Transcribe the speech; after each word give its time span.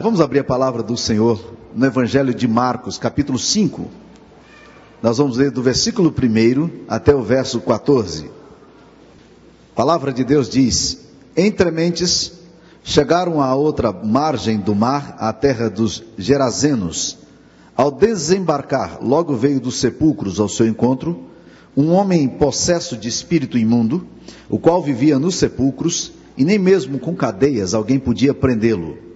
Vamos 0.00 0.20
abrir 0.20 0.38
a 0.38 0.44
palavra 0.44 0.80
do 0.80 0.96
Senhor 0.96 1.54
no 1.74 1.84
Evangelho 1.84 2.32
de 2.32 2.46
Marcos, 2.46 2.96
capítulo 2.96 3.36
5. 3.36 3.84
Nós 5.02 5.18
vamos 5.18 5.38
ler 5.38 5.50
do 5.50 5.60
versículo 5.60 6.14
1 6.16 6.84
até 6.86 7.12
o 7.12 7.20
verso 7.20 7.60
14. 7.60 8.26
A 9.72 9.74
palavra 9.74 10.12
de 10.12 10.22
Deus 10.22 10.48
diz: 10.48 11.00
Entre 11.36 11.68
mentes 11.72 12.32
chegaram 12.84 13.42
à 13.42 13.56
outra 13.56 13.90
margem 13.92 14.60
do 14.60 14.72
mar, 14.72 15.16
à 15.18 15.32
terra 15.32 15.68
dos 15.68 16.04
Gerazenos. 16.16 17.18
Ao 17.76 17.90
desembarcar, 17.90 18.98
logo 19.02 19.34
veio 19.34 19.58
dos 19.58 19.80
sepulcros 19.80 20.38
ao 20.38 20.48
seu 20.48 20.68
encontro 20.68 21.24
um 21.76 21.90
homem 21.90 22.28
possesso 22.28 22.96
de 22.96 23.08
espírito 23.08 23.58
imundo, 23.58 24.06
o 24.48 24.60
qual 24.60 24.80
vivia 24.80 25.18
nos 25.18 25.34
sepulcros, 25.34 26.12
e 26.36 26.44
nem 26.44 26.56
mesmo 26.56 27.00
com 27.00 27.16
cadeias 27.16 27.74
alguém 27.74 27.98
podia 27.98 28.32
prendê-lo. 28.32 29.07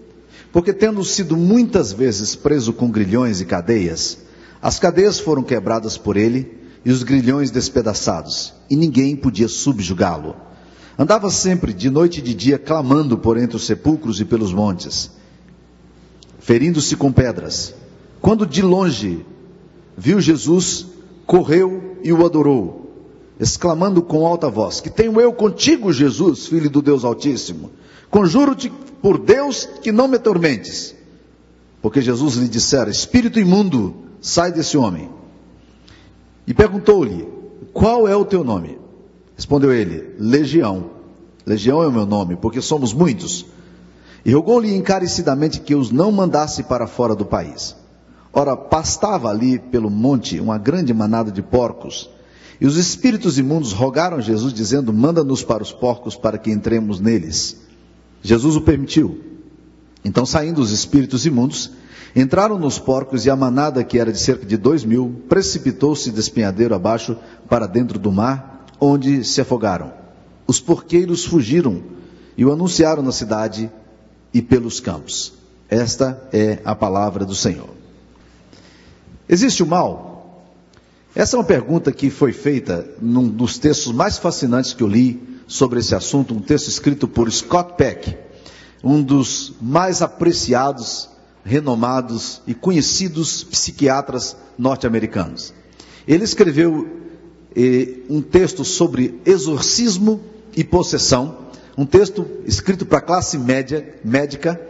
Porque, 0.52 0.72
tendo 0.72 1.02
sido 1.02 1.36
muitas 1.36 1.92
vezes 1.92 2.36
preso 2.36 2.72
com 2.74 2.90
grilhões 2.90 3.40
e 3.40 3.46
cadeias, 3.46 4.18
as 4.60 4.78
cadeias 4.78 5.18
foram 5.18 5.42
quebradas 5.42 5.96
por 5.96 6.16
ele 6.16 6.60
e 6.84 6.90
os 6.90 7.02
grilhões 7.02 7.50
despedaçados, 7.50 8.52
e 8.68 8.76
ninguém 8.76 9.16
podia 9.16 9.48
subjugá-lo. 9.48 10.36
Andava 10.98 11.30
sempre, 11.30 11.72
de 11.72 11.88
noite 11.88 12.18
e 12.18 12.22
de 12.22 12.34
dia, 12.34 12.58
clamando 12.58 13.16
por 13.16 13.38
entre 13.38 13.56
os 13.56 13.64
sepulcros 13.64 14.20
e 14.20 14.26
pelos 14.26 14.52
montes, 14.52 15.10
ferindo-se 16.38 16.96
com 16.96 17.10
pedras. 17.10 17.74
Quando 18.20 18.46
de 18.46 18.60
longe 18.60 19.24
viu 19.96 20.20
Jesus, 20.20 20.86
correu 21.26 21.98
e 22.04 22.12
o 22.12 22.24
adorou, 22.26 22.92
exclamando 23.40 24.02
com 24.02 24.26
alta 24.26 24.50
voz: 24.50 24.80
Que 24.80 24.90
tenho 24.90 25.18
eu 25.18 25.32
contigo, 25.32 25.92
Jesus, 25.92 26.46
filho 26.46 26.68
do 26.68 26.82
Deus 26.82 27.04
Altíssimo? 27.04 27.70
Conjuro-te 28.10 28.70
por 29.02 29.18
Deus 29.18 29.68
que 29.82 29.90
não 29.90 30.06
me 30.06 30.16
atormentes. 30.16 30.94
Porque 31.82 32.00
Jesus 32.00 32.36
lhe 32.36 32.48
dissera: 32.48 32.88
Espírito 32.88 33.40
imundo, 33.40 33.94
sai 34.20 34.52
desse 34.52 34.78
homem. 34.78 35.10
E 36.46 36.54
perguntou-lhe: 36.54 37.28
Qual 37.72 38.06
é 38.06 38.14
o 38.14 38.24
teu 38.24 38.44
nome? 38.44 38.78
Respondeu 39.36 39.72
ele: 39.72 40.14
Legião. 40.18 40.90
Legião 41.44 41.82
é 41.82 41.88
o 41.88 41.92
meu 41.92 42.06
nome, 42.06 42.36
porque 42.36 42.60
somos 42.60 42.94
muitos. 42.94 43.44
E 44.24 44.32
rogou-lhe 44.32 44.72
encarecidamente 44.76 45.58
que 45.58 45.74
os 45.74 45.90
não 45.90 46.12
mandasse 46.12 46.62
para 46.62 46.86
fora 46.86 47.16
do 47.16 47.24
país. 47.24 47.74
Ora, 48.32 48.56
pastava 48.56 49.28
ali 49.28 49.58
pelo 49.58 49.90
monte 49.90 50.38
uma 50.38 50.56
grande 50.56 50.94
manada 50.94 51.32
de 51.32 51.42
porcos. 51.42 52.08
E 52.60 52.66
os 52.66 52.76
espíritos 52.76 53.36
imundos 53.36 53.72
rogaram 53.72 54.20
Jesus, 54.20 54.54
dizendo: 54.54 54.92
Manda-nos 54.92 55.42
para 55.42 55.64
os 55.64 55.72
porcos 55.72 56.14
para 56.14 56.38
que 56.38 56.52
entremos 56.52 57.00
neles. 57.00 57.71
Jesus 58.22 58.56
o 58.56 58.60
permitiu. 58.60 59.20
Então, 60.04 60.24
saindo 60.24 60.60
os 60.60 60.70
espíritos 60.70 61.26
imundos, 61.26 61.72
entraram 62.14 62.58
nos 62.58 62.78
porcos 62.78 63.26
e 63.26 63.30
a 63.30 63.36
manada, 63.36 63.82
que 63.82 63.98
era 63.98 64.12
de 64.12 64.18
cerca 64.18 64.46
de 64.46 64.56
dois 64.56 64.84
mil, 64.84 65.22
precipitou-se 65.28 66.10
de 66.10 66.20
espinhadeiro 66.20 66.74
abaixo 66.74 67.16
para 67.48 67.66
dentro 67.66 67.98
do 67.98 68.12
mar, 68.12 68.66
onde 68.80 69.24
se 69.24 69.40
afogaram. 69.40 69.92
Os 70.46 70.60
porqueiros 70.60 71.24
fugiram 71.24 71.82
e 72.36 72.44
o 72.44 72.52
anunciaram 72.52 73.02
na 73.02 73.12
cidade 73.12 73.70
e 74.32 74.40
pelos 74.40 74.80
campos. 74.80 75.34
Esta 75.68 76.28
é 76.32 76.58
a 76.64 76.74
palavra 76.74 77.24
do 77.24 77.34
Senhor. 77.34 77.70
Existe 79.28 79.62
o 79.62 79.66
mal? 79.66 80.44
Essa 81.14 81.36
é 81.36 81.38
uma 81.38 81.44
pergunta 81.44 81.92
que 81.92 82.10
foi 82.10 82.32
feita 82.32 82.86
num 83.00 83.28
dos 83.28 83.58
textos 83.58 83.92
mais 83.92 84.18
fascinantes 84.18 84.72
que 84.72 84.82
eu 84.82 84.88
li 84.88 85.41
sobre 85.46 85.80
esse 85.80 85.94
assunto, 85.94 86.34
um 86.34 86.40
texto 86.40 86.68
escrito 86.68 87.06
por 87.06 87.30
Scott 87.30 87.74
Peck, 87.76 88.16
um 88.82 89.02
dos 89.02 89.52
mais 89.60 90.02
apreciados, 90.02 91.08
renomados 91.44 92.40
e 92.46 92.54
conhecidos 92.54 93.44
psiquiatras 93.44 94.36
norte-americanos. 94.58 95.52
Ele 96.06 96.24
escreveu 96.24 96.88
eh, 97.54 97.98
um 98.08 98.20
texto 98.20 98.64
sobre 98.64 99.20
exorcismo 99.24 100.20
e 100.56 100.64
possessão, 100.64 101.38
um 101.76 101.86
texto 101.86 102.26
escrito 102.44 102.84
para 102.84 102.98
a 102.98 103.02
classe 103.02 103.38
média, 103.38 103.98
médica, 104.04 104.60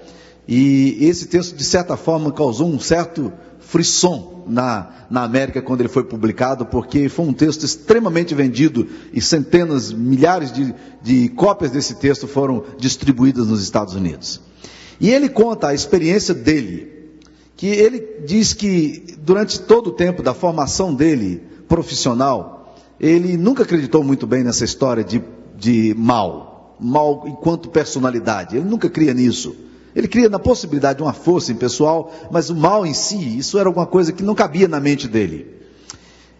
e 0.46 0.98
esse 1.00 1.26
texto, 1.26 1.56
de 1.56 1.64
certa 1.64 1.96
forma, 1.96 2.32
causou 2.32 2.68
um 2.68 2.80
certo 2.80 3.32
frisson 3.60 4.31
na, 4.46 5.06
na 5.10 5.22
América 5.24 5.62
quando 5.62 5.80
ele 5.80 5.88
foi 5.88 6.04
publicado, 6.04 6.66
porque 6.66 7.08
foi 7.08 7.26
um 7.26 7.32
texto 7.32 7.64
extremamente 7.64 8.34
vendido 8.34 8.86
e 9.12 9.20
centenas, 9.20 9.92
milhares 9.92 10.52
de, 10.52 10.74
de 11.02 11.28
cópias 11.30 11.70
desse 11.70 11.96
texto 11.96 12.26
foram 12.26 12.64
distribuídas 12.78 13.48
nos 13.48 13.62
Estados 13.62 13.94
Unidos. 13.94 14.40
E 15.00 15.10
ele 15.10 15.28
conta 15.28 15.68
a 15.68 15.74
experiência 15.74 16.34
dele, 16.34 16.92
que 17.56 17.66
ele 17.66 18.24
diz 18.24 18.52
que 18.52 19.16
durante 19.18 19.60
todo 19.60 19.88
o 19.88 19.92
tempo 19.92 20.22
da 20.22 20.34
formação 20.34 20.94
dele 20.94 21.42
profissional, 21.68 22.76
ele 23.00 23.36
nunca 23.36 23.62
acreditou 23.62 24.04
muito 24.04 24.26
bem 24.26 24.44
nessa 24.44 24.64
história 24.64 25.02
de, 25.02 25.22
de 25.58 25.94
mal, 25.96 26.76
mal 26.78 27.24
enquanto 27.26 27.68
personalidade, 27.68 28.56
ele 28.56 28.68
nunca 28.68 28.88
cria 28.88 29.12
nisso. 29.12 29.56
Ele 29.94 30.08
cria 30.08 30.28
na 30.28 30.38
possibilidade 30.38 30.98
de 30.98 31.02
uma 31.02 31.12
força 31.12 31.52
impessoal, 31.52 32.12
mas 32.30 32.50
o 32.50 32.56
mal 32.56 32.86
em 32.86 32.94
si, 32.94 33.38
isso 33.38 33.58
era 33.58 33.68
alguma 33.68 33.86
coisa 33.86 34.12
que 34.12 34.22
não 34.22 34.34
cabia 34.34 34.66
na 34.66 34.80
mente 34.80 35.06
dele. 35.06 35.46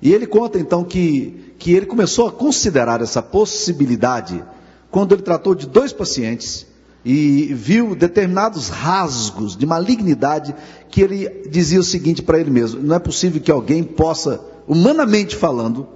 E 0.01 0.13
ele 0.13 0.27
conta 0.27 0.59
então 0.59 0.83
que, 0.83 1.55
que 1.59 1.73
ele 1.73 1.87
começou 1.87 2.27
a 2.27 2.33
considerar 2.33 3.01
essa 3.01 3.23
possibilidade 3.23 4.43
quando 4.91 5.15
ele 5.15 5.23
tratou 5.23 5.55
de 5.55 5.67
dois 5.67 5.93
pacientes 5.93 6.67
e 7.05 7.53
viu 7.55 7.95
determinados 7.95 8.69
rasgos 8.69 9.57
de 9.57 9.67
malignidade 9.67 10.55
que 10.91 11.01
ele 11.01 11.49
dizia 11.51 11.81
o 11.81 11.85
seguinte 11.85 12.23
para 12.23 12.39
ele 12.39 12.51
mesmo: 12.51 12.81
não 12.83 12.97
é 12.97 12.99
possível 12.99 13.41
que 13.41 13.51
alguém 13.51 13.83
possa, 13.85 14.41
humanamente 14.67 15.37
falando, 15.37 15.87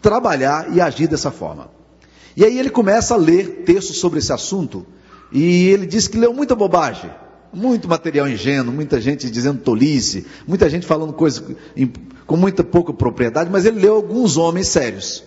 trabalhar 0.00 0.72
e 0.74 0.80
agir 0.80 1.08
dessa 1.08 1.30
forma. 1.30 1.70
E 2.36 2.44
aí 2.44 2.58
ele 2.58 2.70
começa 2.70 3.14
a 3.14 3.16
ler 3.16 3.64
textos 3.64 3.98
sobre 3.98 4.18
esse 4.18 4.32
assunto 4.32 4.86
e 5.32 5.68
ele 5.68 5.86
disse 5.86 6.08
que 6.08 6.18
leu 6.18 6.32
muita 6.32 6.54
bobagem, 6.54 7.10
muito 7.52 7.88
material 7.88 8.28
ingênuo, 8.28 8.72
muita 8.72 9.00
gente 9.00 9.30
dizendo 9.30 9.60
tolice, 9.60 10.26
muita 10.46 10.68
gente 10.68 10.86
falando 10.86 11.12
coisas 11.12 11.42
com 12.26 12.36
muita 12.36 12.64
pouca 12.64 12.92
propriedade, 12.92 13.50
mas 13.50 13.64
ele 13.64 13.80
leu 13.80 13.94
alguns 13.94 14.36
homens 14.36 14.68
sérios. 14.68 15.22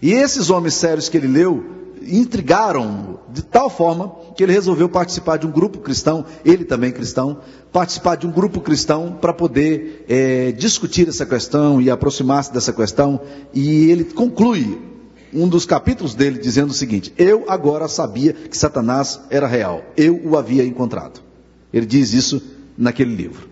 E 0.00 0.12
esses 0.12 0.50
homens 0.50 0.74
sérios 0.74 1.08
que 1.08 1.16
ele 1.16 1.26
leu 1.26 1.78
intrigaram 2.06 3.18
de 3.32 3.42
tal 3.42 3.68
forma 3.68 4.14
que 4.36 4.42
ele 4.42 4.52
resolveu 4.52 4.88
participar 4.88 5.36
de 5.36 5.46
um 5.46 5.50
grupo 5.50 5.78
cristão, 5.78 6.24
ele 6.44 6.64
também 6.64 6.92
cristão, 6.92 7.40
participar 7.72 8.16
de 8.16 8.26
um 8.26 8.30
grupo 8.30 8.60
cristão 8.60 9.18
para 9.20 9.32
poder 9.32 10.04
é, 10.08 10.52
discutir 10.52 11.08
essa 11.08 11.26
questão 11.26 11.80
e 11.80 11.90
aproximar-se 11.90 12.52
dessa 12.52 12.72
questão. 12.72 13.20
E 13.52 13.90
ele 13.90 14.04
conclui 14.04 14.78
um 15.32 15.48
dos 15.48 15.66
capítulos 15.66 16.14
dele 16.14 16.38
dizendo 16.38 16.70
o 16.70 16.74
seguinte: 16.74 17.12
Eu 17.16 17.44
agora 17.48 17.88
sabia 17.88 18.32
que 18.32 18.56
Satanás 18.56 19.20
era 19.30 19.46
real, 19.46 19.82
eu 19.96 20.20
o 20.24 20.36
havia 20.36 20.64
encontrado. 20.64 21.20
Ele 21.72 21.86
diz 21.86 22.12
isso 22.12 22.42
naquele 22.76 23.14
livro. 23.14 23.48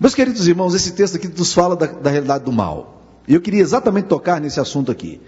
Meus 0.00 0.14
queridos 0.14 0.46
irmãos, 0.46 0.74
esse 0.74 0.92
texto 0.92 1.16
aqui 1.16 1.28
nos 1.28 1.52
fala 1.52 1.74
da, 1.74 1.86
da 1.86 2.10
realidade 2.10 2.44
do 2.44 2.52
mal. 2.52 3.02
E 3.26 3.34
eu 3.34 3.40
queria 3.40 3.60
exatamente 3.60 4.06
tocar 4.06 4.40
nesse 4.40 4.58
assunto 4.58 4.90
aqui. 4.90 5.20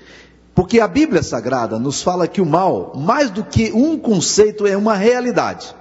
Porque 0.55 0.81
a 0.81 0.89
Bíblia 0.89 1.23
Sagrada 1.23 1.79
nos 1.79 2.03
fala 2.03 2.27
que 2.27 2.41
o 2.41 2.47
mal, 2.47 2.93
mais 2.97 3.31
do 3.31 3.45
que 3.45 3.73
um 3.73 3.99
conceito, 3.99 4.67
é 4.67 4.77
uma 4.77 4.95
realidade. 4.95 5.75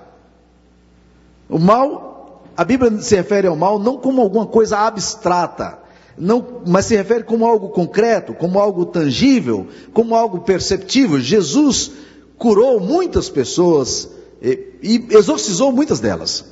O 1.50 1.58
mal, 1.58 2.44
a 2.56 2.64
Bíblia 2.64 3.00
se 3.00 3.16
refere 3.16 3.48
ao 3.48 3.56
mal 3.56 3.80
não 3.80 3.98
como 3.98 4.22
alguma 4.22 4.46
coisa 4.46 4.80
abstrata, 4.80 5.79
não, 6.20 6.62
mas 6.68 6.86
se 6.86 6.96
refere 6.96 7.24
como 7.24 7.46
algo 7.46 7.70
concreto, 7.70 8.34
como 8.34 8.60
algo 8.60 8.86
tangível, 8.86 9.68
como 9.94 10.16
algo 10.16 10.42
perceptível. 10.42 11.20
Jesus 11.20 11.92
curou 12.38 12.80
muitas 12.80 13.30
pessoas 13.30 14.10
e, 14.42 14.60
e 14.84 15.08
exorcizou 15.12 15.72
muitas 15.72 16.00
delas. 16.00 16.44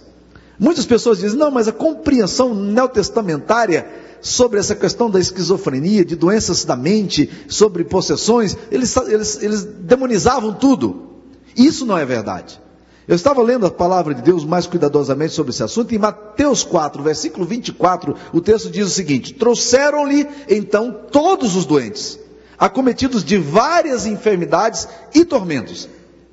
Muitas 0.57 0.85
pessoas 0.85 1.19
dizem, 1.19 1.37
não, 1.37 1.51
mas 1.51 1.67
a 1.67 1.71
compreensão 1.71 2.53
neotestamentária 2.53 3.87
sobre 4.21 4.59
essa 4.59 4.73
questão 4.73 5.09
da 5.09 5.19
esquizofrenia, 5.19 6.03
de 6.03 6.15
doenças 6.15 6.65
da 6.65 6.75
mente, 6.75 7.29
sobre 7.47 7.83
possessões, 7.83 8.57
eles, 8.71 8.95
eles, 8.95 9.43
eles 9.43 9.63
demonizavam 9.63 10.53
tudo. 10.53 11.07
Isso 11.55 11.85
não 11.85 11.97
é 11.97 12.05
verdade. 12.05 12.59
Eu 13.07 13.15
estava 13.15 13.41
lendo 13.41 13.65
a 13.65 13.71
palavra 13.71 14.13
de 14.13 14.21
Deus 14.21 14.43
mais 14.43 14.67
cuidadosamente 14.67 15.33
sobre 15.33 15.51
esse 15.51 15.63
assunto, 15.63 15.93
e 15.93 15.95
em 15.95 15.99
Mateus 15.99 16.63
4, 16.63 17.01
versículo 17.01 17.45
24, 17.45 18.13
o 18.33 18.41
texto 18.41 18.69
diz 18.69 18.85
o 18.85 18.91
seguinte: 18.91 19.33
Trouxeram-lhe 19.33 20.27
então 20.49 20.91
todos 21.09 21.55
os 21.55 21.65
doentes, 21.65 22.19
acometidos 22.59 23.23
de 23.23 23.37
várias 23.37 24.05
enfermidades 24.05 24.89
e 25.13 25.23
tormentos, 25.23 25.87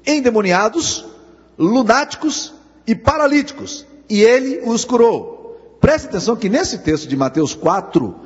endemoniados, 0.05 1.05
lunáticos 1.57 2.53
e 2.85 2.95
paralíticos, 2.95 3.87
e 4.11 4.23
ele 4.23 4.63
os 4.65 4.85
curou. 4.85 5.79
Preste 5.81 6.07
atenção 6.07 6.35
que 6.35 6.49
nesse 6.49 6.79
texto 6.79 7.07
de 7.07 7.17
Mateus 7.17 7.55
4, 7.55 8.17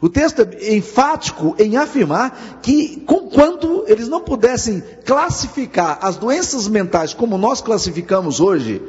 o 0.00 0.08
texto 0.08 0.42
é 0.42 0.74
enfático 0.74 1.54
em 1.58 1.76
afirmar 1.76 2.58
que, 2.62 3.02
conquanto 3.06 3.84
eles 3.86 4.08
não 4.08 4.20
pudessem 4.20 4.82
classificar 5.04 5.98
as 6.02 6.16
doenças 6.16 6.68
mentais 6.68 7.14
como 7.14 7.38
nós 7.38 7.60
classificamos 7.60 8.40
hoje, 8.40 8.82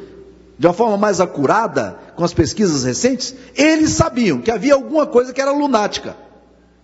de 0.58 0.68
uma 0.68 0.74
forma 0.74 0.98
mais 0.98 1.20
acurada, 1.20 2.00
com 2.16 2.24
as 2.24 2.34
pesquisas 2.34 2.84
recentes, 2.84 3.36
eles 3.56 3.92
sabiam 3.92 4.42
que 4.42 4.52
havia 4.52 4.74
alguma 4.74 5.06
coisa 5.06 5.34
que 5.34 5.42
era 5.42 5.52
lunática. 5.52 6.16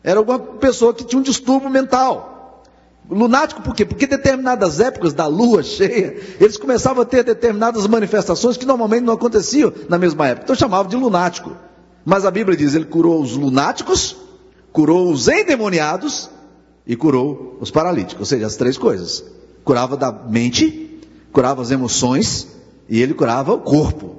Era 0.04 0.20
alguma 0.20 0.40
pessoa 0.40 0.94
que 0.94 1.06
tinha 1.06 1.20
um 1.20 1.24
distúrbio 1.24 1.70
mental. 1.70 2.64
Lunático 3.10 3.62
por 3.62 3.76
quê? 3.76 3.86
Porque 3.86 4.08
determinadas 4.08 4.80
épocas 4.80 5.14
da 5.14 5.28
lua 5.28 5.64
cheia, 5.64 6.18
eles 6.40 6.58
começavam 6.58 7.04
a 7.04 7.06
ter 7.06 7.24
determinadas 7.24 7.88
manifestações 7.88 8.58
que 8.58 8.66
normalmente 8.66 9.04
não 9.04 9.14
aconteciam 9.14 9.72
na 9.90 9.98
mesma 9.98 10.28
época. 10.28 10.44
Então 10.46 10.56
chamavam 10.56 10.90
de 10.90 10.96
lunático. 10.96 11.56
Mas 12.06 12.26
a 12.26 12.32
Bíblia 12.32 12.58
diz: 12.58 12.74
ele 12.74 12.86
curou 12.86 13.22
os 13.22 13.36
lunáticos, 13.36 14.16
curou 14.72 15.12
os 15.12 15.28
endemoniados 15.28 16.30
e 16.86 16.96
curou 16.96 17.58
os 17.60 17.72
paralíticos. 17.72 18.22
Ou 18.22 18.26
seja, 18.26 18.48
as 18.48 18.56
três 18.56 18.78
coisas: 18.78 19.24
curava 19.64 19.96
da 19.96 20.12
mente, 20.12 21.00
curava 21.32 21.62
as 21.62 21.72
emoções 21.72 22.48
e 22.90 23.02
ele 23.02 23.14
curava 23.14 23.54
o 23.54 23.60
corpo. 23.60 24.18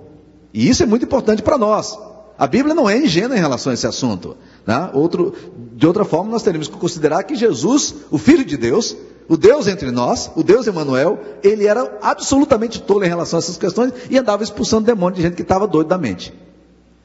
E 0.52 0.68
isso 0.68 0.82
é 0.82 0.86
muito 0.86 1.04
importante 1.04 1.42
para 1.42 1.58
nós. 1.58 1.98
A 2.38 2.46
Bíblia 2.46 2.74
não 2.74 2.88
é 2.88 2.98
ingênua 2.98 3.36
em 3.36 3.40
relação 3.40 3.70
a 3.70 3.74
esse 3.74 3.86
assunto. 3.86 4.36
Né? 4.66 4.90
Outro, 4.92 5.34
de 5.74 5.86
outra 5.86 6.04
forma, 6.04 6.30
nós 6.30 6.42
teríamos 6.42 6.68
que 6.68 6.76
considerar 6.76 7.22
que 7.22 7.34
Jesus, 7.34 7.94
o 8.10 8.18
Filho 8.18 8.44
de 8.44 8.56
Deus, 8.56 8.96
o 9.28 9.36
Deus 9.36 9.68
entre 9.68 9.90
nós, 9.90 10.30
o 10.34 10.42
Deus 10.42 10.66
Emanuel, 10.66 11.18
ele 11.42 11.66
era 11.66 11.98
absolutamente 12.02 12.80
tolo 12.82 13.04
em 13.04 13.08
relação 13.08 13.38
a 13.38 13.40
essas 13.40 13.56
questões 13.56 13.92
e 14.10 14.18
andava 14.18 14.42
expulsando 14.42 14.86
demônios 14.86 15.18
de 15.18 15.22
gente 15.22 15.36
que 15.36 15.42
estava 15.42 15.66
doido 15.66 15.88
da 15.88 15.98
mente. 15.98 16.34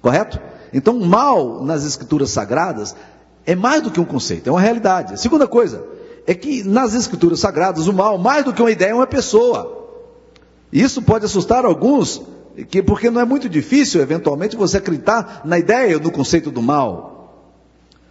Correto? 0.01 0.39
Então, 0.73 0.99
mal 0.99 1.63
nas 1.63 1.85
escrituras 1.85 2.29
sagradas 2.29 2.95
é 3.45 3.55
mais 3.55 3.81
do 3.81 3.89
que 3.89 3.99
um 3.99 4.05
conceito, 4.05 4.47
é 4.47 4.51
uma 4.51 4.61
realidade. 4.61 5.13
A 5.13 5.17
segunda 5.17 5.47
coisa 5.47 5.85
é 6.25 6.33
que 6.33 6.63
nas 6.63 6.93
escrituras 6.93 7.39
sagradas 7.39 7.87
o 7.87 7.93
mal, 7.93 8.17
mais 8.17 8.43
do 8.43 8.53
que 8.53 8.61
uma 8.61 8.71
ideia, 8.71 8.91
é 8.91 8.93
uma 8.93 9.07
pessoa. 9.07 9.77
Isso 10.71 11.01
pode 11.01 11.25
assustar 11.25 11.63
alguns, 11.63 12.21
que, 12.69 12.83
porque 12.83 13.09
não 13.09 13.21
é 13.21 13.25
muito 13.25 13.47
difícil, 13.47 14.01
eventualmente, 14.01 14.57
você 14.57 14.77
acreditar 14.77 15.41
na 15.45 15.57
ideia, 15.57 15.97
no 15.97 16.11
conceito 16.11 16.51
do 16.51 16.61
mal. 16.61 17.53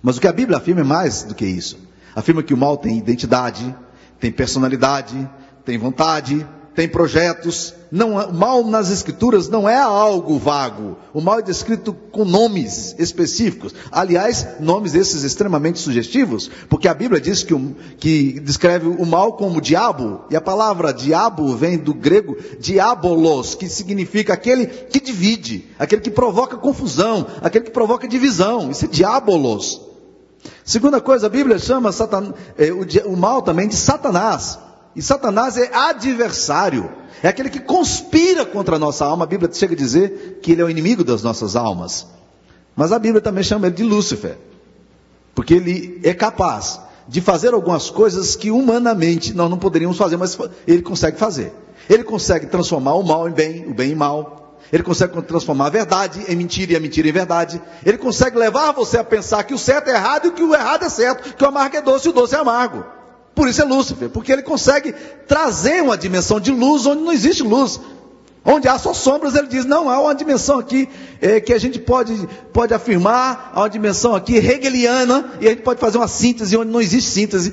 Mas 0.02 0.16
o 0.16 0.20
que 0.20 0.28
a 0.28 0.32
Bíblia 0.32 0.56
afirma 0.56 0.80
é 0.80 0.84
mais 0.84 1.24
do 1.24 1.34
que 1.34 1.44
isso. 1.44 1.78
Afirma 2.14 2.42
que 2.42 2.54
o 2.54 2.56
mal 2.56 2.78
tem 2.78 2.96
identidade, 2.96 3.76
tem 4.18 4.32
personalidade, 4.32 5.28
tem 5.64 5.76
vontade, 5.76 6.46
tem 6.76 6.86
projetos. 6.86 7.74
Não, 7.90 8.16
o 8.16 8.34
mal 8.34 8.62
nas 8.64 8.90
escrituras 8.90 9.48
não 9.48 9.66
é 9.68 9.78
algo 9.78 10.38
vago. 10.38 10.98
O 11.14 11.20
mal 11.20 11.38
é 11.38 11.42
descrito 11.42 11.94
com 12.12 12.24
nomes 12.24 12.94
específicos. 12.98 13.74
Aliás, 13.90 14.46
nomes 14.60 14.94
esses 14.94 15.22
extremamente 15.22 15.78
sugestivos, 15.78 16.50
porque 16.68 16.86
a 16.86 16.94
Bíblia 16.94 17.20
diz 17.20 17.42
que, 17.42 17.54
que 17.98 18.40
descreve 18.40 18.88
o 18.88 19.06
mal 19.06 19.32
como 19.32 19.60
diabo, 19.60 20.24
e 20.30 20.36
a 20.36 20.40
palavra 20.40 20.92
diabo 20.92 21.56
vem 21.56 21.78
do 21.78 21.94
grego 21.94 22.36
diabolos, 22.60 23.54
que 23.54 23.68
significa 23.68 24.34
aquele 24.34 24.66
que 24.66 25.00
divide, 25.00 25.64
aquele 25.78 26.02
que 26.02 26.10
provoca 26.10 26.56
confusão, 26.58 27.26
aquele 27.40 27.64
que 27.64 27.70
provoca 27.70 28.06
divisão. 28.06 28.70
Isso 28.70 28.84
é 28.84 28.88
diabolos. 28.88 29.80
Segunda 30.64 31.00
coisa, 31.00 31.26
a 31.26 31.30
Bíblia 31.30 31.58
chama 31.58 31.90
Satan, 31.92 32.34
eh, 32.58 32.70
o, 32.70 33.12
o 33.12 33.16
mal 33.16 33.40
também 33.40 33.66
de 33.66 33.76
Satanás. 33.76 34.65
E 34.96 35.02
Satanás 35.02 35.58
é 35.58 35.70
adversário, 35.74 36.90
é 37.22 37.28
aquele 37.28 37.50
que 37.50 37.60
conspira 37.60 38.46
contra 38.46 38.76
a 38.76 38.78
nossa 38.78 39.04
alma. 39.04 39.24
A 39.24 39.26
Bíblia 39.26 39.52
chega 39.52 39.74
a 39.74 39.76
dizer 39.76 40.40
que 40.42 40.52
ele 40.52 40.62
é 40.62 40.64
o 40.64 40.70
inimigo 40.70 41.04
das 41.04 41.22
nossas 41.22 41.54
almas. 41.54 42.06
Mas 42.74 42.92
a 42.92 42.98
Bíblia 42.98 43.20
também 43.20 43.44
chama 43.44 43.66
ele 43.66 43.76
de 43.76 43.82
Lúcifer, 43.82 44.38
porque 45.34 45.52
ele 45.52 46.00
é 46.02 46.14
capaz 46.14 46.80
de 47.06 47.20
fazer 47.20 47.52
algumas 47.52 47.90
coisas 47.90 48.34
que 48.34 48.50
humanamente 48.50 49.34
nós 49.34 49.50
não 49.50 49.58
poderíamos 49.58 49.98
fazer, 49.98 50.16
mas 50.16 50.36
ele 50.66 50.80
consegue 50.80 51.18
fazer. 51.18 51.52
Ele 51.90 52.02
consegue 52.02 52.46
transformar 52.46 52.94
o 52.94 53.02
mal 53.02 53.28
em 53.28 53.32
bem, 53.32 53.66
o 53.66 53.74
bem 53.74 53.92
em 53.92 53.94
mal. 53.94 54.58
Ele 54.72 54.82
consegue 54.82 55.20
transformar 55.22 55.66
a 55.66 55.70
verdade 55.70 56.24
em 56.26 56.34
mentira 56.34 56.72
e 56.72 56.76
a 56.76 56.80
mentira 56.80 57.06
em 57.06 57.12
verdade. 57.12 57.60
Ele 57.84 57.98
consegue 57.98 58.38
levar 58.38 58.72
você 58.72 58.96
a 58.96 59.04
pensar 59.04 59.44
que 59.44 59.52
o 59.52 59.58
certo 59.58 59.88
é 59.88 59.94
errado 59.94 60.28
e 60.28 60.30
que 60.30 60.42
o 60.42 60.54
errado 60.54 60.84
é 60.84 60.88
certo, 60.88 61.34
que 61.34 61.44
o 61.44 61.48
amargo 61.48 61.76
é 61.76 61.82
doce 61.82 62.08
e 62.08 62.10
o 62.10 62.14
doce 62.14 62.34
é 62.34 62.38
amargo. 62.38 62.96
Por 63.36 63.48
isso 63.48 63.60
é 63.60 63.66
Lúcifer, 63.66 64.08
porque 64.08 64.32
ele 64.32 64.42
consegue 64.42 64.94
trazer 65.28 65.82
uma 65.82 65.98
dimensão 65.98 66.40
de 66.40 66.50
luz 66.50 66.86
onde 66.86 67.02
não 67.02 67.12
existe 67.12 67.42
luz. 67.42 67.78
Onde 68.42 68.66
há 68.66 68.78
só 68.78 68.94
sombras, 68.94 69.34
ele 69.34 69.46
diz: 69.46 69.66
não, 69.66 69.90
há 69.90 70.00
uma 70.00 70.14
dimensão 70.14 70.58
aqui 70.58 70.88
é, 71.20 71.38
que 71.38 71.52
a 71.52 71.58
gente 71.58 71.78
pode, 71.78 72.16
pode 72.50 72.72
afirmar, 72.72 73.52
há 73.52 73.60
uma 73.60 73.68
dimensão 73.68 74.14
aqui 74.14 74.36
hegeliana, 74.36 75.32
e 75.38 75.46
a 75.46 75.50
gente 75.50 75.60
pode 75.60 75.78
fazer 75.78 75.98
uma 75.98 76.08
síntese 76.08 76.56
onde 76.56 76.70
não 76.70 76.80
existe 76.80 77.10
síntese, 77.10 77.52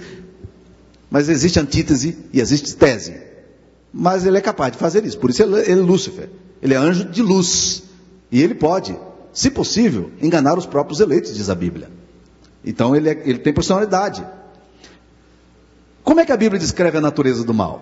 mas 1.12 1.28
existe 1.28 1.60
antítese 1.60 2.18
e 2.32 2.40
existe 2.40 2.78
tese. 2.78 3.16
Mas 3.92 4.26
ele 4.26 4.38
é 4.38 4.42
capaz 4.42 4.72
de 4.72 4.78
fazer 4.78 5.04
isso, 5.04 5.18
por 5.18 5.32
isso 5.32 5.44
ele, 5.44 5.60
ele 5.60 5.82
é 5.82 5.84
Lúcifer, 5.84 6.30
ele 6.62 6.74
é 6.74 6.78
anjo 6.78 7.04
de 7.06 7.22
luz, 7.22 7.84
e 8.32 8.42
ele 8.42 8.56
pode, 8.56 8.98
se 9.34 9.52
possível, 9.52 10.12
enganar 10.22 10.58
os 10.58 10.66
próprios 10.66 11.02
eleitos, 11.02 11.36
diz 11.36 11.50
a 11.50 11.56
Bíblia. 11.56 11.92
Então 12.64 12.96
ele, 12.96 13.10
é, 13.10 13.22
ele 13.26 13.40
tem 13.40 13.52
personalidade. 13.52 14.26
Como 16.14 16.22
é 16.22 16.28
que 16.28 16.32
a 16.32 16.38
Bíblia 16.38 16.60
descreve 16.60 16.96
a 16.96 17.02
natureza 17.02 17.44
do 17.44 17.56
mal? 17.56 17.82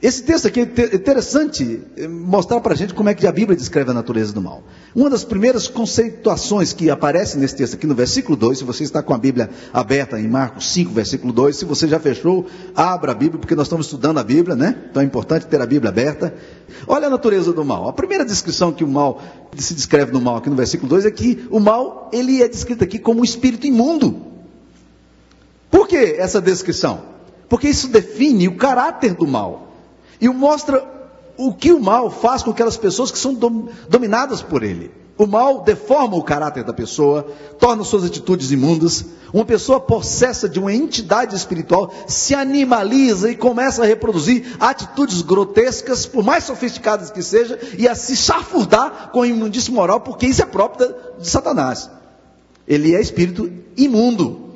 Esse 0.00 0.22
texto 0.22 0.48
aqui 0.48 0.60
é 0.60 0.62
interessante 0.94 1.82
eh, 1.98 2.08
mostrar 2.08 2.62
para 2.62 2.72
a 2.72 2.74
gente 2.74 2.94
como 2.94 3.10
é 3.10 3.14
que 3.14 3.26
a 3.26 3.30
Bíblia 3.30 3.54
descreve 3.54 3.90
a 3.90 3.92
natureza 3.92 4.32
do 4.32 4.40
mal. 4.40 4.62
Uma 4.96 5.10
das 5.10 5.22
primeiras 5.22 5.68
conceituações 5.68 6.72
que 6.72 6.88
aparece 6.88 7.36
nesse 7.36 7.54
texto 7.54 7.74
aqui 7.74 7.86
no 7.86 7.94
versículo 7.94 8.38
2, 8.38 8.56
se 8.56 8.64
você 8.64 8.84
está 8.84 9.02
com 9.02 9.12
a 9.12 9.18
Bíblia 9.18 9.50
aberta 9.70 10.18
em 10.18 10.26
Marcos 10.26 10.72
5, 10.72 10.94
versículo 10.94 11.30
2, 11.30 11.56
se 11.56 11.66
você 11.66 11.86
já 11.86 12.00
fechou, 12.00 12.46
abra 12.74 13.12
a 13.12 13.14
Bíblia, 13.14 13.38
porque 13.38 13.54
nós 13.54 13.66
estamos 13.66 13.84
estudando 13.84 14.16
a 14.16 14.24
Bíblia, 14.24 14.56
né? 14.56 14.84
Então 14.90 15.02
é 15.02 15.04
importante 15.04 15.46
ter 15.46 15.60
a 15.60 15.66
Bíblia 15.66 15.90
aberta. 15.90 16.34
Olha 16.86 17.08
a 17.08 17.10
natureza 17.10 17.52
do 17.52 17.66
mal. 17.66 17.86
A 17.86 17.92
primeira 17.92 18.24
descrição 18.24 18.72
que 18.72 18.82
o 18.82 18.88
mal 18.88 19.20
se 19.58 19.74
descreve 19.74 20.10
no 20.10 20.22
mal 20.22 20.36
aqui 20.36 20.48
no 20.48 20.56
versículo 20.56 20.88
2 20.88 21.04
é 21.04 21.10
que 21.10 21.46
o 21.50 21.60
mal, 21.60 22.08
ele 22.14 22.42
é 22.42 22.48
descrito 22.48 22.82
aqui 22.82 22.98
como 22.98 23.20
um 23.20 23.24
espírito 23.24 23.66
imundo. 23.66 24.22
Por 25.70 25.86
que 25.86 25.98
essa 25.98 26.40
descrição? 26.40 27.17
Porque 27.48 27.68
isso 27.68 27.88
define 27.88 28.48
o 28.48 28.56
caráter 28.56 29.14
do 29.14 29.26
mal. 29.26 29.68
E 30.20 30.28
mostra 30.28 30.84
o 31.36 31.54
que 31.54 31.72
o 31.72 31.80
mal 31.80 32.10
faz 32.10 32.42
com 32.42 32.50
aquelas 32.50 32.76
pessoas 32.76 33.10
que 33.10 33.18
são 33.18 33.34
dominadas 33.88 34.42
por 34.42 34.62
ele. 34.62 34.90
O 35.16 35.26
mal 35.26 35.62
deforma 35.62 36.16
o 36.16 36.22
caráter 36.22 36.62
da 36.62 36.72
pessoa, 36.72 37.26
torna 37.58 37.82
suas 37.82 38.04
atitudes 38.04 38.52
imundas. 38.52 39.04
Uma 39.32 39.44
pessoa 39.44 39.80
possessa 39.80 40.48
de 40.48 40.60
uma 40.60 40.72
entidade 40.72 41.34
espiritual 41.34 41.92
se 42.06 42.36
animaliza 42.36 43.28
e 43.28 43.36
começa 43.36 43.82
a 43.82 43.86
reproduzir 43.86 44.56
atitudes 44.60 45.22
grotescas, 45.22 46.06
por 46.06 46.22
mais 46.22 46.44
sofisticadas 46.44 47.10
que 47.10 47.20
seja, 47.20 47.58
e 47.76 47.88
a 47.88 47.96
se 47.96 48.16
chafurdar 48.16 49.10
com 49.12 49.26
imundícia 49.26 49.74
moral, 49.74 50.00
porque 50.00 50.26
isso 50.26 50.40
é 50.40 50.46
próprio 50.46 50.94
de 51.18 51.28
Satanás. 51.28 51.90
Ele 52.66 52.94
é 52.94 53.00
espírito 53.00 53.50
imundo. 53.76 54.47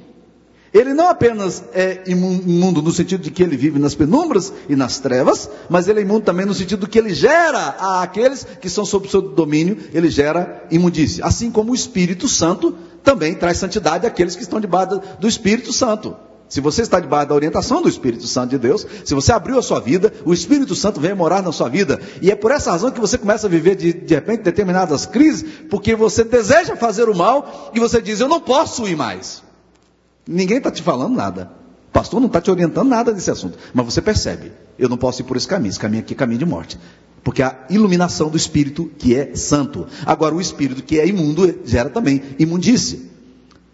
Ele 0.72 0.94
não 0.94 1.08
apenas 1.08 1.62
é 1.74 2.02
imundo 2.06 2.80
no 2.80 2.90
sentido 2.92 3.22
de 3.22 3.30
que 3.30 3.42
ele 3.42 3.58
vive 3.58 3.78
nas 3.78 3.94
penumbras 3.94 4.50
e 4.70 4.74
nas 4.74 4.98
trevas, 4.98 5.48
mas 5.68 5.86
ele 5.86 6.00
é 6.00 6.02
imundo 6.02 6.24
também 6.24 6.46
no 6.46 6.54
sentido 6.54 6.86
de 6.86 6.90
que 6.90 6.98
ele 6.98 7.12
gera 7.12 7.76
a 7.78 8.02
aqueles 8.02 8.46
que 8.58 8.70
são 8.70 8.84
sob 8.84 9.06
seu 9.08 9.20
domínio, 9.20 9.76
ele 9.92 10.08
gera 10.08 10.64
imundícia. 10.70 11.26
Assim 11.26 11.50
como 11.50 11.72
o 11.72 11.74
Espírito 11.74 12.26
Santo 12.26 12.74
também 13.04 13.34
traz 13.34 13.58
santidade 13.58 14.06
àqueles 14.06 14.34
que 14.34 14.42
estão 14.42 14.60
debaixo 14.60 15.00
do 15.20 15.28
Espírito 15.28 15.74
Santo. 15.74 16.16
Se 16.48 16.60
você 16.60 16.82
está 16.82 17.00
debaixo 17.00 17.28
da 17.28 17.34
orientação 17.34 17.82
do 17.82 17.88
Espírito 17.88 18.26
Santo 18.26 18.50
de 18.50 18.58
Deus, 18.58 18.86
se 19.04 19.14
você 19.14 19.32
abriu 19.32 19.58
a 19.58 19.62
sua 19.62 19.80
vida, 19.80 20.12
o 20.24 20.32
Espírito 20.32 20.74
Santo 20.74 21.00
vem 21.00 21.14
morar 21.14 21.42
na 21.42 21.52
sua 21.52 21.68
vida. 21.68 22.00
E 22.20 22.30
é 22.30 22.34
por 22.34 22.50
essa 22.50 22.70
razão 22.70 22.90
que 22.90 23.00
você 23.00 23.18
começa 23.18 23.46
a 23.46 23.50
viver 23.50 23.74
de, 23.74 23.92
de 23.92 24.14
repente 24.14 24.42
determinadas 24.42 25.04
crises, 25.04 25.44
porque 25.68 25.94
você 25.94 26.24
deseja 26.24 26.76
fazer 26.76 27.08
o 27.10 27.16
mal 27.16 27.70
e 27.74 27.80
você 27.80 28.00
diz: 28.00 28.20
Eu 28.20 28.28
não 28.28 28.40
posso 28.40 28.86
ir 28.86 28.96
mais. 28.96 29.42
Ninguém 30.26 30.58
está 30.58 30.70
te 30.70 30.82
falando 30.82 31.14
nada. 31.14 31.50
Pastor 31.92 32.20
não 32.20 32.26
está 32.26 32.40
te 32.40 32.50
orientando 32.50 32.88
nada 32.88 33.12
desse 33.12 33.30
assunto. 33.30 33.58
Mas 33.74 33.84
você 33.84 34.00
percebe, 34.00 34.52
eu 34.78 34.88
não 34.88 34.96
posso 34.96 35.20
ir 35.20 35.24
por 35.24 35.36
esse 35.36 35.46
caminho. 35.46 35.70
Esse 35.70 35.78
caminho 35.78 36.02
aqui 36.02 36.14
é 36.14 36.16
caminho 36.16 36.38
de 36.38 36.46
morte. 36.46 36.78
Porque 37.22 37.42
a 37.42 37.66
iluminação 37.70 38.28
do 38.28 38.36
Espírito 38.36 38.90
que 38.98 39.14
é 39.14 39.34
santo. 39.34 39.86
Agora, 40.04 40.34
o 40.34 40.40
Espírito 40.40 40.82
que 40.82 40.98
é 40.98 41.06
imundo 41.06 41.60
gera 41.64 41.90
também 41.90 42.22
imundície. 42.38 43.10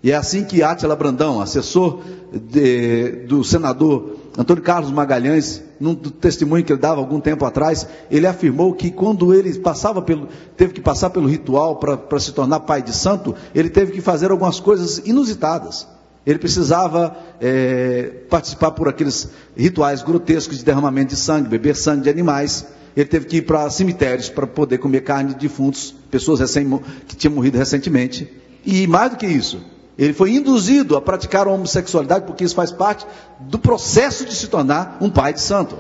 E 0.02 0.10
é 0.10 0.14
assim 0.14 0.44
que 0.44 0.62
Átila 0.62 0.94
Brandão, 0.94 1.40
assessor 1.40 2.00
de, 2.32 3.24
do 3.26 3.42
senador 3.42 4.16
Antônio 4.36 4.62
Carlos 4.62 4.92
Magalhães, 4.92 5.60
num 5.80 5.96
testemunho 5.96 6.64
que 6.64 6.72
ele 6.72 6.80
dava 6.80 7.00
algum 7.00 7.18
tempo 7.18 7.44
atrás, 7.44 7.86
ele 8.08 8.24
afirmou 8.24 8.72
que 8.72 8.90
quando 8.90 9.34
ele 9.34 9.58
passava 9.58 10.00
pelo, 10.00 10.28
teve 10.56 10.72
que 10.72 10.80
passar 10.80 11.10
pelo 11.10 11.26
ritual 11.26 11.76
para 11.76 12.20
se 12.20 12.32
tornar 12.32 12.60
pai 12.60 12.80
de 12.80 12.94
santo, 12.94 13.34
ele 13.52 13.68
teve 13.68 13.90
que 13.90 14.00
fazer 14.00 14.30
algumas 14.30 14.60
coisas 14.60 14.98
inusitadas. 15.04 15.88
Ele 16.26 16.38
precisava 16.38 17.16
é, 17.40 18.10
participar 18.28 18.72
por 18.72 18.88
aqueles 18.88 19.30
rituais 19.56 20.02
grotescos 20.02 20.58
de 20.58 20.64
derramamento 20.64 21.14
de 21.14 21.16
sangue, 21.16 21.48
beber 21.48 21.74
sangue 21.74 22.02
de 22.02 22.10
animais. 22.10 22.66
Ele 22.96 23.06
teve 23.06 23.26
que 23.26 23.36
ir 23.38 23.42
para 23.42 23.68
cemitérios 23.70 24.28
para 24.28 24.46
poder 24.46 24.78
comer 24.78 25.02
carne 25.02 25.34
de 25.34 25.40
defuntos, 25.40 25.94
pessoas 26.10 26.40
recém, 26.40 26.68
que 27.06 27.16
tinham 27.16 27.34
morrido 27.34 27.56
recentemente. 27.56 28.30
E 28.64 28.86
mais 28.86 29.12
do 29.12 29.16
que 29.16 29.26
isso, 29.26 29.60
ele 29.98 30.12
foi 30.12 30.32
induzido 30.32 30.96
a 30.96 31.00
praticar 31.00 31.46
a 31.46 31.50
homossexualidade, 31.50 32.24
porque 32.24 32.44
isso 32.44 32.54
faz 32.54 32.70
parte 32.70 33.06
do 33.40 33.58
processo 33.58 34.24
de 34.24 34.34
se 34.34 34.46
tornar 34.46 34.98
um 35.00 35.10
pai 35.10 35.32
de 35.32 35.40
santo. 35.40 35.76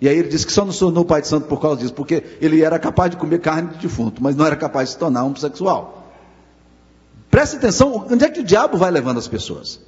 E 0.00 0.08
aí 0.08 0.16
ele 0.16 0.28
disse 0.28 0.46
que 0.46 0.52
só 0.52 0.64
não 0.64 0.72
se 0.72 0.78
tornou 0.78 1.04
pai 1.04 1.20
de 1.20 1.28
santo 1.28 1.46
por 1.48 1.60
causa 1.60 1.80
disso, 1.80 1.92
porque 1.92 2.22
ele 2.40 2.62
era 2.62 2.78
capaz 2.78 3.10
de 3.10 3.16
comer 3.16 3.40
carne 3.40 3.70
de 3.70 3.78
defunto, 3.78 4.22
mas 4.22 4.36
não 4.36 4.46
era 4.46 4.56
capaz 4.56 4.88
de 4.88 4.94
se 4.94 4.98
tornar 4.98 5.24
homossexual. 5.24 6.07
Preste 7.30 7.56
atenção, 7.56 8.06
onde 8.10 8.24
é 8.24 8.30
que 8.30 8.40
o 8.40 8.44
diabo 8.44 8.76
vai 8.78 8.90
levando 8.90 9.18
as 9.18 9.28
pessoas? 9.28 9.80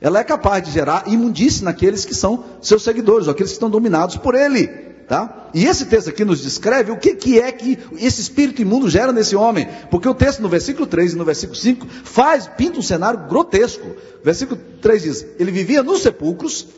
Ela 0.00 0.20
é 0.20 0.24
capaz 0.24 0.62
de 0.62 0.70
gerar 0.70 1.04
imundície 1.06 1.64
naqueles 1.64 2.04
que 2.04 2.14
são 2.14 2.44
seus 2.62 2.82
seguidores, 2.82 3.28
aqueles 3.28 3.50
que 3.50 3.56
estão 3.56 3.70
dominados 3.70 4.16
por 4.16 4.34
ele. 4.34 4.88
Tá? 5.08 5.48
E 5.54 5.64
esse 5.64 5.86
texto 5.86 6.10
aqui 6.10 6.22
nos 6.22 6.42
descreve 6.42 6.92
o 6.92 6.96
que, 6.98 7.14
que 7.14 7.40
é 7.40 7.50
que 7.50 7.78
esse 7.98 8.20
espírito 8.20 8.60
imundo 8.60 8.90
gera 8.90 9.10
nesse 9.10 9.34
homem. 9.34 9.66
Porque 9.90 10.06
o 10.06 10.14
texto 10.14 10.40
no 10.40 10.50
versículo 10.50 10.86
3 10.86 11.14
e 11.14 11.16
no 11.16 11.24
versículo 11.24 11.56
5 11.58 11.86
faz, 12.04 12.46
pinta 12.46 12.78
um 12.78 12.82
cenário 12.82 13.26
grotesco. 13.26 13.86
O 13.86 14.24
versículo 14.24 14.60
3 14.82 15.02
diz: 15.02 15.26
Ele 15.38 15.50
vivia 15.50 15.82
nos 15.82 16.02
sepulcros, 16.02 16.68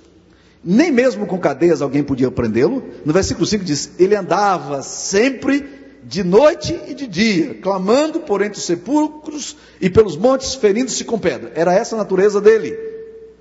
nem 0.65 0.93
mesmo 0.93 1.27
com 1.27 1.39
cadeias 1.39 1.83
alguém 1.83 2.05
podia 2.05 2.31
prendê-lo. 2.31 2.85
No 3.05 3.13
versículo 3.13 3.45
5 3.45 3.65
diz: 3.65 3.91
Ele 3.99 4.15
andava 4.15 4.81
sempre 4.81 5.80
de 6.11 6.25
noite 6.25 6.77
e 6.89 6.93
de 6.93 7.07
dia, 7.07 7.55
clamando 7.63 8.19
por 8.19 8.43
entre 8.43 8.59
os 8.59 8.65
sepulcros 8.65 9.57
e 9.81 9.89
pelos 9.89 10.17
montes, 10.17 10.57
ferindo-se 10.57 11.05
com 11.05 11.17
pedra. 11.17 11.53
Era 11.55 11.73
essa 11.73 11.95
a 11.95 11.99
natureza 11.99 12.41
dele. 12.41 12.77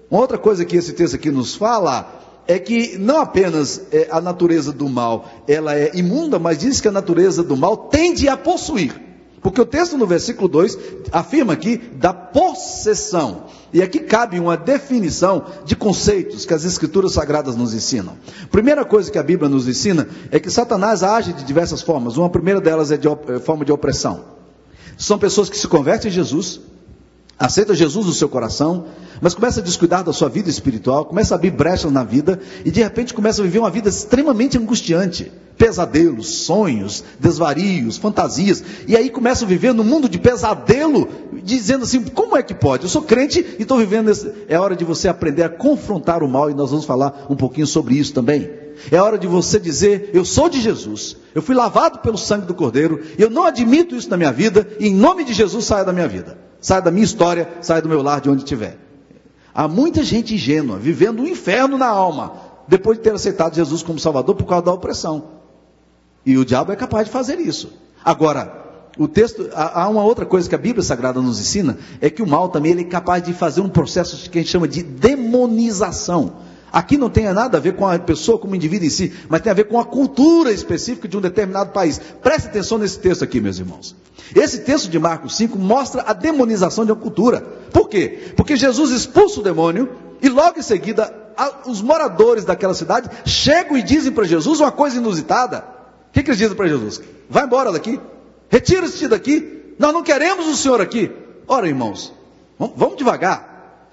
Uma 0.10 0.22
outra 0.22 0.38
coisa 0.38 0.64
que 0.64 0.78
esse 0.78 0.94
texto 0.94 1.16
aqui 1.16 1.32
nos 1.32 1.56
fala 1.56 2.44
é 2.48 2.60
que 2.60 2.96
não 3.00 3.18
apenas 3.18 3.82
é, 3.92 4.08
a 4.12 4.22
natureza 4.22 4.72
do 4.72 4.88
mal 4.88 5.28
ela 5.48 5.76
é 5.76 5.90
imunda, 5.96 6.38
mas 6.38 6.60
diz 6.60 6.80
que 6.80 6.88
a 6.88 6.92
natureza 6.92 7.42
do 7.42 7.58
mal 7.58 7.76
tende 7.76 8.30
a 8.30 8.38
possuir. 8.38 9.09
Porque 9.41 9.62
o 9.62 9.65
texto 9.65 9.98
no 9.98 10.05
versículo 10.05 10.48
2 10.48 10.77
afirma 11.12 11.53
aqui 11.53 11.77
da 11.77 12.13
possessão. 12.13 13.46
E 13.72 13.81
aqui 13.81 14.00
cabe 14.00 14.39
uma 14.39 14.58
definição 14.58 15.46
de 15.63 15.75
conceitos 15.75 16.46
que 16.46 16.53
as 16.53 16.65
escrituras 16.65 17.13
sagradas 17.13 17.55
nos 17.55 17.74
ensinam. 17.74 18.17
Primeira 18.51 18.84
coisa 18.84 19.12
que 19.12 19.17
a 19.17 19.24
Bíblia 19.24 19.48
nos 19.48 19.67
ensina 19.67 20.08
é 20.31 20.39
que 20.39 20.50
Satanás 20.50 21.03
age 21.03 21.34
de 21.34 21.43
diversas 21.43 21.81
formas. 21.81 22.17
Uma 22.17 22.29
primeira 22.29 22.60
delas 22.60 22.91
é 22.91 22.98
de 22.98 23.08
é 23.08 23.39
forma 23.39 23.63
de 23.63 23.72
opressão. 23.72 24.39
São 24.98 25.17
pessoas 25.17 25.50
que 25.50 25.58
se 25.58 25.67
convertem 25.67 26.10
em 26.10 26.13
Jesus, 26.13 26.60
aceita 27.39 27.74
Jesus 27.74 28.05
no 28.05 28.13
seu 28.13 28.27
coração, 28.27 28.86
mas 29.22 29.34
começa 29.34 29.62
a 29.62 29.63
descuidar 29.63 30.03
da 30.03 30.12
sua 30.12 30.27
vida 30.27 30.50
espiritual, 30.50 31.05
começa 31.05 31.34
a 31.34 31.38
abrir 31.38 31.51
brechas 31.51 31.91
na 31.91 32.03
vida 32.03 32.39
e 32.65 32.69
de 32.69 32.81
repente 32.81 33.13
começa 33.13 33.41
a 33.41 33.46
viver 33.46 33.60
uma 33.60 33.69
vida 33.69 33.88
extremamente 33.88 34.58
angustiante. 34.58 35.31
Pesadelos, 35.58 36.46
sonhos, 36.46 37.03
desvarios, 37.19 37.98
fantasias. 37.98 38.63
E 38.88 38.96
aí 38.96 39.10
começa 39.10 39.43
a 39.43 39.48
viver 39.48 39.74
no 39.74 39.84
mundo 39.84 40.08
de 40.08 40.17
pesadelo, 40.17 41.10
dizendo 41.43 41.84
assim: 41.84 42.01
como 42.01 42.38
é 42.38 42.41
que 42.41 42.53
pode? 42.53 42.84
Eu 42.84 42.89
sou 42.89 43.01
crente 43.01 43.46
e 43.60 43.63
estou 43.63 43.77
vivendo. 43.77 44.10
Esse... 44.10 44.31
É 44.48 44.58
hora 44.58 44.74
de 44.74 44.86
você 44.86 45.10
aprender 45.10 45.43
a 45.43 45.50
confrontar 45.50 46.24
o 46.24 46.29
mal 46.29 46.50
e 46.50 46.53
nós 46.53 46.72
vamos 46.72 46.86
falar 46.86 47.25
um 47.29 47.36
pouquinho 47.36 47.67
sobre 47.67 47.96
isso 47.96 48.13
também. 48.13 48.50
É 48.89 49.01
hora 49.01 49.17
de 49.17 49.27
você 49.27 49.60
dizer: 49.60 50.12
Eu 50.13 50.24
sou 50.24 50.48
de 50.48 50.62
Jesus, 50.62 51.17
eu 51.36 51.41
fui 51.41 51.55
lavado 51.55 52.00
pelo 52.00 52.17
sangue 52.17 52.46
do 52.46 52.53
Cordeiro, 52.53 53.01
eu 53.17 53.29
não 53.29 53.43
admito 53.43 53.98
isso 53.98 54.10
na 54.10 54.15
minha 54.15 54.31
vida, 54.31 54.65
e 54.79 54.88
em 54.88 54.96
nome 54.96 55.25
de 55.25 55.34
Jesus 55.34 55.65
saia 55.65 55.84
da 55.84 55.91
minha 55.91 56.08
vida. 56.08 56.49
Saia 56.62 56.82
da 56.82 56.92
minha 56.92 57.06
história, 57.06 57.50
saia 57.62 57.82
do 57.82 57.89
meu 57.89 58.01
lar, 58.01 58.22
de 58.22 58.30
onde 58.30 58.44
estiver. 58.44 58.78
Há 59.54 59.68
muita 59.68 60.04
gente 60.04 60.36
ingênua, 60.36 60.78
vivendo 60.78 61.22
um 61.22 61.28
inferno 61.28 61.78
na 61.78 61.88
alma, 61.88 62.34
depois 62.68 62.98
de 62.98 63.04
ter 63.04 63.13
aceitado 63.13 63.56
Jesus 63.56 63.82
como 63.82 64.00
Salvador 64.00 64.36
por 64.36 64.46
causa 64.46 64.66
da 64.66 64.74
opressão. 64.74 65.24
E 66.25 66.38
o 66.38 66.46
diabo 66.46 66.72
é 66.72 66.75
capaz 66.75 67.06
de 67.06 67.12
fazer 67.12 67.39
isso. 67.39 67.74
Agora, 68.04 68.60
o 68.98 69.08
texto, 69.08 69.50
há 69.54 69.88
uma 69.88 70.04
outra 70.04 70.25
coisa 70.25 70.48
que 70.48 70.56
a 70.56 70.58
Bíblia 70.58 70.84
Sagrada 70.84 71.22
nos 71.22 71.39
ensina, 71.39 71.78
é 72.01 72.10
que 72.10 72.22
o 72.22 72.28
mal 72.28 72.50
também 72.50 72.74
ele 72.74 72.82
é 72.82 72.86
capaz 72.86 73.24
de 73.24 73.34
fazer 73.34 73.62
um 73.62 73.70
processo 73.70 74.30
que 74.30 74.38
a 74.38 74.42
gente 74.42 74.51
chama 74.51 74.68
de 74.68 74.84
demonização. 74.84 76.34
Aqui 76.72 76.98
não 76.98 77.10
tem 77.10 77.32
nada 77.34 77.58
a 77.58 77.60
ver 77.60 77.76
com 77.76 77.88
a 77.88 77.98
pessoa 77.98 78.38
como 78.38 78.56
indivíduo 78.56 78.88
em 78.88 78.90
si, 78.90 79.14
mas 79.28 79.42
tem 79.42 79.52
a 79.52 79.56
ver 79.56 79.66
com 79.66 79.80
a 79.80 79.86
cultura 79.86 80.52
específica 80.52 81.08
de 81.08 81.18
um 81.18 81.22
determinado 81.22 81.72
país. 81.72 82.00
Preste 82.22 82.48
atenção 82.48 82.78
nesse 82.78 83.00
texto 83.00 83.24
aqui, 83.24 83.40
meus 83.42 83.60
irmãos. 83.60 83.96
Esse 84.36 84.60
texto 84.60 84.90
de 84.90 85.00
Marcos 85.00 85.36
5 85.38 85.58
mostra 85.58 86.04
a 86.04 86.14
demonização 86.14 86.86
de 86.86 86.92
uma 86.92 87.02
cultura. 87.02 87.42
Por 87.72 87.90
quê? 87.90 88.34
Porque 88.36 88.56
Jesus 88.56 88.92
expulsa 88.92 89.40
o 89.40 89.44
demônio 89.44 89.90
e 90.22 90.30
logo 90.30 90.60
em 90.60 90.64
seguida 90.64 91.14
os 91.66 91.82
moradores 91.82 92.44
daquela 92.44 92.74
cidade 92.74 93.10
chegam 93.26 93.78
e 93.78 93.82
dizem 93.82 94.12
para 94.12 94.26
Jesus 94.26 94.60
uma 94.60 94.72
coisa 94.72 94.98
inusitada. 94.98 95.66
O 96.10 96.12
que, 96.12 96.24
que 96.24 96.30
eles 96.30 96.38
dizem 96.38 96.56
para 96.56 96.68
Jesus? 96.68 97.02
Vai 97.30 97.46
embora 97.46 97.72
daqui, 97.72 98.00
retira-se 98.50 99.08
daqui, 99.08 99.74
nós 99.78 99.94
não 99.94 100.04
queremos 100.04 100.48
o 100.48 100.56
Senhor 100.56 100.82
aqui. 100.82 101.12
Ora, 101.48 101.68
irmãos, 101.68 102.14
vamos 102.58 102.98
devagar. 102.98 103.49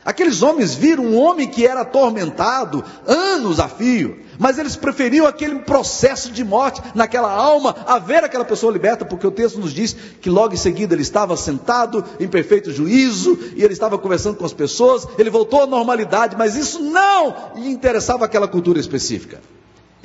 Aqueles 0.07 0.41
homens 0.41 0.73
viram 0.73 1.05
um 1.05 1.19
homem 1.19 1.49
que 1.49 1.67
era 1.67 1.81
atormentado 1.81 2.85
anos 3.05 3.59
a 3.59 3.69
fio, 3.69 4.21
mas 4.39 4.57
eles 4.57 4.77
preferiam 4.77 5.27
aquele 5.27 5.57
processo 5.59 6.31
de 6.31 6.45
morte 6.45 6.81
naquela 6.95 7.29
alma 7.29 7.75
a 7.85 7.99
ver 7.99 8.23
aquela 8.23 8.45
pessoa 8.45 8.73
liberta, 8.73 9.05
porque 9.05 9.27
o 9.27 9.33
texto 9.33 9.59
nos 9.59 9.75
diz 9.75 9.97
que 10.21 10.31
logo 10.31 10.55
em 10.55 10.57
seguida 10.57 10.95
ele 10.95 11.03
estava 11.03 11.37
sentado 11.37 12.05
em 12.21 12.29
perfeito 12.29 12.71
juízo 12.71 13.37
e 13.57 13.65
ele 13.65 13.73
estava 13.73 13.99
conversando 13.99 14.37
com 14.37 14.45
as 14.45 14.53
pessoas, 14.53 15.09
ele 15.19 15.29
voltou 15.29 15.63
à 15.63 15.67
normalidade, 15.67 16.37
mas 16.39 16.55
isso 16.55 16.79
não 16.79 17.35
lhe 17.57 17.69
interessava 17.69 18.25
aquela 18.25 18.47
cultura 18.47 18.79
específica. 18.79 19.41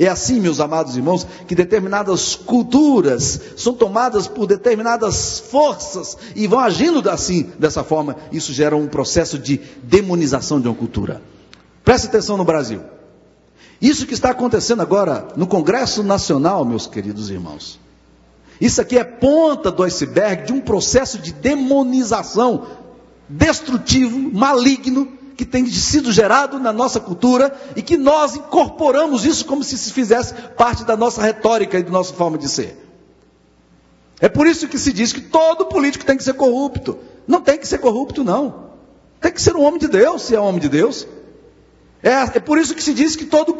É 0.01 0.07
assim, 0.07 0.39
meus 0.39 0.59
amados 0.59 0.97
irmãos, 0.97 1.27
que 1.47 1.53
determinadas 1.53 2.33
culturas 2.33 3.39
são 3.55 3.71
tomadas 3.71 4.27
por 4.27 4.47
determinadas 4.47 5.37
forças 5.37 6.17
e 6.35 6.47
vão 6.47 6.59
agindo 6.59 7.07
assim, 7.07 7.51
dessa 7.59 7.83
forma. 7.83 8.15
Isso 8.31 8.51
gera 8.51 8.75
um 8.75 8.87
processo 8.87 9.37
de 9.37 9.61
demonização 9.83 10.59
de 10.59 10.67
uma 10.67 10.73
cultura. 10.73 11.21
Preste 11.85 12.07
atenção 12.07 12.35
no 12.35 12.43
Brasil. 12.43 12.81
Isso 13.79 14.07
que 14.07 14.15
está 14.15 14.31
acontecendo 14.31 14.81
agora 14.81 15.27
no 15.37 15.45
Congresso 15.45 16.01
Nacional, 16.01 16.65
meus 16.65 16.87
queridos 16.87 17.29
irmãos. 17.29 17.79
Isso 18.59 18.81
aqui 18.81 18.97
é 18.97 19.03
ponta 19.03 19.69
do 19.69 19.83
iceberg 19.83 20.47
de 20.47 20.53
um 20.53 20.61
processo 20.61 21.19
de 21.19 21.31
demonização 21.31 22.65
destrutivo, 23.29 24.31
maligno, 24.33 25.20
que 25.41 25.45
tem 25.45 25.65
sido 25.65 26.11
gerado 26.11 26.59
na 26.59 26.71
nossa 26.71 26.99
cultura 26.99 27.51
e 27.75 27.81
que 27.81 27.97
nós 27.97 28.35
incorporamos 28.35 29.25
isso 29.25 29.43
como 29.43 29.63
se 29.63 29.75
se 29.75 29.91
fizesse 29.91 30.35
parte 30.55 30.85
da 30.85 30.95
nossa 30.95 31.19
retórica 31.19 31.79
e 31.79 31.83
da 31.83 31.89
nossa 31.89 32.13
forma 32.13 32.37
de 32.37 32.47
ser. 32.47 32.77
É 34.19 34.29
por 34.29 34.45
isso 34.45 34.67
que 34.67 34.77
se 34.77 34.93
diz 34.93 35.11
que 35.11 35.19
todo 35.19 35.65
político 35.65 36.05
tem 36.05 36.15
que 36.15 36.23
ser 36.23 36.35
corrupto. 36.35 36.99
Não 37.27 37.41
tem 37.41 37.57
que 37.57 37.67
ser 37.67 37.79
corrupto, 37.79 38.23
não. 38.23 38.69
Tem 39.19 39.31
que 39.31 39.41
ser 39.41 39.55
um 39.55 39.63
homem 39.63 39.79
de 39.79 39.87
Deus, 39.87 40.21
se 40.21 40.35
é 40.35 40.39
um 40.39 40.45
homem 40.45 40.61
de 40.61 40.69
Deus. 40.69 41.07
É, 42.03 42.11
é 42.11 42.39
por 42.39 42.59
isso 42.59 42.75
que 42.75 42.83
se 42.83 42.93
diz 42.93 43.15
que 43.15 43.25
todo 43.25 43.55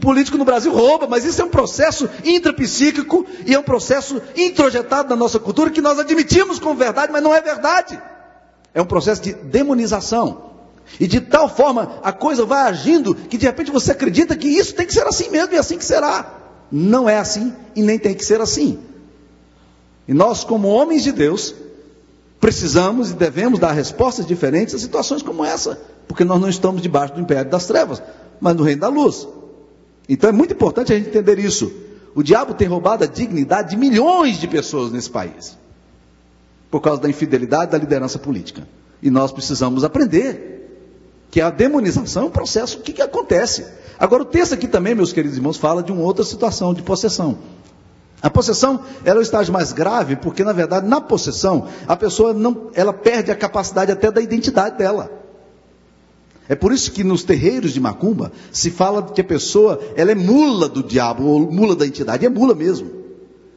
político 0.00 0.36
no 0.36 0.44
Brasil 0.44 0.72
rouba, 0.72 1.06
mas 1.06 1.24
isso 1.24 1.40
é 1.40 1.44
um 1.44 1.48
processo 1.48 2.10
intrapsíquico 2.24 3.24
e 3.46 3.54
é 3.54 3.58
um 3.58 3.62
processo 3.62 4.20
introjetado 4.34 5.10
na 5.10 5.16
nossa 5.16 5.38
cultura 5.38 5.70
que 5.70 5.80
nós 5.80 5.96
admitimos 5.96 6.58
como 6.58 6.74
verdade, 6.74 7.12
mas 7.12 7.22
não 7.22 7.32
é 7.32 7.40
verdade. 7.40 8.02
É 8.74 8.82
um 8.82 8.86
processo 8.86 9.22
de 9.22 9.32
demonização. 9.32 10.49
E 10.98 11.06
de 11.06 11.20
tal 11.20 11.48
forma 11.48 12.00
a 12.02 12.12
coisa 12.12 12.44
vai 12.44 12.62
agindo 12.62 13.14
que 13.14 13.38
de 13.38 13.46
repente 13.46 13.70
você 13.70 13.92
acredita 13.92 14.36
que 14.36 14.48
isso 14.48 14.74
tem 14.74 14.86
que 14.86 14.92
ser 14.92 15.06
assim 15.06 15.30
mesmo 15.30 15.52
e 15.52 15.56
é 15.56 15.60
assim 15.60 15.78
que 15.78 15.84
será. 15.84 16.38
Não 16.70 17.08
é 17.08 17.18
assim 17.18 17.52
e 17.74 17.82
nem 17.82 17.98
tem 17.98 18.14
que 18.14 18.24
ser 18.24 18.40
assim. 18.40 18.78
E 20.08 20.14
nós, 20.14 20.42
como 20.42 20.68
homens 20.68 21.04
de 21.04 21.12
Deus, 21.12 21.54
precisamos 22.40 23.10
e 23.10 23.14
devemos 23.14 23.60
dar 23.60 23.72
respostas 23.72 24.26
diferentes 24.26 24.74
a 24.74 24.78
situações 24.78 25.22
como 25.22 25.44
essa, 25.44 25.80
porque 26.08 26.24
nós 26.24 26.40
não 26.40 26.48
estamos 26.48 26.82
debaixo 26.82 27.14
do 27.14 27.20
império 27.20 27.50
das 27.50 27.66
trevas, 27.66 28.02
mas 28.40 28.56
no 28.56 28.64
reino 28.64 28.80
da 28.80 28.88
luz. 28.88 29.28
Então 30.08 30.28
é 30.28 30.32
muito 30.32 30.52
importante 30.54 30.92
a 30.92 30.96
gente 30.96 31.08
entender 31.10 31.38
isso. 31.38 31.70
O 32.14 32.22
diabo 32.22 32.54
tem 32.54 32.66
roubado 32.66 33.04
a 33.04 33.06
dignidade 33.06 33.70
de 33.70 33.76
milhões 33.76 34.38
de 34.38 34.48
pessoas 34.48 34.90
nesse 34.90 35.08
país, 35.08 35.56
por 36.70 36.80
causa 36.80 37.00
da 37.00 37.08
infidelidade 37.08 37.70
da 37.70 37.78
liderança 37.78 38.18
política. 38.18 38.66
E 39.00 39.10
nós 39.10 39.30
precisamos 39.30 39.84
aprender 39.84 40.59
que 41.30 41.40
a 41.40 41.50
demonização 41.50 42.24
é 42.24 42.26
um 42.26 42.30
processo 42.30 42.78
que, 42.80 42.92
que 42.92 43.02
acontece. 43.02 43.64
Agora, 43.98 44.22
o 44.22 44.26
texto 44.26 44.54
aqui 44.54 44.66
também, 44.66 44.94
meus 44.94 45.12
queridos 45.12 45.36
irmãos, 45.36 45.56
fala 45.56 45.82
de 45.82 45.92
uma 45.92 46.02
outra 46.02 46.24
situação 46.24 46.74
de 46.74 46.82
possessão. 46.82 47.38
A 48.22 48.28
possessão 48.28 48.80
é 49.04 49.14
o 49.14 49.20
estágio 49.20 49.52
mais 49.52 49.72
grave, 49.72 50.16
porque 50.16 50.44
na 50.44 50.52
verdade, 50.52 50.86
na 50.86 51.00
possessão, 51.00 51.68
a 51.86 51.96
pessoa 51.96 52.34
não, 52.34 52.70
ela 52.74 52.92
perde 52.92 53.30
a 53.30 53.36
capacidade 53.36 53.92
até 53.92 54.10
da 54.10 54.20
identidade 54.20 54.76
dela. 54.76 55.10
É 56.48 56.54
por 56.54 56.72
isso 56.72 56.90
que 56.90 57.04
nos 57.04 57.22
terreiros 57.22 57.72
de 57.72 57.80
macumba 57.80 58.32
se 58.50 58.70
fala 58.70 59.02
que 59.02 59.20
a 59.20 59.24
pessoa 59.24 59.80
ela 59.96 60.10
é 60.10 60.14
mula 60.14 60.68
do 60.68 60.82
diabo, 60.82 61.24
ou 61.24 61.40
mula 61.50 61.76
da 61.76 61.86
entidade, 61.86 62.26
é 62.26 62.28
mula 62.28 62.54
mesmo. 62.54 62.90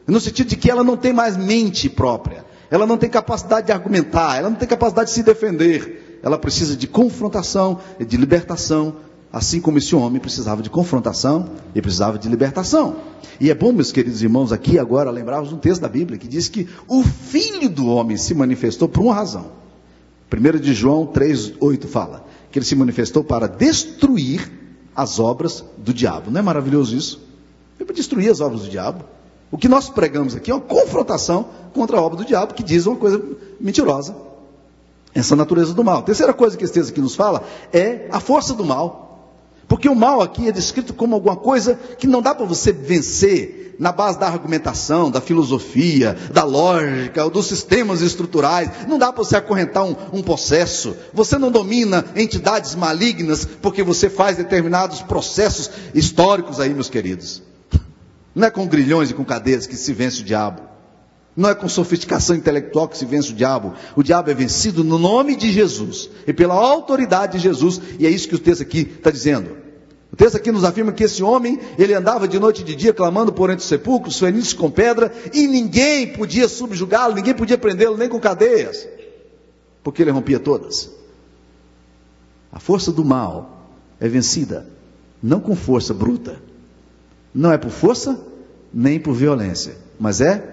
No 0.06 0.20
sentido 0.20 0.48
de 0.50 0.56
que 0.56 0.70
ela 0.70 0.84
não 0.84 0.96
tem 0.96 1.12
mais 1.12 1.36
mente 1.36 1.90
própria, 1.90 2.46
ela 2.70 2.86
não 2.86 2.98
tem 2.98 3.10
capacidade 3.10 3.68
de 3.68 3.74
argumentar, 3.74 4.38
ela 4.38 4.50
não 4.50 4.58
tem 4.58 4.68
capacidade 4.68 5.10
de 5.10 5.16
se 5.16 5.24
defender 5.24 6.03
ela 6.24 6.38
precisa 6.38 6.76
de 6.76 6.88
confrontação 6.88 7.80
e 8.00 8.06
de 8.06 8.16
libertação, 8.16 8.96
assim 9.32 9.60
como 9.60 9.78
esse 9.78 9.94
homem 9.94 10.22
precisava 10.22 10.64
de 10.64 10.70
confrontação 10.70 11.50
e 11.76 11.82
precisava 11.82 12.18
de 12.18 12.30
libertação. 12.30 12.96
E 13.42 13.52
é 13.52 13.54
bom, 13.54 13.74
meus 13.74 13.92
queridos 13.92 14.24
irmãos, 14.24 14.54
aqui 14.54 14.80
agora 14.80 15.12
lembrarmos 15.12 15.52
um 15.52 15.58
texto 15.58 15.82
da 15.82 15.90
Bíblia 15.90 16.18
que 16.18 16.28
diz 16.28 16.48
que 16.48 16.68
o 16.88 17.04
Filho 17.04 17.70
do 17.70 17.88
Homem 17.88 18.16
se 18.16 18.34
manifestou 18.34 18.88
por 18.88 19.02
uma 19.02 19.14
razão. 19.14 19.48
1 20.32 20.60
de 20.60 20.74
João 20.74 21.06
3,8 21.06 21.86
fala 21.88 22.26
que 22.50 22.58
ele 22.58 22.66
se 22.66 22.76
manifestou 22.76 23.24
para 23.24 23.48
destruir 23.48 24.50
as 24.96 25.20
obras 25.20 25.64
do 25.78 25.94
diabo. 25.94 26.32
Não 26.32 26.40
é 26.40 26.44
maravilhoso 26.44 26.96
isso? 26.96 27.20
Veio 27.78 27.86
para 27.86 27.96
destruir 27.96 28.32
as 28.32 28.40
obras 28.40 28.62
do 28.62 28.70
diabo. 28.70 29.04
O 29.52 29.58
que 29.58 29.68
nós 29.68 29.90
pregamos 29.90 30.36
aqui 30.36 30.52
é 30.52 30.54
uma 30.54 30.62
confrontação 30.62 31.48
contra 31.74 31.98
a 31.98 32.02
obra 32.02 32.18
do 32.18 32.26
diabo, 32.26 32.54
que 32.54 32.64
diz 32.64 32.86
uma 32.86 32.96
coisa 32.96 33.22
mentirosa. 33.60 34.16
Essa 35.14 35.36
natureza 35.36 35.74
do 35.74 35.84
mal. 35.84 36.02
Terceira 36.04 36.34
coisa 36.34 36.58
que 36.58 36.64
esse 36.64 36.74
texto 36.74 36.90
aqui 36.90 37.02
nos 37.02 37.16
fala 37.16 37.44
é 37.72 38.08
a 38.12 38.20
força 38.20 38.54
do 38.54 38.66
mal. 38.66 39.04
Porque 39.68 39.88
o 39.88 39.96
mal 39.96 40.22
aqui 40.22 40.48
é 40.48 40.52
descrito 40.52 40.94
como 40.94 41.16
alguma 41.16 41.36
coisa 41.36 41.76
que 41.98 42.08
não 42.08 42.22
dá 42.22 42.36
para 42.36 42.46
você 42.46 42.72
vencer 42.72 43.76
na 43.80 43.92
base 43.92 44.20
da 44.20 44.28
argumentação, 44.28 45.10
da 45.10 45.22
filosofia, 45.22 46.16
da 46.32 46.44
lógica, 46.44 47.30
dos 47.30 47.48
sistemas 47.48 48.02
estruturais. 48.02 48.70
Não 48.88 49.00
dá 49.00 49.12
para 49.12 49.24
você 49.24 49.36
acorrentar 49.36 49.84
um, 49.84 49.96
um 50.12 50.22
processo. 50.22 50.96
Você 51.14 51.38
não 51.38 51.52
domina 51.52 52.06
entidades 52.16 52.76
malignas 52.76 53.46
porque 53.46 53.84
você 53.84 54.10
faz 54.10 54.38
determinados 54.38 55.02
processos 55.02 55.72
históricos 55.94 56.60
aí, 56.60 56.74
meus 56.74 56.90
queridos. 56.90 57.42
Não 58.36 58.48
é 58.48 58.52
com 58.52 58.68
grilhões 58.68 59.12
e 59.12 59.14
com 59.14 59.24
cadeias 59.24 59.68
que 59.68 59.76
se 59.76 59.94
vence 59.94 60.22
o 60.22 60.26
diabo. 60.26 60.73
Não 61.36 61.50
é 61.50 61.56
com 61.56 61.68
sofisticação 61.68 62.36
intelectual 62.36 62.88
que 62.88 62.98
se 62.98 63.06
vence 63.06 63.32
o 63.32 63.36
diabo. 63.36 63.74
O 63.96 64.04
diabo 64.04 64.30
é 64.30 64.34
vencido 64.34 64.84
no 64.84 65.00
nome 65.00 65.36
de 65.36 65.52
Jesus 65.52 66.10
e 66.28 66.34
pela 66.34 66.54
autoridade 66.54 67.34
de 67.34 67.44
Jesus. 67.44 67.82
E 67.98 68.06
é 68.06 68.10
isso 68.10 68.28
que 68.28 68.36
o 68.36 68.40
texto 68.40 68.62
aqui 68.62 68.82
está 68.98 69.10
dizendo. 69.10 69.64
O 70.12 70.16
texto 70.16 70.36
aqui 70.36 70.52
nos 70.52 70.64
afirma 70.64 70.92
que 70.92 71.04
esse 71.04 71.24
homem, 71.24 71.60
ele 71.76 71.92
andava 71.92 72.28
de 72.28 72.38
noite 72.38 72.62
e 72.62 72.64
de 72.64 72.76
dia 72.76 72.94
clamando 72.94 73.34
por 73.34 73.50
entre 73.50 73.64
os 73.64 73.68
sepulcros, 73.68 74.20
ferindo 74.20 74.56
com 74.56 74.70
pedra, 74.70 75.12
e 75.34 75.48
ninguém 75.48 76.14
podia 76.14 76.48
subjugá-lo, 76.48 77.16
ninguém 77.16 77.34
podia 77.34 77.58
prendê-lo, 77.58 77.98
nem 77.98 78.08
com 78.08 78.20
cadeias, 78.20 78.88
porque 79.84 80.04
ele 80.04 80.12
rompia 80.12 80.40
todas. 80.40 80.92
A 82.52 82.60
força 82.60 82.92
do 82.92 83.04
mal 83.04 83.72
é 84.00 84.08
vencida, 84.08 84.68
não 85.22 85.40
com 85.40 85.56
força 85.56 85.96
bruta, 85.96 86.40
não 87.34 87.52
é 87.52 87.58
por 87.58 87.72
força, 87.72 88.24
nem 88.72 89.00
por 89.00 89.16
violência, 89.16 89.76
mas 90.00 90.22
é 90.22 90.53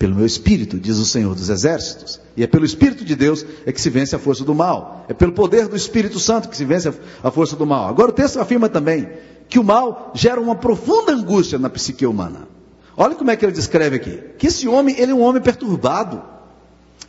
pelo 0.00 0.14
meu 0.14 0.24
espírito, 0.24 0.80
diz 0.80 0.96
o 0.96 1.04
Senhor 1.04 1.34
dos 1.34 1.50
Exércitos. 1.50 2.18
E 2.34 2.42
é 2.42 2.46
pelo 2.46 2.64
Espírito 2.64 3.04
de 3.04 3.14
Deus 3.14 3.44
é 3.66 3.70
que 3.70 3.78
se 3.78 3.90
vence 3.90 4.16
a 4.16 4.18
força 4.18 4.42
do 4.42 4.54
mal. 4.54 5.04
É 5.10 5.12
pelo 5.12 5.32
poder 5.32 5.68
do 5.68 5.76
Espírito 5.76 6.18
Santo 6.18 6.48
que 6.48 6.56
se 6.56 6.64
vence 6.64 6.90
a 7.22 7.30
força 7.30 7.54
do 7.54 7.66
mal. 7.66 7.86
Agora 7.86 8.08
o 8.08 8.14
texto 8.14 8.40
afirma 8.40 8.70
também 8.70 9.06
que 9.46 9.58
o 9.58 9.62
mal 9.62 10.10
gera 10.14 10.40
uma 10.40 10.54
profunda 10.54 11.12
angústia 11.12 11.58
na 11.58 11.68
psique 11.68 12.06
humana. 12.06 12.48
Olha 12.96 13.14
como 13.14 13.30
é 13.30 13.36
que 13.36 13.44
ele 13.44 13.52
descreve 13.52 13.96
aqui. 13.96 14.22
Que 14.38 14.46
esse 14.46 14.66
homem, 14.66 14.98
ele 14.98 15.12
é 15.12 15.14
um 15.14 15.20
homem 15.20 15.42
perturbado. 15.42 16.22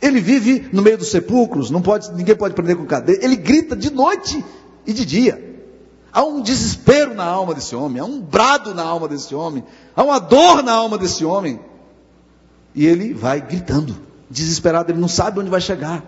Ele 0.02 0.20
vive 0.20 0.68
no 0.70 0.82
meio 0.82 0.98
dos 0.98 1.08
sepulcros, 1.08 1.70
não 1.70 1.80
pode, 1.80 2.12
ninguém 2.12 2.36
pode 2.36 2.54
prender 2.54 2.76
com 2.76 2.84
cadeia. 2.84 3.20
Ele 3.22 3.36
grita 3.36 3.74
de 3.74 3.90
noite 3.90 4.44
e 4.86 4.92
de 4.92 5.06
dia. 5.06 5.62
Há 6.12 6.24
um 6.24 6.42
desespero 6.42 7.14
na 7.14 7.24
alma 7.24 7.54
desse 7.54 7.74
homem, 7.74 8.02
há 8.02 8.04
um 8.04 8.20
brado 8.20 8.74
na 8.74 8.82
alma 8.82 9.08
desse 9.08 9.34
homem, 9.34 9.64
há 9.96 10.02
uma 10.02 10.18
dor 10.18 10.62
na 10.62 10.74
alma 10.74 10.98
desse 10.98 11.24
homem. 11.24 11.58
E 12.74 12.86
ele 12.86 13.12
vai 13.12 13.40
gritando, 13.40 13.96
desesperado, 14.30 14.90
ele 14.90 15.00
não 15.00 15.08
sabe 15.08 15.40
onde 15.40 15.50
vai 15.50 15.60
chegar. 15.60 16.04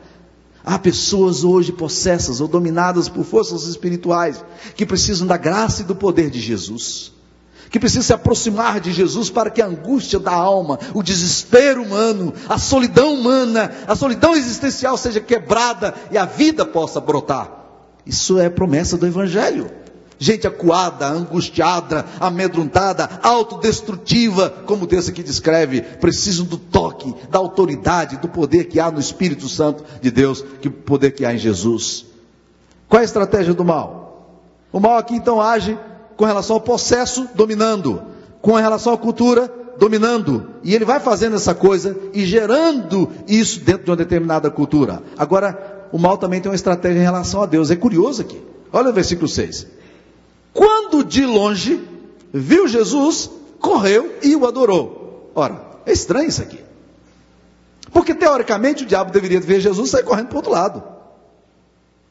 Há 0.65 0.79
pessoas 0.79 1.45
hoje 1.45 1.73
possessas 1.73 2.41
ou 2.41 2.49
dominadas 2.49 3.09
por 3.09 3.25
forças 3.25 3.65
espirituais 3.65 4.43
que 4.75 4.87
precisam 4.87 5.27
da 5.27 5.37
graça 5.37 5.83
e 5.83 5.85
do 5.85 5.95
poder 5.95 6.31
de 6.31 6.41
Jesus, 6.41 7.13
que 7.71 7.79
precisam 7.79 8.03
se 8.03 8.15
aproximar 8.15 8.81
de 8.81 8.91
Jesus 8.91 9.29
para 9.29 9.51
que 9.51 9.61
a 9.61 9.67
angústia 9.67 10.19
da 10.19 10.33
alma, 10.33 10.79
o 10.95 11.03
desespero 11.03 11.83
humano, 11.83 12.33
a 12.49 12.59
solidão 12.59 13.13
humana, 13.13 13.71
a 13.87 13.95
solidão 13.95 14.35
existencial 14.35 14.97
seja 14.97 15.21
quebrada 15.21 15.95
e 16.11 16.17
a 16.17 16.25
vida 16.25 16.65
possa 16.65 16.99
brotar. 16.99 17.51
Isso 18.07 18.39
é 18.39 18.49
promessa 18.49 18.97
do 18.97 19.07
Evangelho 19.07 19.84
gente 20.19 20.47
acuada, 20.47 21.07
angustiada, 21.07 22.05
amedrontada, 22.21 23.09
autodestrutiva, 23.23 24.51
como 24.67 24.87
texto 24.87 25.11
aqui 25.11 25.23
descreve, 25.23 25.81
precisam 25.83 26.47
do 26.47 26.57
toque, 26.57 27.15
da 27.31 27.39
autoridade, 27.39 28.19
do 28.19 28.29
poder 28.29 28.65
que 28.65 28.81
há 28.81 28.91
no 28.91 29.01
Espírito 29.01 29.49
Santo 29.49 29.85
de 30.01 30.11
Deus, 30.11 30.45
que 30.61 30.71
poder 30.71 31.13
que 31.13 31.25
há 31.25 31.35
em 31.35 31.39
Jesus. 31.39 32.07
Qual 32.89 33.01
é 33.01 33.03
a 33.03 33.05
estratégia 33.05 33.55
do 33.55 33.65
mal? 33.65 34.39
O 34.73 34.81
mal 34.81 34.97
aqui 34.97 35.15
então 35.15 35.41
age 35.41 35.79
com 36.17 36.25
relação 36.25 36.57
ao 36.57 36.61
processo, 36.61 37.29
dominando, 37.35 38.03
com 38.41 38.53
relação 38.55 38.93
à 38.93 38.99
cultura, 38.99 39.53
dominando, 39.79 40.47
e 40.63 40.75
ele 40.75 40.85
vai 40.85 41.01
fazendo 41.01 41.37
essa 41.37 41.55
coisa 41.55 41.97
e 42.13 42.25
gerando 42.25 43.11
isso 43.27 43.61
dentro 43.61 43.85
de 43.85 43.91
uma 43.91 43.97
determinada 43.97 44.51
cultura. 44.51 45.03
Agora, 45.19 45.89
o 45.93 45.99
mal 45.99 46.17
também 46.17 46.41
tem 46.41 46.51
uma 46.51 46.57
estratégia 46.57 46.99
em 46.99 47.05
relação 47.05 47.43
a 47.43 47.47
Deus. 47.47 47.71
É 47.71 47.77
curioso 47.77 48.23
aqui. 48.23 48.41
Olha 48.73 48.91
o 48.91 48.93
versículo 48.93 49.29
6. 49.29 49.67
Quando 50.55 51.05
de 51.05 51.27
longe 51.27 51.83
viu 52.33 52.69
Jesus, 52.69 53.29
correu 53.61 54.19
e 54.23 54.37
o 54.37 54.47
adorou. 54.47 55.33
Ora, 55.35 55.61
é 55.85 55.93
estranho 55.93 56.29
isso 56.29 56.41
aqui. 56.41 56.61
Porque 57.93 58.15
teoricamente 58.15 58.85
o 58.85 58.87
diabo 58.87 59.13
deveria 59.13 59.41
ver 59.41 59.61
Jesus 59.61 59.91
sair 59.91 60.05
correndo 60.05 60.29
para 60.29 60.35
o 60.35 60.39
outro 60.39 60.53
lado. 60.53 60.83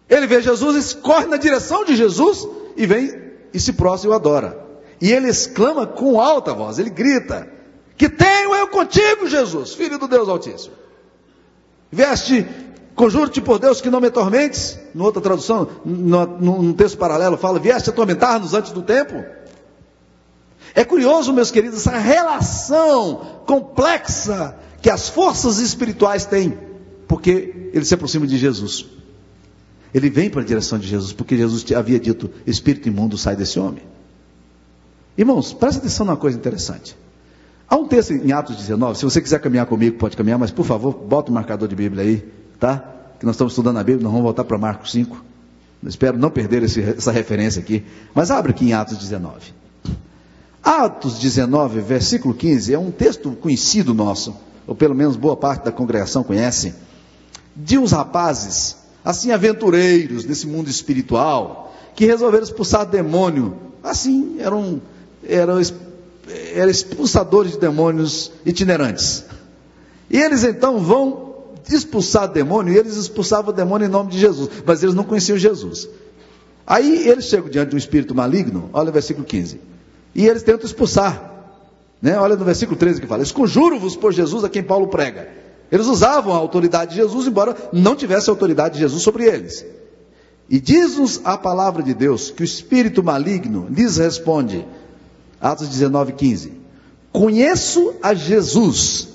Ele 0.09 0.27
vê 0.27 0.41
Jesus 0.41 0.93
corre 0.93 1.25
na 1.25 1.37
direção 1.37 1.85
de 1.85 1.95
Jesus 1.95 2.47
e 2.75 2.85
vem 2.85 3.23
e 3.53 3.59
se 3.59 3.73
prostra 3.73 4.09
e 4.09 4.11
o 4.11 4.13
adora. 4.13 4.59
E 4.99 5.11
ele 5.11 5.29
exclama 5.29 5.87
com 5.87 6.19
alta 6.19 6.53
voz, 6.53 6.79
ele 6.79 6.89
grita: 6.89 7.49
Que 7.97 8.09
tenho 8.09 8.53
eu 8.55 8.67
contigo, 8.67 9.27
Jesus, 9.27 9.73
filho 9.73 9.97
do 9.97 10.07
Deus 10.07 10.27
Altíssimo. 10.27 10.75
Veste 11.91 12.45
Conjuro-te 12.95 13.41
por 13.41 13.57
Deus 13.57 13.81
que 13.81 13.89
não 13.89 13.99
me 13.99 14.07
atormentes. 14.07 14.79
Numa 14.93 15.05
outra 15.05 15.21
tradução, 15.21 15.67
num 15.83 16.73
texto 16.73 16.97
paralelo, 16.97 17.37
fala: 17.37 17.59
Vieste 17.59 17.89
atormentar-nos 17.89 18.53
antes 18.53 18.71
do 18.71 18.81
tempo. 18.81 19.23
É 20.75 20.83
curioso, 20.83 21.33
meus 21.33 21.51
queridos, 21.51 21.79
essa 21.79 21.97
relação 21.97 23.41
complexa 23.45 24.55
que 24.81 24.89
as 24.89 25.07
forças 25.09 25.59
espirituais 25.59 26.25
têm, 26.25 26.57
porque 27.07 27.69
ele 27.73 27.85
se 27.85 27.93
aproxima 27.93 28.27
de 28.27 28.37
Jesus. 28.37 28.85
Ele 29.93 30.09
vem 30.09 30.29
para 30.29 30.41
a 30.41 30.45
direção 30.45 30.79
de 30.79 30.87
Jesus, 30.87 31.13
porque 31.13 31.35
Jesus 31.35 31.65
havia 31.71 31.99
dito: 31.99 32.29
Espírito 32.45 32.87
imundo, 32.87 33.17
sai 33.17 33.35
desse 33.35 33.59
homem. 33.59 33.83
Irmãos, 35.17 35.53
presta 35.53 35.79
atenção 35.79 36.05
numa 36.05 36.17
coisa 36.17 36.37
interessante. 36.37 36.95
Há 37.67 37.75
um 37.75 37.87
texto 37.87 38.13
em 38.13 38.31
Atos 38.31 38.55
19, 38.55 38.99
se 38.99 39.05
você 39.05 39.19
quiser 39.19 39.39
caminhar 39.39 39.65
comigo, 39.65 39.97
pode 39.97 40.15
caminhar, 40.15 40.37
mas 40.37 40.51
por 40.51 40.65
favor, 40.65 40.93
bota 40.93 41.31
o 41.31 41.33
marcador 41.33 41.67
de 41.67 41.75
Bíblia 41.75 42.03
aí 42.03 42.42
tá? 42.63 42.81
Que 43.19 43.25
nós 43.25 43.35
estamos 43.35 43.51
estudando 43.51 43.75
a 43.75 43.83
Bíblia, 43.83 44.03
nós 44.03 44.11
vamos 44.13 44.23
voltar 44.23 44.45
para 44.45 44.57
Marcos 44.57 44.93
5. 44.93 45.21
Eu 45.83 45.89
espero 45.89 46.17
não 46.17 46.29
perder 46.29 46.63
esse, 46.63 46.81
essa 46.81 47.11
referência 47.11 47.61
aqui. 47.61 47.83
Mas 48.15 48.31
abre 48.31 48.51
aqui 48.51 48.63
em 48.63 48.73
Atos 48.73 48.97
19. 48.97 49.53
Atos 50.63 51.19
19, 51.19 51.81
versículo 51.81 52.33
15, 52.33 52.73
é 52.73 52.79
um 52.79 52.89
texto 52.89 53.31
conhecido 53.31 53.93
nosso, 53.93 54.33
ou 54.65 54.73
pelo 54.73 54.95
menos 54.95 55.17
boa 55.17 55.35
parte 55.35 55.65
da 55.65 55.73
congregação 55.73 56.23
conhece, 56.23 56.73
de 57.53 57.77
uns 57.77 57.91
rapazes, 57.91 58.77
assim 59.03 59.31
aventureiros 59.31 60.23
desse 60.23 60.47
mundo 60.47 60.69
espiritual, 60.69 61.75
que 61.97 62.05
resolveram 62.05 62.45
expulsar 62.45 62.85
demônio. 62.85 63.57
Assim, 63.83 64.37
eram, 64.39 64.81
eram, 65.27 65.61
eram 66.55 66.69
expulsadores 66.69 67.51
de 67.51 67.59
demônios 67.59 68.31
itinerantes. 68.45 69.25
E 70.09 70.17
eles 70.17 70.45
então 70.45 70.79
vão 70.79 71.22
expulsar 71.69 72.27
demônio, 72.27 72.73
e 72.73 72.77
eles 72.77 72.95
expulsavam 72.95 73.51
o 73.51 73.55
demônio 73.55 73.85
em 73.85 73.91
nome 73.91 74.11
de 74.11 74.19
Jesus, 74.19 74.49
mas 74.65 74.81
eles 74.83 74.95
não 74.95 75.03
conheciam 75.03 75.37
Jesus. 75.37 75.87
Aí 76.65 77.07
eles 77.07 77.25
chegam 77.25 77.49
diante 77.49 77.69
de 77.69 77.75
um 77.75 77.77
espírito 77.77 78.15
maligno, 78.15 78.69
olha 78.73 78.89
o 78.89 78.93
versículo 78.93 79.25
15, 79.25 79.59
e 80.15 80.27
eles 80.27 80.43
tentam 80.43 80.65
expulsar. 80.65 81.31
Né? 82.01 82.17
Olha 82.17 82.35
no 82.35 82.43
versículo 82.43 82.77
13 82.77 82.99
que 82.99 83.07
fala: 83.07 83.23
Esconjuro-vos 83.23 83.95
por 83.95 84.11
Jesus 84.11 84.43
a 84.43 84.49
quem 84.49 84.63
Paulo 84.63 84.87
prega. 84.87 85.29
Eles 85.71 85.87
usavam 85.87 86.33
a 86.33 86.37
autoridade 86.37 86.91
de 86.91 86.97
Jesus, 86.97 87.27
embora 87.27 87.55
não 87.71 87.95
tivesse 87.95 88.29
a 88.29 88.33
autoridade 88.33 88.75
de 88.75 88.81
Jesus 88.81 89.01
sobre 89.01 89.23
eles. 89.23 89.65
E 90.49 90.59
diz-nos 90.59 91.21
a 91.23 91.37
palavra 91.37 91.81
de 91.81 91.93
Deus 91.93 92.29
que 92.29 92.43
o 92.43 92.45
espírito 92.45 93.01
maligno 93.01 93.67
lhes 93.69 93.97
responde, 93.97 94.67
Atos 95.39 95.69
19, 95.69 96.13
15: 96.13 96.53
Conheço 97.11 97.93
a 98.01 98.13
Jesus 98.13 99.07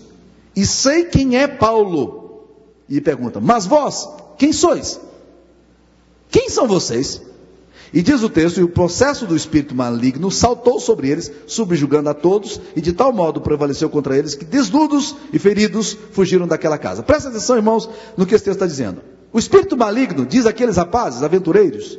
e 0.56 0.66
sei 0.66 1.04
quem 1.04 1.36
é 1.36 1.46
Paulo 1.46 2.27
e 2.88 3.00
pergunta: 3.00 3.40
Mas 3.40 3.66
vós, 3.66 4.08
quem 4.36 4.52
sois? 4.52 5.00
Quem 6.30 6.48
são 6.48 6.66
vocês? 6.66 7.22
E 7.92 8.02
diz 8.02 8.22
o 8.22 8.28
texto: 8.28 8.58
E 8.58 8.62
o 8.62 8.68
processo 8.68 9.26
do 9.26 9.36
espírito 9.36 9.74
maligno 9.74 10.30
saltou 10.30 10.78
sobre 10.78 11.08
eles, 11.08 11.30
subjugando 11.46 12.08
a 12.10 12.14
todos, 12.14 12.60
e 12.76 12.80
de 12.80 12.92
tal 12.92 13.12
modo 13.12 13.40
prevaleceu 13.40 13.88
contra 13.88 14.16
eles 14.16 14.34
que, 14.34 14.44
desnudos 14.44 15.16
e 15.32 15.38
feridos, 15.38 15.96
fugiram 16.12 16.46
daquela 16.46 16.78
casa. 16.78 17.02
Presta 17.02 17.28
atenção, 17.28 17.56
irmãos, 17.56 17.88
no 18.16 18.26
que 18.26 18.34
esse 18.34 18.44
texto 18.44 18.56
está 18.56 18.66
dizendo. 18.66 19.00
O 19.32 19.38
espírito 19.38 19.76
maligno, 19.76 20.24
diz 20.24 20.46
aqueles 20.46 20.76
rapazes, 20.76 21.22
aventureiros, 21.22 21.98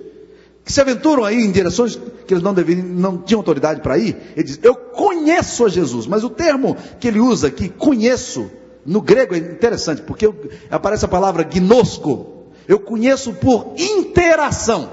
que 0.66 0.74
se 0.74 0.82
aventuram 0.82 1.24
aí 1.24 1.36
em 1.36 1.52
direções 1.52 2.00
que 2.28 2.34
eles 2.34 2.44
não, 2.44 2.54
deveriam, 2.54 2.86
não 2.86 3.18
tinham 3.18 3.40
autoridade 3.40 3.82
para 3.82 3.98
ir, 3.98 4.16
ele 4.36 4.44
diz: 4.44 4.60
Eu 4.62 4.76
conheço 4.76 5.66
a 5.66 5.70
Jesus, 5.70 6.06
mas 6.06 6.24
o 6.24 6.30
termo 6.30 6.78
que 7.00 7.08
ele 7.08 7.20
usa 7.20 7.48
aqui, 7.48 7.70
conheço, 7.70 8.50
no 8.86 9.02
grego 9.02 9.36
é 9.36 9.38
interessante, 9.38 10.02
porque 10.02 10.32
aparece 10.70 11.06
a 11.06 11.08
palavra 11.08 11.44
gnosco. 11.44 12.48
Eu 12.68 12.80
conheço 12.80 13.34
por 13.34 13.74
interação. 13.78 14.90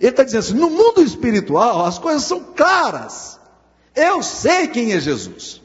Ele 0.00 0.10
está 0.10 0.24
dizendo 0.24 0.40
assim: 0.40 0.54
no 0.54 0.70
mundo 0.70 1.02
espiritual 1.02 1.84
as 1.84 1.98
coisas 1.98 2.24
são 2.24 2.40
claras. 2.56 3.38
Eu 3.94 4.22
sei 4.22 4.68
quem 4.68 4.92
é 4.92 5.00
Jesus. 5.00 5.60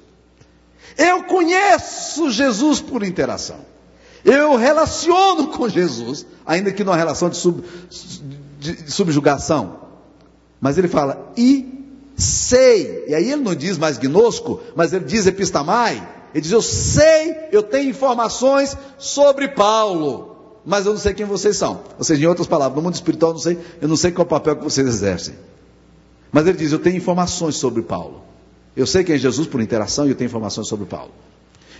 Eu 0.97 1.23
conheço 1.23 2.29
Jesus 2.29 2.79
por 2.79 3.03
interação. 3.03 3.59
Eu 4.23 4.55
relaciono 4.55 5.47
com 5.55 5.69
Jesus, 5.69 6.25
ainda 6.45 6.71
que 6.71 6.83
numa 6.83 6.97
relação 6.97 7.29
de, 7.29 7.37
sub, 7.37 7.63
de 8.59 8.91
subjugação. 8.91 9.79
Mas 10.59 10.77
ele 10.77 10.87
fala, 10.87 11.31
e 11.37 11.85
sei. 12.17 13.05
E 13.07 13.15
aí 13.15 13.31
ele 13.31 13.43
não 13.43 13.53
diz 13.53 13.77
mais 13.77 13.97
gnosco, 13.97 14.61
mas 14.75 14.93
ele 14.93 15.05
diz 15.05 15.27
epistamai. 15.27 16.14
Ele 16.35 16.41
diz, 16.41 16.51
eu 16.51 16.61
sei, 16.61 17.47
eu 17.53 17.63
tenho 17.63 17.89
informações 17.89 18.77
sobre 18.97 19.47
Paulo, 19.47 20.59
mas 20.65 20.85
eu 20.85 20.91
não 20.91 20.99
sei 20.99 21.13
quem 21.13 21.25
vocês 21.25 21.55
são. 21.55 21.79
Ou 21.97 22.03
seja, 22.03 22.25
em 22.25 22.27
outras 22.27 22.45
palavras, 22.45 22.75
no 22.75 22.81
mundo 22.81 22.93
espiritual 22.93 23.31
eu 23.31 23.35
não 23.35 23.41
sei, 23.41 23.57
eu 23.81 23.87
não 23.87 23.95
sei 23.95 24.11
qual 24.11 24.25
é 24.25 24.27
o 24.27 24.29
papel 24.29 24.57
que 24.57 24.63
vocês 24.65 24.85
exercem. 24.85 25.33
Mas 26.33 26.45
ele 26.45 26.57
diz, 26.57 26.73
eu 26.73 26.79
tenho 26.79 26.97
informações 26.97 27.55
sobre 27.55 27.81
Paulo. 27.81 28.21
Eu 28.75 28.85
sei 28.85 29.01
quem 29.05 29.15
é 29.15 29.17
Jesus 29.17 29.47
por 29.47 29.61
interação 29.61 30.07
e 30.07 30.09
eu 30.09 30.15
tenho 30.15 30.27
informações 30.27 30.67
sobre 30.67 30.85
Paulo. 30.85 31.11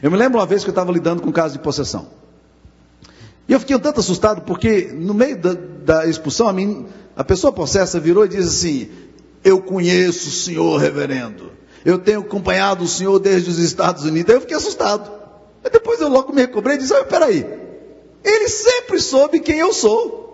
Eu 0.02 0.10
me 0.10 0.16
lembro 0.16 0.40
uma 0.40 0.46
vez 0.46 0.64
que 0.64 0.70
eu 0.70 0.72
estava 0.72 0.90
lidando 0.90 1.22
com 1.22 1.28
um 1.28 1.34
caso 1.34 1.58
de 1.58 1.60
possessão. 1.60 2.08
E 3.50 3.52
eu 3.52 3.60
fiquei 3.60 3.76
um 3.76 3.80
tanto 3.80 4.00
assustado 4.00 4.44
porque 4.44 4.90
no 4.94 5.14
meio 5.14 5.38
da, 5.38 5.54
da 5.54 6.06
expulsão, 6.06 6.48
a, 6.48 6.54
mim, 6.54 6.86
a 7.14 7.26
pessoa 7.26 7.52
possessa 7.52 8.00
virou 8.00 8.24
e 8.24 8.30
disse 8.30 8.48
assim: 8.48 8.90
Eu 9.44 9.62
conheço 9.62 10.30
o 10.30 10.32
senhor, 10.32 10.78
reverendo. 10.80 11.52
Eu 11.86 12.00
tenho 12.00 12.22
acompanhado 12.22 12.84
o 12.84 12.88
senhor 12.88 13.20
desde 13.20 13.50
os 13.52 13.60
Estados 13.60 14.04
Unidos. 14.04 14.32
Aí 14.32 14.38
eu 14.38 14.42
fiquei 14.42 14.58
assustado. 14.58 15.12
Mas 15.62 15.72
depois 15.72 16.02
eu 16.02 16.10
logo 16.10 16.34
me 16.34 16.42
recobrei 16.42 16.76
e 16.76 16.80
disse: 16.80 16.94
Peraí, 17.04 17.46
ele 18.24 18.50
sempre 18.50 19.00
soube 19.00 19.40
quem 19.40 19.60
eu 19.60 19.72
sou. 19.72 20.26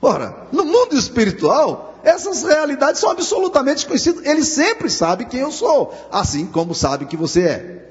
Ora, 0.00 0.46
no 0.52 0.64
mundo 0.64 0.94
espiritual, 0.94 1.98
essas 2.04 2.42
realidades 2.42 3.00
são 3.00 3.10
absolutamente 3.10 3.86
conhecidas. 3.86 4.24
Ele 4.26 4.44
sempre 4.44 4.90
sabe 4.90 5.24
quem 5.24 5.40
eu 5.40 5.50
sou, 5.50 5.92
assim 6.12 6.46
como 6.46 6.74
sabe 6.74 7.06
que 7.06 7.16
você 7.16 7.42
é. 7.42 7.88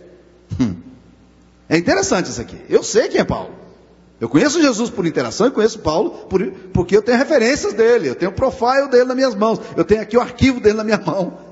Hum. 0.61 0.75
É 1.67 1.77
interessante 1.77 2.29
isso 2.29 2.39
aqui. 2.39 2.61
Eu 2.69 2.83
sei 2.83 3.09
quem 3.09 3.19
é 3.19 3.25
Paulo. 3.25 3.49
Eu 4.19 4.29
conheço 4.29 4.61
Jesus 4.61 4.89
por 4.89 5.05
interação 5.05 5.47
e 5.47 5.51
conheço 5.51 5.79
Paulo 5.79 6.11
por, 6.29 6.43
porque 6.73 6.95
eu 6.95 7.01
tenho 7.01 7.17
referências 7.17 7.73
dele, 7.73 8.09
eu 8.09 8.15
tenho 8.15 8.31
o 8.31 8.33
profile 8.33 8.87
dele 8.87 9.05
nas 9.05 9.15
minhas 9.15 9.35
mãos, 9.35 9.59
eu 9.75 9.85
tenho 9.85 10.01
aqui 10.01 10.17
o 10.17 10.21
arquivo 10.21 10.59
dele 10.59 10.77
na 10.77 10.83
minha 10.83 10.97
mão. 10.97 11.46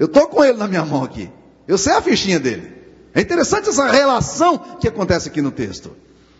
Eu 0.00 0.06
estou 0.06 0.26
com 0.28 0.42
ele 0.42 0.56
na 0.56 0.66
minha 0.66 0.82
mão 0.82 1.04
aqui. 1.04 1.28
Eu 1.68 1.76
sei 1.76 1.92
a 1.92 2.00
fichinha 2.00 2.40
dele. 2.40 2.72
É 3.14 3.20
interessante 3.20 3.68
essa 3.68 3.86
relação 3.86 4.56
que 4.80 4.88
acontece 4.88 5.28
aqui 5.28 5.42
no 5.42 5.50
texto. 5.50 5.90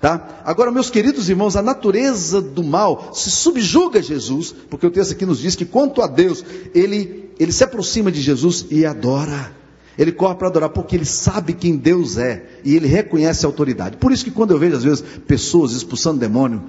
Tá? 0.01 0.41
Agora, 0.47 0.71
meus 0.71 0.89
queridos 0.89 1.29
irmãos, 1.29 1.57
a 1.57 1.63
natureza 1.63 2.41
do 2.41 2.65
mal 2.65 3.11
se 3.13 3.31
subjuga 3.31 3.99
a 3.99 4.03
Jesus, 4.03 4.55
porque 4.71 4.87
o 4.87 4.91
texto 4.91 5.13
aqui 5.13 5.27
nos 5.27 5.39
diz 5.39 5.55
que 5.55 5.67
quanto 5.67 6.01
a 6.01 6.07
Deus, 6.07 6.43
ele, 6.75 7.31
ele 7.39 7.53
se 7.53 7.63
aproxima 7.63 8.11
de 8.11 8.23
Jesus 8.23 8.65
e 8.71 8.87
adora. 8.87 9.55
Ele 9.99 10.13
corre 10.13 10.35
para 10.35 10.49
adorar 10.49 10.71
porque 10.71 10.97
ele 10.97 11.05
sabe 11.05 11.53
quem 11.53 11.77
Deus 11.77 12.17
é 12.17 12.45
e 12.65 12.75
ele 12.75 12.87
reconhece 12.87 13.45
a 13.45 13.49
autoridade. 13.49 13.97
Por 13.97 14.13
isso 14.13 14.25
que 14.25 14.31
quando 14.31 14.53
eu 14.53 14.59
vejo 14.59 14.77
às 14.77 14.85
vezes 14.85 15.05
pessoas 15.27 15.73
expulsando 15.73 16.19
demônio 16.19 16.63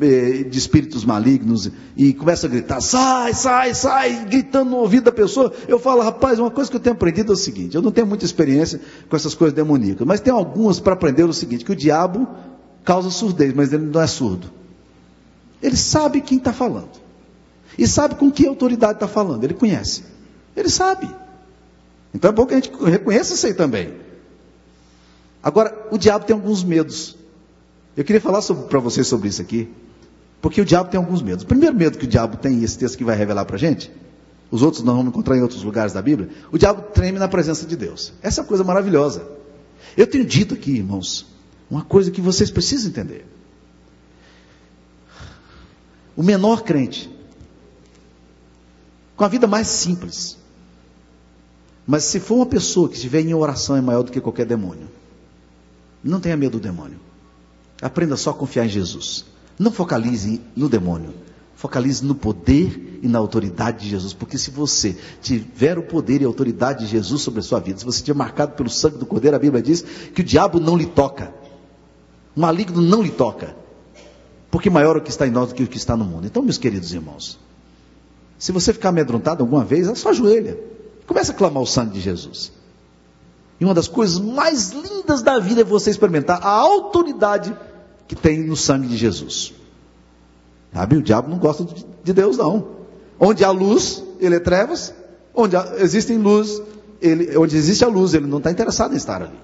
eh, 0.00 0.44
de 0.44 0.58
espíritos 0.58 1.04
malignos 1.04 1.70
e 1.96 2.12
começa 2.12 2.46
a 2.46 2.50
gritar, 2.50 2.80
sai, 2.80 3.34
sai, 3.34 3.74
sai, 3.74 4.24
gritando 4.26 4.70
no 4.70 4.76
ouvido 4.76 5.04
da 5.04 5.12
pessoa, 5.12 5.52
eu 5.66 5.78
falo, 5.78 6.02
rapaz, 6.02 6.38
uma 6.38 6.50
coisa 6.50 6.70
que 6.70 6.76
eu 6.76 6.80
tenho 6.80 6.94
aprendido 6.94 7.32
é 7.32 7.34
o 7.34 7.36
seguinte, 7.36 7.74
eu 7.74 7.82
não 7.82 7.90
tenho 7.90 8.06
muita 8.06 8.24
experiência 8.24 8.80
com 9.08 9.16
essas 9.16 9.34
coisas 9.34 9.54
demoníacas, 9.54 10.06
mas 10.06 10.20
tem 10.20 10.32
algumas 10.32 10.78
para 10.78 10.92
aprender 10.92 11.24
o 11.24 11.32
seguinte, 11.32 11.64
que 11.64 11.72
o 11.72 11.76
diabo 11.76 12.28
causa 12.84 13.10
surdez, 13.10 13.54
mas 13.54 13.72
ele 13.72 13.86
não 13.86 14.00
é 14.00 14.06
surdo. 14.06 14.50
Ele 15.62 15.76
sabe 15.76 16.20
quem 16.20 16.38
está 16.38 16.52
falando. 16.52 16.90
E 17.78 17.86
sabe 17.86 18.16
com 18.16 18.30
que 18.30 18.46
autoridade 18.46 18.94
está 18.94 19.08
falando. 19.08 19.44
Ele 19.44 19.54
conhece. 19.54 20.02
Ele 20.56 20.68
sabe. 20.68 21.08
Então 22.14 22.30
é 22.30 22.32
bom 22.32 22.46
que 22.46 22.54
a 22.54 22.56
gente 22.56 22.70
reconheça 22.84 23.34
isso 23.34 23.46
aí 23.46 23.54
também. 23.54 23.94
Agora, 25.42 25.88
o 25.90 25.98
diabo 25.98 26.24
tem 26.24 26.34
alguns 26.34 26.62
medos. 26.62 27.16
Eu 27.96 28.04
queria 28.04 28.20
falar 28.20 28.42
para 28.42 28.78
vocês 28.78 29.06
sobre 29.06 29.28
isso 29.28 29.42
aqui. 29.42 29.68
Porque 30.40 30.60
o 30.60 30.64
diabo 30.64 30.90
tem 30.90 30.98
alguns 30.98 31.22
medos. 31.22 31.44
O 31.44 31.46
primeiro 31.46 31.74
medo 31.74 31.96
que 31.96 32.04
o 32.04 32.08
diabo 32.08 32.36
tem, 32.36 32.62
esse 32.64 32.76
texto 32.76 32.98
que 32.98 33.04
vai 33.04 33.16
revelar 33.16 33.44
para 33.44 33.56
a 33.56 33.58
gente, 33.58 33.90
os 34.50 34.60
outros 34.60 34.82
nós 34.82 34.94
vamos 34.96 35.10
encontrar 35.10 35.36
em 35.36 35.40
outros 35.40 35.62
lugares 35.62 35.92
da 35.92 36.02
Bíblia, 36.02 36.28
o 36.50 36.58
diabo 36.58 36.82
treme 36.92 37.18
na 37.18 37.28
presença 37.28 37.64
de 37.64 37.76
Deus. 37.76 38.12
Essa 38.20 38.40
é 38.40 38.42
uma 38.42 38.48
coisa 38.48 38.64
maravilhosa. 38.64 39.26
Eu 39.96 40.06
tenho 40.06 40.24
dito 40.24 40.54
aqui, 40.54 40.72
irmãos, 40.72 41.26
uma 41.70 41.82
coisa 41.82 42.10
que 42.10 42.20
vocês 42.20 42.50
precisam 42.50 42.90
entender. 42.90 43.24
O 46.16 46.22
menor 46.22 46.62
crente, 46.62 47.08
com 49.16 49.24
a 49.24 49.28
vida 49.28 49.46
mais 49.46 49.68
simples, 49.68 50.36
mas 51.86 52.04
se 52.04 52.20
for 52.20 52.36
uma 52.36 52.46
pessoa 52.46 52.88
que 52.88 52.94
estiver 52.94 53.20
em 53.20 53.34
oração 53.34 53.76
é 53.76 53.80
maior 53.80 54.02
do 54.02 54.12
que 54.12 54.20
qualquer 54.20 54.46
demônio. 54.46 54.88
Não 56.02 56.20
tenha 56.20 56.36
medo 56.36 56.58
do 56.58 56.62
demônio. 56.62 56.98
Aprenda 57.80 58.16
só 58.16 58.30
a 58.30 58.34
confiar 58.34 58.66
em 58.66 58.68
Jesus. 58.68 59.24
Não 59.58 59.72
focalize 59.72 60.40
no 60.56 60.68
demônio. 60.68 61.14
Focalize 61.56 62.04
no 62.04 62.14
poder 62.14 62.98
e 63.02 63.08
na 63.08 63.18
autoridade 63.18 63.84
de 63.84 63.90
Jesus. 63.90 64.12
Porque 64.12 64.38
se 64.38 64.50
você 64.50 64.96
tiver 65.20 65.78
o 65.78 65.82
poder 65.82 66.20
e 66.20 66.24
a 66.24 66.28
autoridade 66.28 66.84
de 66.84 66.90
Jesus 66.90 67.22
sobre 67.22 67.40
a 67.40 67.42
sua 67.42 67.60
vida, 67.60 67.78
se 67.78 67.84
você 67.84 67.98
estiver 67.98 68.16
marcado 68.16 68.52
pelo 68.52 68.70
sangue 68.70 68.98
do 68.98 69.06
Cordeiro, 69.06 69.36
a 69.36 69.40
Bíblia 69.40 69.62
diz 69.62 69.82
que 69.82 70.20
o 70.20 70.24
diabo 70.24 70.58
não 70.58 70.76
lhe 70.76 70.86
toca. 70.86 71.32
O 72.34 72.40
maligno 72.40 72.80
não 72.80 73.02
lhe 73.02 73.10
toca. 73.10 73.54
Porque 74.50 74.70
maior 74.70 74.96
é 74.96 74.98
o 74.98 75.02
que 75.02 75.10
está 75.10 75.26
em 75.26 75.30
nós 75.30 75.48
do 75.48 75.54
que 75.54 75.62
o 75.62 75.68
que 75.68 75.76
está 75.76 75.96
no 75.96 76.04
mundo. 76.04 76.26
Então, 76.26 76.42
meus 76.42 76.58
queridos 76.58 76.92
irmãos, 76.92 77.38
se 78.38 78.52
você 78.52 78.72
ficar 78.72 78.88
amedrontado 78.88 79.42
alguma 79.42 79.64
vez, 79.64 79.88
é 79.88 79.94
só 79.94 80.10
ajoelha. 80.10 80.58
Começa 81.06 81.32
a 81.32 81.34
clamar 81.34 81.62
o 81.62 81.66
sangue 81.66 81.92
de 81.92 82.00
Jesus. 82.00 82.52
E 83.60 83.64
uma 83.64 83.74
das 83.74 83.88
coisas 83.88 84.18
mais 84.18 84.70
lindas 84.70 85.22
da 85.22 85.38
vida 85.38 85.60
é 85.60 85.64
você 85.64 85.90
experimentar 85.90 86.40
a 86.42 86.48
autoridade 86.48 87.56
que 88.08 88.16
tem 88.16 88.42
no 88.42 88.56
sangue 88.56 88.88
de 88.88 88.96
Jesus. 88.96 89.52
Sabe? 90.74 90.96
O 90.96 91.02
diabo 91.02 91.28
não 91.28 91.38
gosta 91.38 91.66
de 92.02 92.12
Deus, 92.12 92.36
não. 92.36 92.66
Onde 93.20 93.44
há 93.44 93.50
luz, 93.50 94.02
ele 94.18 94.36
é 94.36 94.40
trevas. 94.40 94.92
Onde 95.34 95.56
existem 95.78 96.18
luz, 96.18 96.60
ele, 97.00 97.36
onde 97.36 97.56
existe 97.56 97.84
a 97.84 97.88
luz, 97.88 98.14
ele 98.14 98.26
não 98.26 98.38
está 98.38 98.50
interessado 98.50 98.94
em 98.94 98.96
estar 98.96 99.22
ali. 99.22 99.38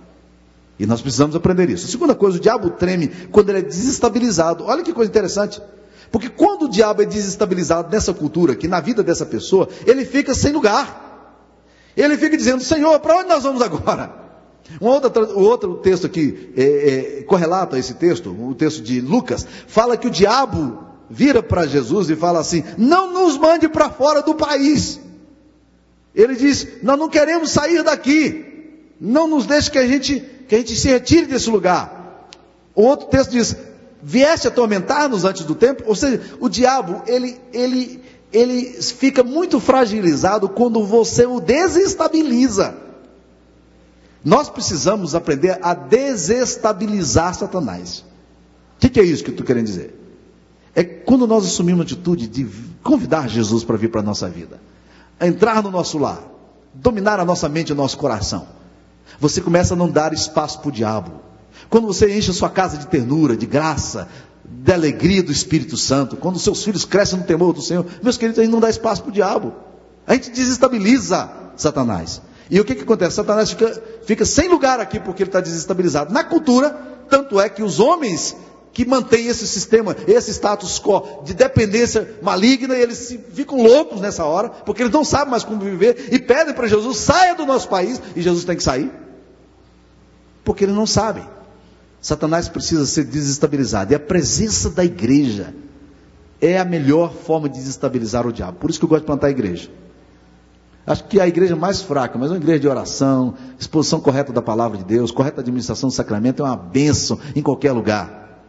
E 0.79 0.87
nós 0.87 1.01
precisamos 1.01 1.35
aprender 1.35 1.69
isso. 1.71 1.87
A 1.87 1.89
segunda 1.89 2.15
coisa, 2.15 2.39
o 2.39 2.41
diabo 2.41 2.71
treme 2.71 3.09
quando 3.31 3.51
ele 3.51 3.59
é 3.59 3.63
desestabilizado. 3.63 4.65
Olha 4.65 4.83
que 4.83 4.93
coisa 4.93 5.11
interessante. 5.11 5.61
Porque 6.11 6.29
quando 6.29 6.65
o 6.65 6.69
diabo 6.69 7.03
é 7.03 7.05
desestabilizado 7.05 7.91
nessa 7.91 8.15
cultura, 8.15 8.55
que 8.55 8.69
na 8.69 8.81
vida 8.81 9.03
dessa 9.03 9.27
pessoa, 9.27 9.69
ele 9.87 10.05
fica 10.05 10.35
sem 10.35 10.53
lugar. 10.53 11.08
Ele 11.99 12.17
fica 12.17 12.37
dizendo: 12.37 12.63
Senhor, 12.63 13.01
para 13.01 13.17
onde 13.19 13.29
nós 13.29 13.43
vamos 13.43 13.61
agora? 13.61 14.13
Um 14.81 14.87
outro, 14.87 15.39
outro 15.39 15.75
texto 15.77 16.07
aqui, 16.07 16.53
é, 16.57 16.63
é, 16.63 17.23
correlato 17.23 17.75
a 17.75 17.79
esse 17.79 17.95
texto, 17.95 18.31
o 18.31 18.55
texto 18.55 18.83
de 18.83 19.01
Lucas, 19.01 19.47
fala 19.67 19.97
que 19.97 20.07
o 20.07 20.11
diabo 20.11 20.85
vira 21.11 21.43
para 21.43 21.67
Jesus 21.67 22.09
e 22.09 22.15
fala 22.15 22.39
assim: 22.39 22.63
Não 22.77 23.13
nos 23.13 23.37
mande 23.37 23.69
para 23.69 23.91
fora 23.91 24.23
do 24.23 24.35
país. 24.35 25.01
Ele 26.15 26.37
diz: 26.37 26.69
Nós 26.83 26.99
não 26.99 27.09
queremos 27.09 27.51
sair 27.51 27.83
daqui. 27.83 28.45
Não 29.01 29.27
nos 29.27 29.47
deixe 29.47 29.71
que 29.71 29.79
a 29.79 29.87
gente, 29.87 30.21
que 30.49 30.55
a 30.55 30.59
gente 30.59 30.77
se 30.77 30.89
retire 30.89 31.27
desse 31.27 31.51
lugar. 31.51 32.29
O 32.75 32.83
outro 32.83 33.09
texto 33.09 33.31
diz: 33.31 33.57
Vieste 34.01 34.47
atormentar-nos 34.47 35.25
antes 35.25 35.45
do 35.45 35.55
tempo. 35.55 35.83
Ou 35.87 35.97
seja, 35.97 36.21
o 36.39 36.49
diabo, 36.49 37.03
ele, 37.07 37.41
ele, 37.53 38.03
ele 38.33 38.83
fica 38.83 39.23
muito 39.23 39.59
fragilizado 39.59 40.49
quando 40.49 40.85
você 40.85 41.25
o 41.27 41.41
desestabiliza. 41.41 42.77
Nós 44.25 44.51
precisamos 44.51 45.15
aprender 45.15 45.59
a 45.63 45.75
desestabilizar 45.75 47.35
Satanás. 47.35 48.01
O 48.77 48.81
que, 48.81 48.89
que, 48.89 49.01
é 49.01 49.05
isso 49.05 49.23
que 49.23 49.31
eu 49.31 49.33
estou 49.33 49.47
querendo 49.47 49.67
dizer? 49.67 49.99
É 50.75 50.85
quando 50.85 51.27
nós 51.27 51.47
assumimos 51.47 51.81
a 51.81 51.85
atitude 51.85 52.27
de 52.27 52.47
convidar 52.83 53.29
Jesus 53.29 53.65
para 53.65 53.77
vir 53.77 53.91
para 53.91 54.01
a 54.01 54.05
nossa 54.05 54.29
vida, 54.29 54.61
entrar 55.21 55.63
no 55.63 55.71
nosso 55.71 55.99
lar, 55.99 56.23
dominar 56.75 57.19
a 57.19 57.25
nossa 57.25 57.49
mente 57.49 57.71
e 57.71 57.73
o 57.73 57.77
nosso 57.77 57.97
coração. 57.97 58.47
Você 59.19 59.41
começa 59.41 59.75
a 59.75 59.77
não 59.77 59.91
dar 59.91 60.13
espaço 60.13 60.61
para 60.61 60.69
o 60.69 60.73
diabo. 60.73 61.13
Quando 61.69 61.87
você 61.87 62.17
enche 62.17 62.31
a 62.31 62.35
sua 62.35 62.51
casa 62.51 62.77
de 62.77 62.87
ternura, 62.87 63.37
de 63.37 63.47
graça, 63.47 64.09
da 64.51 64.75
alegria 64.75 65.23
do 65.23 65.33
Espírito 65.33 65.77
Santo, 65.77 66.17
quando 66.17 66.39
seus 66.39 66.65
filhos 66.65 66.85
crescem 66.85 67.19
no 67.19 67.25
temor 67.25 67.53
do 67.53 67.63
Senhor, 67.63 67.85
meus 68.03 68.17
queridos, 68.17 68.39
aí 68.39 68.49
não 68.49 68.61
dá 68.61 68.71
espaço 68.71 69.03
para 69.03 69.11
o 69.11 69.13
diabo. 69.13 69.53
A 70.07 70.15
gente 70.15 70.31
desestabiliza 70.31 71.31
Satanás. 71.57 72.23
E 72.51 72.59
o 72.59 72.65
que, 72.65 72.75
que 72.75 72.83
acontece? 72.83 73.17
Satanás 73.17 73.51
fica, 73.51 73.83
fica 74.05 74.25
sem 74.25 74.49
lugar 74.49 74.81
aqui 74.81 74.99
porque 74.99 75.23
ele 75.23 75.29
está 75.29 75.41
desestabilizado. 75.41 76.13
Na 76.13 76.25
cultura, 76.25 76.71
tanto 77.11 77.39
é 77.41 77.49
que 77.49 77.63
os 77.63 77.79
homens 77.79 78.35
que 78.73 78.87
mantêm 78.87 79.27
esse 79.27 79.47
sistema, 79.47 79.97
esse 80.07 80.31
status 80.31 80.79
quo 80.81 81.23
de 81.25 81.35
dependência 81.35 82.17
maligna, 82.23 82.77
eles 82.77 83.19
ficam 83.35 83.63
loucos 83.63 84.01
nessa 84.01 84.25
hora, 84.25 84.51
porque 84.51 84.83
eles 84.83 84.93
não 84.93 85.05
sabem 85.05 85.31
mais 85.31 85.45
como 85.45 85.61
viver 85.61 86.09
e 86.13 86.19
pedem 86.19 86.55
para 86.55 86.69
Jesus, 86.69 86.99
saia 86.99 87.35
do 87.35 87.45
nosso 87.45 87.69
país, 87.69 88.01
e 88.15 88.23
Jesus 88.23 88.45
tem 88.45 88.57
que 88.57 88.63
sair. 88.63 88.91
Porque 90.45 90.65
eles 90.65 90.75
não 90.75 90.87
sabem. 90.87 91.25
Satanás 92.01 92.49
precisa 92.49 92.87
ser 92.87 93.05
desestabilizado. 93.05 93.93
E 93.93 93.97
a 93.97 94.01
presença 94.01 94.71
da 94.71 94.85
igreja 94.85 95.55
é 96.41 96.59
a 96.59 96.65
melhor 96.65 97.13
forma 97.13 97.49
de 97.49 97.59
desestabilizar 97.59 98.27
o 98.27 98.33
diabo. 98.33 98.59
Por 98.59 98.71
isso 98.71 98.79
que 98.79 98.85
eu 98.85 98.89
gosto 98.89 99.03
de 99.03 99.07
plantar 99.07 99.27
a 99.27 99.31
igreja. 99.31 99.71
Acho 100.87 101.05
que 101.05 101.21
a 101.21 101.29
igreja 101.29 101.55
mais 101.55 101.83
fraca, 101.83 102.19
mas 102.19 102.31
uma 102.31 102.39
igreja 102.39 102.61
de 102.61 102.69
oração, 102.69 103.35
exposição 103.59 104.01
correta 104.01 104.33
da 104.33 104.41
palavra 104.41 104.79
de 104.79 104.85
Deus, 104.85 105.11
correta 105.11 105.43
administração 105.43 105.91
do 105.91 105.95
sacramento 105.95 106.43
é 106.43 106.47
uma 106.47 106.57
bênção 106.57 107.19
em 107.37 107.43
qualquer 107.43 107.73
lugar. 107.73 108.47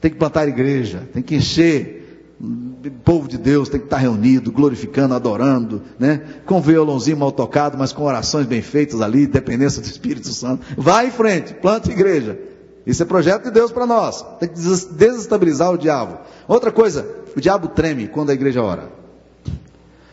Tem 0.00 0.10
que 0.10 0.16
plantar 0.16 0.48
igreja, 0.48 1.08
tem 1.12 1.22
que 1.22 1.36
encher 1.36 2.34
o 2.40 2.90
povo 3.04 3.28
de 3.28 3.38
Deus, 3.38 3.68
tem 3.68 3.78
que 3.78 3.86
estar 3.86 3.98
reunido, 3.98 4.50
glorificando, 4.50 5.14
adorando, 5.14 5.82
né? 5.98 6.22
Com 6.46 6.60
violãozinho 6.60 7.16
mal 7.16 7.30
tocado, 7.30 7.76
mas 7.78 7.92
com 7.92 8.02
orações 8.04 8.46
bem 8.46 8.62
feitas 8.62 9.00
ali, 9.00 9.26
dependência 9.26 9.80
do 9.80 9.86
Espírito 9.86 10.28
Santo. 10.28 10.64
Vai 10.76 11.08
em 11.08 11.10
frente, 11.10 11.54
planta 11.54 11.92
igreja. 11.92 12.38
Isso 12.88 13.02
é 13.02 13.06
projeto 13.06 13.44
de 13.44 13.50
Deus 13.50 13.70
para 13.70 13.84
nós. 13.84 14.24
Tem 14.40 14.48
que 14.48 14.54
desestabilizar 14.54 15.70
o 15.70 15.76
diabo. 15.76 16.20
Outra 16.48 16.72
coisa, 16.72 17.06
o 17.36 17.40
diabo 17.40 17.68
treme 17.68 18.08
quando 18.08 18.30
a 18.30 18.32
igreja 18.32 18.62
ora. 18.62 18.90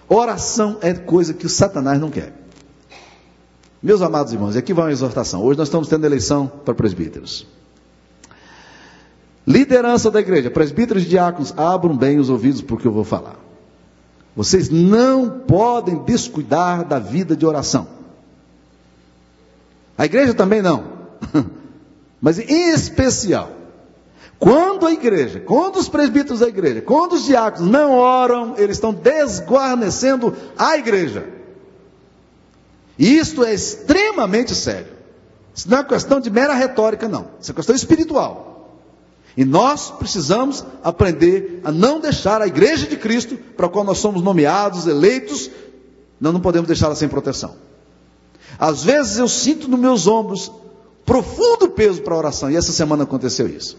Oração 0.10 0.78
é 0.82 0.94
coisa 0.94 1.34
que 1.34 1.46
o 1.46 1.50
Satanás 1.50 2.02
não 2.02 2.12
quer. 2.12 2.34
Meus 3.82 4.02
amados 4.02 4.34
irmãos, 4.34 4.58
aqui 4.58 4.74
vai 4.74 4.88
uma 4.88 4.92
exortação. 4.92 5.42
Hoje 5.42 5.58
nós 5.58 5.70
estamos 5.70 5.88
tendo 5.88 6.06
eleição 6.06 6.52
para 6.66 6.74
presbíteros. 6.74 7.48
Liderança 9.48 10.12
da 10.12 10.20
igreja, 10.20 10.52
presbíteros 10.52 11.04
e 11.04 11.08
diáconos, 11.08 11.54
abram 11.56 11.96
bem 11.96 12.20
os 12.20 12.30
ouvidos 12.30 12.60
o 12.60 12.78
que 12.78 12.86
eu 12.86 12.92
vou 12.92 13.06
falar. 13.06 13.38
Vocês 14.36 14.70
não 14.70 15.30
podem 15.30 16.04
descuidar 16.04 16.84
da 16.84 17.00
vida 17.00 17.38
de 17.38 17.46
oração. 17.46 17.88
A 19.98 20.04
igreja 20.04 20.34
também 20.34 20.62
não. 20.62 20.84
Mas 22.22 22.40
em 22.40 22.70
especial, 22.70 23.52
quando 24.40 24.86
a 24.86 24.92
igreja, 24.92 25.40
quando 25.40 25.78
os 25.78 25.90
presbíteros 25.90 26.40
da 26.40 26.48
igreja, 26.48 26.82
quando 26.82 27.14
os 27.14 27.26
diáconos 27.26 27.70
não 27.70 27.94
oram, 27.94 28.56
eles 28.58 28.78
estão 28.78 28.94
desguarnecendo 28.94 30.36
a 30.58 30.78
igreja. 30.78 31.28
E 32.98 33.18
isto 33.18 33.44
é 33.44 33.54
extremamente 33.54 34.54
sério. 34.54 34.94
Isso 35.54 35.70
não 35.70 35.80
é 35.80 35.84
questão 35.84 36.20
de 36.20 36.30
mera 36.30 36.54
retórica, 36.54 37.08
não. 37.08 37.28
Isso 37.40 37.52
é 37.52 37.54
questão 37.54 37.76
espiritual. 37.76 38.56
E 39.38 39.44
nós 39.44 39.92
precisamos 39.92 40.64
aprender 40.84 41.62
a 41.64 41.72
não 41.72 42.00
deixar 42.00 42.42
a 42.42 42.48
igreja 42.48 42.88
de 42.88 42.96
Cristo, 42.96 43.38
para 43.38 43.66
a 43.66 43.70
qual 43.70 43.84
nós 43.84 43.98
somos 43.98 44.22
nomeados, 44.22 44.88
eleitos, 44.88 45.50
nós 46.20 46.34
não 46.34 46.40
podemos 46.40 46.68
deixá-la 46.68 46.96
sem 46.96 47.10
proteção. 47.10 47.56
Às 48.58 48.84
vezes 48.84 49.18
eu 49.18 49.28
sinto 49.28 49.68
nos 49.68 49.80
meus 49.80 50.08
ombros 50.08 50.52
profundo 51.06 51.70
peso 51.70 52.02
para 52.02 52.16
a 52.16 52.18
oração, 52.18 52.50
e 52.50 52.56
essa 52.56 52.72
semana 52.72 53.04
aconteceu 53.04 53.48
isso. 53.48 53.78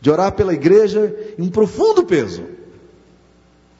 De 0.00 0.10
orar 0.10 0.32
pela 0.32 0.54
igreja 0.54 1.14
em 1.38 1.42
um 1.42 1.50
profundo 1.50 2.04
peso, 2.04 2.44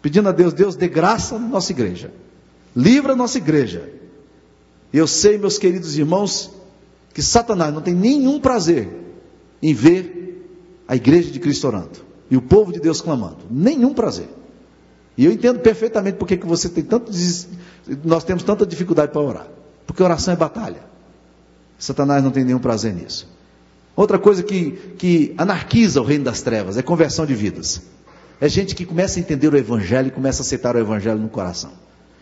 pedindo 0.02 0.28
a 0.28 0.32
Deus, 0.32 0.52
Deus 0.52 0.76
dê 0.76 0.88
graça 0.88 1.38
na 1.38 1.46
nossa 1.46 1.72
igreja, 1.72 2.12
livra 2.74 3.12
a 3.12 3.16
nossa 3.16 3.38
igreja. 3.38 3.90
E 4.92 4.98
eu 4.98 5.06
sei, 5.06 5.38
meus 5.38 5.56
queridos 5.56 5.96
irmãos, 5.96 6.50
que 7.14 7.22
Satanás 7.22 7.72
não 7.72 7.80
tem 7.80 7.94
nenhum 7.94 8.40
prazer 8.40 8.88
em 9.62 9.72
ver 9.72 10.44
a 10.86 10.96
igreja 10.96 11.30
de 11.30 11.38
Cristo 11.38 11.66
orando. 11.68 12.10
E 12.30 12.36
o 12.36 12.42
povo 12.42 12.72
de 12.72 12.80
Deus 12.80 13.00
clamando, 13.00 13.38
nenhum 13.50 13.94
prazer. 13.94 14.28
E 15.16 15.24
eu 15.24 15.32
entendo 15.32 15.60
perfeitamente 15.60 16.16
porque 16.16 16.36
que 16.36 16.46
você 16.46 16.68
tem 16.68 16.82
tanto, 16.82 17.10
nós 18.04 18.24
temos 18.24 18.42
tanta 18.42 18.64
dificuldade 18.66 19.12
para 19.12 19.20
orar, 19.20 19.48
porque 19.86 20.02
oração 20.02 20.34
é 20.34 20.36
batalha. 20.36 20.89
Satanás 21.80 22.22
não 22.22 22.30
tem 22.30 22.44
nenhum 22.44 22.58
prazer 22.58 22.94
nisso. 22.94 23.26
Outra 23.96 24.18
coisa 24.18 24.42
que, 24.42 24.72
que 24.98 25.34
anarquiza 25.36 26.00
o 26.00 26.04
reino 26.04 26.24
das 26.24 26.42
trevas 26.42 26.76
é 26.76 26.82
conversão 26.82 27.26
de 27.26 27.34
vidas. 27.34 27.82
É 28.40 28.48
gente 28.48 28.74
que 28.74 28.84
começa 28.84 29.18
a 29.18 29.20
entender 29.20 29.52
o 29.52 29.56
Evangelho 29.56 30.08
e 30.08 30.10
começa 30.10 30.42
a 30.42 30.44
aceitar 30.44 30.76
o 30.76 30.78
Evangelho 30.78 31.18
no 31.18 31.28
coração. 31.28 31.72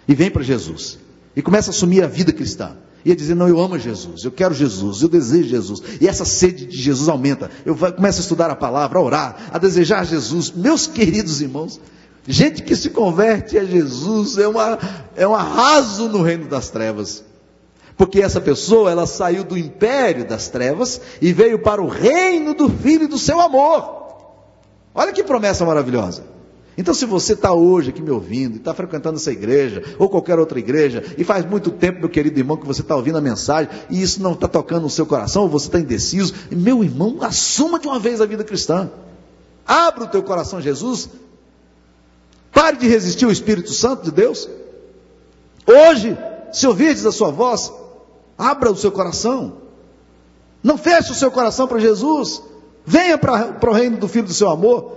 E 0.06 0.14
vem 0.14 0.30
para 0.30 0.42
Jesus. 0.42 0.98
E 1.36 1.42
começa 1.42 1.70
a 1.70 1.72
assumir 1.72 2.02
a 2.02 2.06
vida 2.06 2.32
cristã. 2.32 2.76
E 3.04 3.12
a 3.12 3.16
dizer, 3.16 3.34
não, 3.34 3.48
eu 3.48 3.60
amo 3.60 3.78
Jesus, 3.78 4.24
eu 4.24 4.30
quero 4.30 4.52
Jesus, 4.52 5.02
eu 5.02 5.08
desejo 5.08 5.48
Jesus. 5.48 5.82
E 6.00 6.08
essa 6.08 6.24
sede 6.24 6.66
de 6.66 6.76
Jesus 6.76 7.08
aumenta. 7.08 7.50
Eu 7.64 7.76
começo 7.76 8.18
a 8.18 8.22
estudar 8.22 8.50
a 8.50 8.56
palavra, 8.56 8.98
a 8.98 9.02
orar, 9.02 9.36
a 9.52 9.58
desejar 9.58 10.04
Jesus. 10.04 10.50
Meus 10.50 10.86
queridos 10.86 11.40
irmãos, 11.40 11.80
gente 12.26 12.62
que 12.62 12.74
se 12.74 12.90
converte 12.90 13.56
a 13.56 13.64
Jesus 13.64 14.36
é, 14.36 14.48
uma, 14.48 14.78
é 15.16 15.26
um 15.26 15.34
arraso 15.34 16.08
no 16.08 16.22
reino 16.22 16.48
das 16.48 16.70
trevas. 16.70 17.24
Porque 17.98 18.20
essa 18.20 18.40
pessoa, 18.40 18.92
ela 18.92 19.06
saiu 19.06 19.42
do 19.42 19.58
império 19.58 20.24
das 20.24 20.48
trevas 20.48 21.00
e 21.20 21.32
veio 21.32 21.58
para 21.58 21.82
o 21.82 21.88
reino 21.88 22.54
do 22.54 22.70
Filho 22.70 23.04
e 23.04 23.08
do 23.08 23.18
seu 23.18 23.40
amor. 23.40 23.98
Olha 24.94 25.12
que 25.12 25.24
promessa 25.24 25.66
maravilhosa. 25.66 26.24
Então, 26.78 26.94
se 26.94 27.04
você 27.04 27.32
está 27.32 27.52
hoje 27.52 27.90
aqui 27.90 28.00
me 28.00 28.12
ouvindo, 28.12 28.54
e 28.54 28.58
está 28.58 28.72
frequentando 28.72 29.16
essa 29.16 29.32
igreja, 29.32 29.82
ou 29.98 30.08
qualquer 30.08 30.38
outra 30.38 30.60
igreja, 30.60 31.02
e 31.18 31.24
faz 31.24 31.44
muito 31.44 31.72
tempo, 31.72 31.98
meu 31.98 32.08
querido 32.08 32.38
irmão, 32.38 32.56
que 32.56 32.64
você 32.64 32.82
está 32.82 32.94
ouvindo 32.94 33.18
a 33.18 33.20
mensagem, 33.20 33.68
e 33.90 34.00
isso 34.00 34.22
não 34.22 34.32
está 34.32 34.46
tocando 34.46 34.82
no 34.82 34.90
seu 34.90 35.04
coração, 35.04 35.42
ou 35.42 35.48
você 35.48 35.66
está 35.66 35.80
indeciso, 35.80 36.32
meu 36.52 36.84
irmão, 36.84 37.18
assuma 37.20 37.80
de 37.80 37.88
uma 37.88 37.98
vez 37.98 38.20
a 38.20 38.26
vida 38.26 38.44
cristã. 38.44 38.88
Abra 39.66 40.04
o 40.04 40.06
teu 40.06 40.22
coração, 40.22 40.60
Jesus. 40.60 41.08
Pare 42.52 42.76
de 42.76 42.86
resistir 42.86 43.24
ao 43.24 43.32
Espírito 43.32 43.72
Santo 43.72 44.04
de 44.04 44.12
Deus. 44.12 44.48
Hoje, 45.66 46.16
se 46.52 46.64
ouvirdes 46.64 47.04
a 47.04 47.10
sua 47.10 47.32
voz, 47.32 47.72
Abra 48.38 48.70
o 48.70 48.76
seu 48.76 48.92
coração. 48.92 49.54
Não 50.62 50.78
feche 50.78 51.10
o 51.10 51.14
seu 51.14 51.30
coração 51.30 51.66
para 51.66 51.80
Jesus. 51.80 52.40
Venha 52.86 53.18
para 53.18 53.68
o 53.68 53.72
reino 53.72 53.96
do 53.96 54.06
Filho 54.06 54.26
do 54.26 54.32
seu 54.32 54.48
amor. 54.48 54.96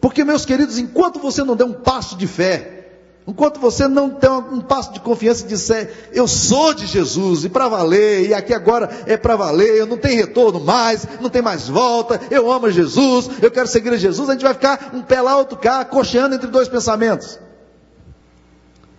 Porque, 0.00 0.24
meus 0.24 0.46
queridos, 0.46 0.78
enquanto 0.78 1.18
você 1.18 1.42
não 1.44 1.56
der 1.56 1.64
um 1.64 1.72
passo 1.72 2.16
de 2.16 2.26
fé, 2.26 2.80
enquanto 3.26 3.60
você 3.60 3.86
não 3.86 4.08
der 4.08 4.30
um 4.30 4.60
passo 4.60 4.92
de 4.92 5.00
confiança 5.00 5.44
e 5.44 5.48
disser, 5.48 6.10
eu 6.12 6.26
sou 6.26 6.72
de 6.72 6.86
Jesus, 6.86 7.44
e 7.44 7.50
para 7.50 7.68
valer, 7.68 8.28
e 8.28 8.34
aqui 8.34 8.54
agora 8.54 8.88
é 9.04 9.16
para 9.18 9.36
valer, 9.36 9.76
eu 9.76 9.86
não 9.86 9.98
tenho 9.98 10.16
retorno 10.16 10.58
mais, 10.60 11.06
não 11.20 11.28
tem 11.28 11.42
mais 11.42 11.68
volta, 11.68 12.18
eu 12.30 12.50
amo 12.50 12.70
Jesus, 12.70 13.28
eu 13.42 13.50
quero 13.50 13.68
seguir 13.68 13.92
a 13.92 13.98
Jesus, 13.98 14.30
a 14.30 14.32
gente 14.32 14.42
vai 14.42 14.54
ficar 14.54 14.90
um 14.94 15.02
pé 15.02 15.20
lá, 15.20 15.36
outro 15.36 15.58
cá, 15.58 15.84
cocheando 15.84 16.34
entre 16.34 16.48
dois 16.48 16.68
pensamentos. 16.68 17.38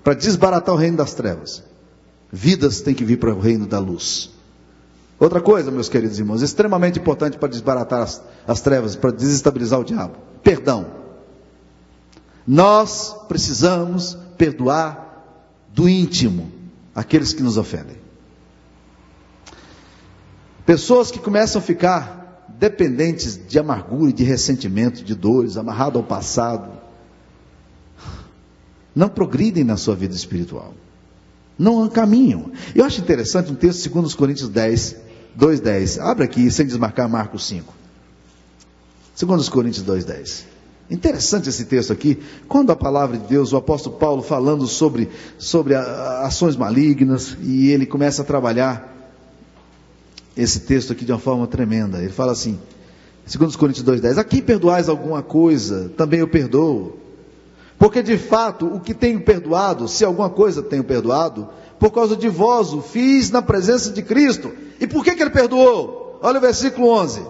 Para 0.04 0.14
desbaratar 0.14 0.76
o 0.76 0.78
reino 0.78 0.98
das 0.98 1.16
trevas. 1.16 1.71
Vidas 2.32 2.80
têm 2.82 2.94
que 2.94 3.04
vir 3.04 3.18
para 3.18 3.34
o 3.34 3.40
reino 3.40 3.68
da 3.68 3.78
luz. 3.78 4.32
Outra 5.20 5.42
coisa, 5.42 5.70
meus 5.70 5.90
queridos 5.90 6.18
irmãos, 6.18 6.42
extremamente 6.42 6.98
importante 6.98 7.38
para 7.38 7.50
desbaratar 7.50 8.02
as, 8.02 8.24
as 8.48 8.62
trevas, 8.62 8.96
para 8.96 9.12
desestabilizar 9.12 9.80
o 9.80 9.84
diabo: 9.84 10.16
perdão. 10.42 11.02
Nós 12.48 13.16
precisamos 13.28 14.18
perdoar 14.38 15.26
do 15.74 15.88
íntimo 15.88 16.52
aqueles 16.96 17.34
que 17.34 17.44
nos 17.44 17.58
ofendem. 17.58 17.98
Pessoas 20.66 21.12
que 21.12 21.20
começam 21.20 21.62
a 21.62 21.64
ficar 21.64 22.46
dependentes 22.58 23.40
de 23.48 23.60
amargura 23.60 24.10
e 24.10 24.14
de 24.14 24.24
ressentimento, 24.24 25.04
de 25.04 25.14
dores, 25.14 25.58
amarrado 25.58 26.00
ao 26.00 26.04
passado, 26.04 26.72
não 28.96 29.08
progridem 29.08 29.64
na 29.64 29.78
sua 29.78 29.96
vida 29.96 30.16
espiritual 30.16 30.74
não 31.62 31.88
caminham. 31.88 32.52
Eu 32.74 32.84
acho 32.84 33.00
interessante 33.00 33.52
um 33.52 33.56
texto, 33.56 33.82
segundo 33.82 34.06
os 34.06 34.16
Coríntios 34.16 34.50
10, 34.50 34.96
2,10. 35.40 36.00
Abre 36.00 36.24
aqui, 36.24 36.50
sem 36.50 36.66
desmarcar 36.66 37.08
Marcos 37.08 37.46
5. 37.46 37.72
Segundo 39.16 39.40
os 39.40 39.48
Coríntios 39.48 39.86
2,10. 39.86 40.46
Interessante 40.90 41.48
esse 41.48 41.66
texto 41.66 41.94
aqui, 41.94 42.20
quando 42.48 42.72
a 42.72 42.76
palavra 42.76 43.18
de 43.18 43.28
Deus, 43.28 43.54
o 43.54 43.58
apóstolo 43.58 43.96
Paulo 43.96 44.24
falando 44.24 44.66
sobre, 44.68 45.10
sobre 45.38 45.76
ações 45.76 46.58
malignas, 46.58 47.38
e 47.42 47.70
ele 47.70 47.86
começa 47.86 48.24
a 48.24 48.26
trabalhar 48.26 49.14
esse 50.36 50.62
texto 50.62 50.92
aqui 50.92 51.06
de 51.06 51.12
uma 51.12 51.20
forma 51.20 51.46
tremenda. 51.46 52.00
Ele 52.00 52.12
fala 52.12 52.32
assim, 52.32 52.60
segundo 53.26 53.50
os 53.50 53.56
Coríntios 53.56 53.86
2,10, 53.86 54.18
aqui 54.18 54.42
perdoais 54.42 54.90
alguma 54.90 55.22
coisa, 55.22 55.92
também 55.96 56.20
eu 56.20 56.28
perdoo. 56.28 56.98
Porque 57.82 58.04
de 58.04 58.16
fato, 58.16 58.68
o 58.68 58.80
que 58.80 58.94
tenho 58.94 59.20
perdoado, 59.22 59.88
se 59.88 60.06
alguma 60.06 60.30
coisa 60.30 60.62
tenho 60.62 60.84
perdoado, 60.84 61.50
por 61.80 61.90
causa 61.90 62.16
de 62.16 62.30
vós 62.30 62.74
o 62.74 62.80
fiz 62.80 63.32
na 63.32 63.42
presença 63.42 63.90
de 63.90 64.04
Cristo. 64.04 64.54
E 64.80 64.86
por 64.86 65.04
que, 65.04 65.16
que 65.16 65.24
ele 65.24 65.32
perdoou? 65.32 66.20
Olha 66.22 66.38
o 66.38 66.42
versículo 66.42 66.90
11. 66.90 67.26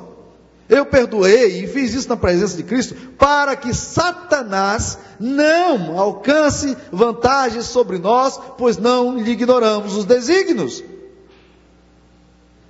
Eu 0.68 0.86
perdoei 0.86 1.64
e 1.64 1.68
fiz 1.68 1.94
isso 1.94 2.10
na 2.10 2.18
presença 2.18 2.58
de 2.58 2.64
Cristo 2.64 2.94
para 3.18 3.56
que 3.56 3.74
Satanás 3.74 4.98
não 5.18 5.98
alcance 5.98 6.76
vantagens 6.92 7.68
sobre 7.68 7.98
nós, 7.98 8.38
pois 8.58 8.76
não 8.76 9.18
lhe 9.18 9.32
ignoramos 9.32 9.96
os 9.96 10.04
desígnios. 10.04 10.84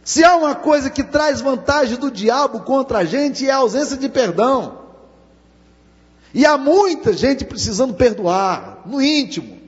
Se 0.04 0.24
há 0.24 0.36
uma 0.36 0.54
coisa 0.54 0.88
que 0.88 1.02
traz 1.02 1.41
vantagem 1.41 1.98
do 1.98 2.12
diabo 2.12 2.60
contra 2.60 3.00
a 3.00 3.06
gente 3.06 3.50
é 3.50 3.52
a 3.52 3.58
ausência 3.58 3.98
de 3.98 4.08
perdão. 4.08 4.81
E 6.34 6.46
há 6.46 6.58
muita 6.58 7.13
gente 7.13 7.44
precisando 7.44 7.94
perdoar, 7.94 8.84
no 8.86 9.02
íntimo. 9.02 9.60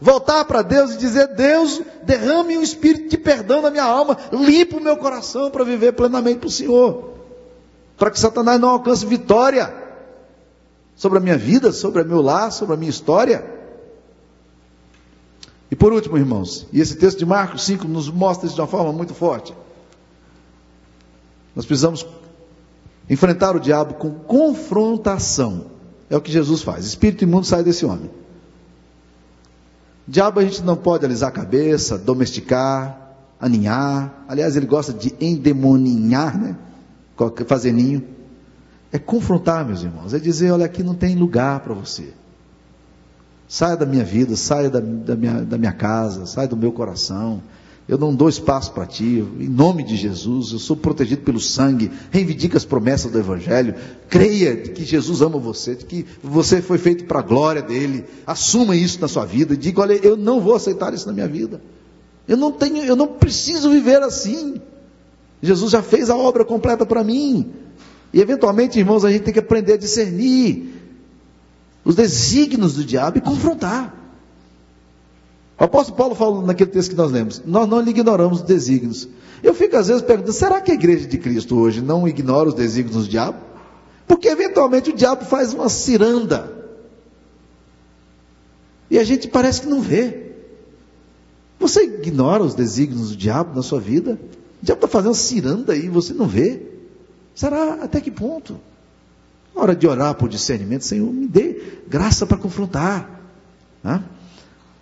Voltar 0.00 0.44
para 0.46 0.62
Deus 0.62 0.94
e 0.94 0.98
dizer: 0.98 1.34
Deus, 1.34 1.82
derrame 2.02 2.56
um 2.56 2.62
espírito 2.62 3.10
de 3.10 3.18
perdão 3.18 3.60
na 3.60 3.70
minha 3.70 3.84
alma, 3.84 4.16
limpa 4.32 4.78
o 4.78 4.80
meu 4.80 4.96
coração 4.96 5.50
para 5.50 5.64
viver 5.64 5.92
plenamente 5.92 6.38
para 6.38 6.46
o 6.46 6.50
Senhor. 6.50 7.10
Para 7.98 8.10
que 8.10 8.18
Satanás 8.18 8.58
não 8.58 8.70
alcance 8.70 9.04
vitória 9.04 9.74
sobre 10.96 11.18
a 11.18 11.20
minha 11.20 11.36
vida, 11.36 11.70
sobre 11.70 12.00
o 12.00 12.06
meu 12.06 12.22
lar, 12.22 12.50
sobre 12.50 12.74
a 12.74 12.78
minha 12.78 12.90
história. 12.90 13.44
E 15.70 15.76
por 15.76 15.92
último, 15.92 16.16
irmãos, 16.16 16.66
e 16.72 16.80
esse 16.80 16.96
texto 16.96 17.18
de 17.18 17.26
Marcos 17.26 17.62
5 17.64 17.86
nos 17.86 18.08
mostra 18.08 18.46
isso 18.46 18.54
de 18.54 18.60
uma 18.60 18.66
forma 18.66 18.92
muito 18.92 19.14
forte. 19.14 19.54
Nós 21.54 21.66
precisamos 21.66 22.06
enfrentar 23.10 23.56
o 23.56 23.60
diabo 23.60 23.94
com 23.94 24.10
confrontação. 24.10 25.66
É 26.08 26.16
o 26.16 26.20
que 26.20 26.30
Jesus 26.30 26.62
faz. 26.62 26.86
Espírito 26.86 27.24
imundo 27.24 27.46
sai 27.46 27.64
desse 27.64 27.84
homem. 27.84 28.08
Diabo 30.06 30.40
a 30.40 30.44
gente 30.44 30.62
não 30.62 30.76
pode 30.76 31.04
alisar 31.04 31.28
a 31.28 31.32
cabeça, 31.32 31.98
domesticar, 31.98 33.14
aninhar. 33.40 34.24
Aliás, 34.28 34.56
ele 34.56 34.66
gosta 34.66 34.92
de 34.92 35.14
endemoninhar, 35.20 36.40
né? 36.40 36.56
Fazer 37.46 37.72
ninho. 37.72 38.02
É 38.92 38.98
confrontar, 38.98 39.64
meus 39.64 39.82
irmãos. 39.82 40.14
É 40.14 40.18
dizer: 40.18 40.50
olha, 40.50 40.66
aqui 40.66 40.82
não 40.82 40.94
tem 40.94 41.14
lugar 41.14 41.60
para 41.60 41.74
você. 41.74 42.12
Saia 43.48 43.76
da 43.76 43.86
minha 43.86 44.04
vida, 44.04 44.36
saia 44.36 44.70
da, 44.70 44.80
da, 44.80 45.16
minha, 45.16 45.42
da 45.42 45.58
minha 45.58 45.72
casa, 45.72 46.26
saia 46.26 46.48
do 46.48 46.56
meu 46.56 46.72
coração. 46.72 47.42
Eu 47.90 47.98
não 47.98 48.14
dou 48.14 48.28
espaço 48.28 48.70
para 48.70 48.86
ti. 48.86 49.26
Em 49.40 49.48
nome 49.48 49.82
de 49.82 49.96
Jesus, 49.96 50.52
eu 50.52 50.60
sou 50.60 50.76
protegido 50.76 51.22
pelo 51.22 51.40
sangue. 51.40 51.90
Reivindica 52.12 52.56
as 52.56 52.64
promessas 52.64 53.10
do 53.10 53.18
Evangelho. 53.18 53.74
Creia 54.08 54.56
que 54.58 54.84
Jesus 54.84 55.20
ama 55.20 55.40
você, 55.40 55.74
que 55.74 56.06
você 56.22 56.62
foi 56.62 56.78
feito 56.78 57.04
para 57.06 57.18
a 57.18 57.22
glória 57.22 57.60
dele. 57.60 58.04
Assuma 58.24 58.76
isso 58.76 59.00
na 59.00 59.08
sua 59.08 59.26
vida. 59.26 59.56
Diga: 59.56 59.80
olha, 59.80 59.94
eu 59.94 60.16
não 60.16 60.40
vou 60.40 60.54
aceitar 60.54 60.94
isso 60.94 61.08
na 61.08 61.12
minha 61.12 61.26
vida. 61.26 61.60
Eu 62.28 62.36
não 62.36 62.52
tenho, 62.52 62.84
eu 62.84 62.94
não 62.94 63.08
preciso 63.08 63.68
viver 63.68 64.00
assim. 64.04 64.60
Jesus 65.42 65.72
já 65.72 65.82
fez 65.82 66.10
a 66.10 66.16
obra 66.16 66.44
completa 66.44 66.86
para 66.86 67.02
mim. 67.02 67.50
E 68.14 68.20
eventualmente, 68.20 68.78
irmãos, 68.78 69.04
a 69.04 69.10
gente 69.10 69.22
tem 69.22 69.32
que 69.32 69.40
aprender 69.40 69.72
a 69.72 69.78
discernir 69.78 70.74
os 71.84 71.96
desígnios 71.96 72.74
do 72.74 72.84
diabo 72.84 73.18
e 73.18 73.20
confrontar. 73.20 73.99
O 75.60 75.64
apóstolo 75.64 75.98
Paulo 75.98 76.14
fala 76.14 76.40
naquele 76.40 76.70
texto 76.70 76.92
que 76.92 76.96
nós 76.96 77.12
lemos: 77.12 77.42
nós 77.44 77.68
não 77.68 77.86
ignoramos 77.86 78.40
os 78.40 78.46
desígnios. 78.46 79.06
Eu 79.42 79.52
fico 79.52 79.76
às 79.76 79.88
vezes 79.88 80.00
perguntando: 80.00 80.32
será 80.32 80.58
que 80.58 80.70
a 80.70 80.74
igreja 80.74 81.06
de 81.06 81.18
Cristo 81.18 81.58
hoje 81.58 81.82
não 81.82 82.08
ignora 82.08 82.48
os 82.48 82.54
desígnios 82.54 83.04
do 83.04 83.10
diabo? 83.10 83.38
Porque 84.08 84.26
eventualmente 84.26 84.88
o 84.88 84.96
diabo 84.96 85.26
faz 85.26 85.52
uma 85.52 85.68
ciranda. 85.68 86.50
E 88.90 88.98
a 88.98 89.04
gente 89.04 89.28
parece 89.28 89.60
que 89.60 89.68
não 89.68 89.82
vê. 89.82 90.30
Você 91.58 91.84
ignora 91.84 92.42
os 92.42 92.54
desígnios 92.54 93.10
do 93.10 93.16
diabo 93.16 93.54
na 93.54 93.62
sua 93.62 93.78
vida? 93.78 94.18
O 94.62 94.64
diabo 94.64 94.78
está 94.78 94.88
fazendo 94.88 95.14
ciranda 95.14 95.74
aí, 95.74 95.90
você 95.90 96.14
não 96.14 96.26
vê. 96.26 96.62
Será 97.34 97.74
até 97.82 98.00
que 98.00 98.10
ponto? 98.10 98.58
Hora 99.54 99.76
de 99.76 99.86
orar 99.86 100.14
por 100.14 100.28
discernimento, 100.28 100.86
Senhor, 100.86 101.12
me 101.12 101.26
dê 101.26 101.80
graça 101.86 102.24
para 102.24 102.38
confrontar. 102.38 103.20
Né? 103.84 104.02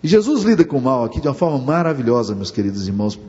E 0.01 0.07
Jesus 0.07 0.43
lida 0.43 0.63
com 0.63 0.77
o 0.77 0.81
mal 0.81 1.03
aqui 1.03 1.19
de 1.19 1.27
uma 1.27 1.33
forma 1.33 1.57
maravilhosa, 1.57 2.33
meus 2.33 2.51
queridos 2.51 2.87
irmãos. 2.87 3.19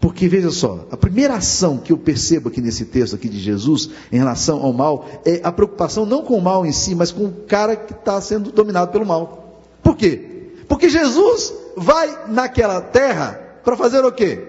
Porque 0.00 0.28
veja 0.28 0.50
só, 0.50 0.86
a 0.90 0.96
primeira 0.96 1.34
ação 1.34 1.76
que 1.76 1.92
eu 1.92 1.98
percebo 1.98 2.48
aqui 2.48 2.60
nesse 2.60 2.86
texto 2.86 3.14
aqui 3.14 3.28
de 3.28 3.38
Jesus 3.38 3.90
em 4.10 4.16
relação 4.16 4.62
ao 4.62 4.72
mal 4.72 5.06
é 5.26 5.40
a 5.44 5.52
preocupação 5.52 6.06
não 6.06 6.22
com 6.22 6.38
o 6.38 6.42
mal 6.42 6.64
em 6.64 6.72
si, 6.72 6.94
mas 6.94 7.12
com 7.12 7.26
o 7.26 7.32
cara 7.46 7.76
que 7.76 7.92
está 7.92 8.18
sendo 8.20 8.50
dominado 8.50 8.90
pelo 8.90 9.04
mal. 9.04 9.62
Por 9.82 9.96
quê? 9.96 10.52
Porque 10.66 10.88
Jesus 10.88 11.52
vai 11.76 12.28
naquela 12.28 12.80
terra 12.80 13.32
para 13.62 13.76
fazer 13.76 14.02
o 14.04 14.12
quê? 14.12 14.42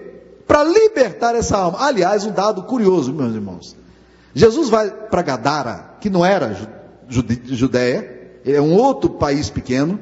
Para 0.46 0.64
libertar 0.64 1.34
essa 1.34 1.58
alma. 1.58 1.78
Aliás, 1.80 2.24
um 2.24 2.32
dado 2.32 2.62
curioso, 2.62 3.12
meus 3.12 3.34
irmãos. 3.34 3.76
Jesus 4.34 4.70
vai 4.70 4.90
para 4.90 5.20
Gadara, 5.20 5.96
que 6.00 6.08
não 6.08 6.24
era 6.24 6.56
Judéia, 7.08 8.40
é 8.44 8.60
um 8.60 8.72
outro 8.74 9.10
país 9.10 9.50
pequeno, 9.50 10.00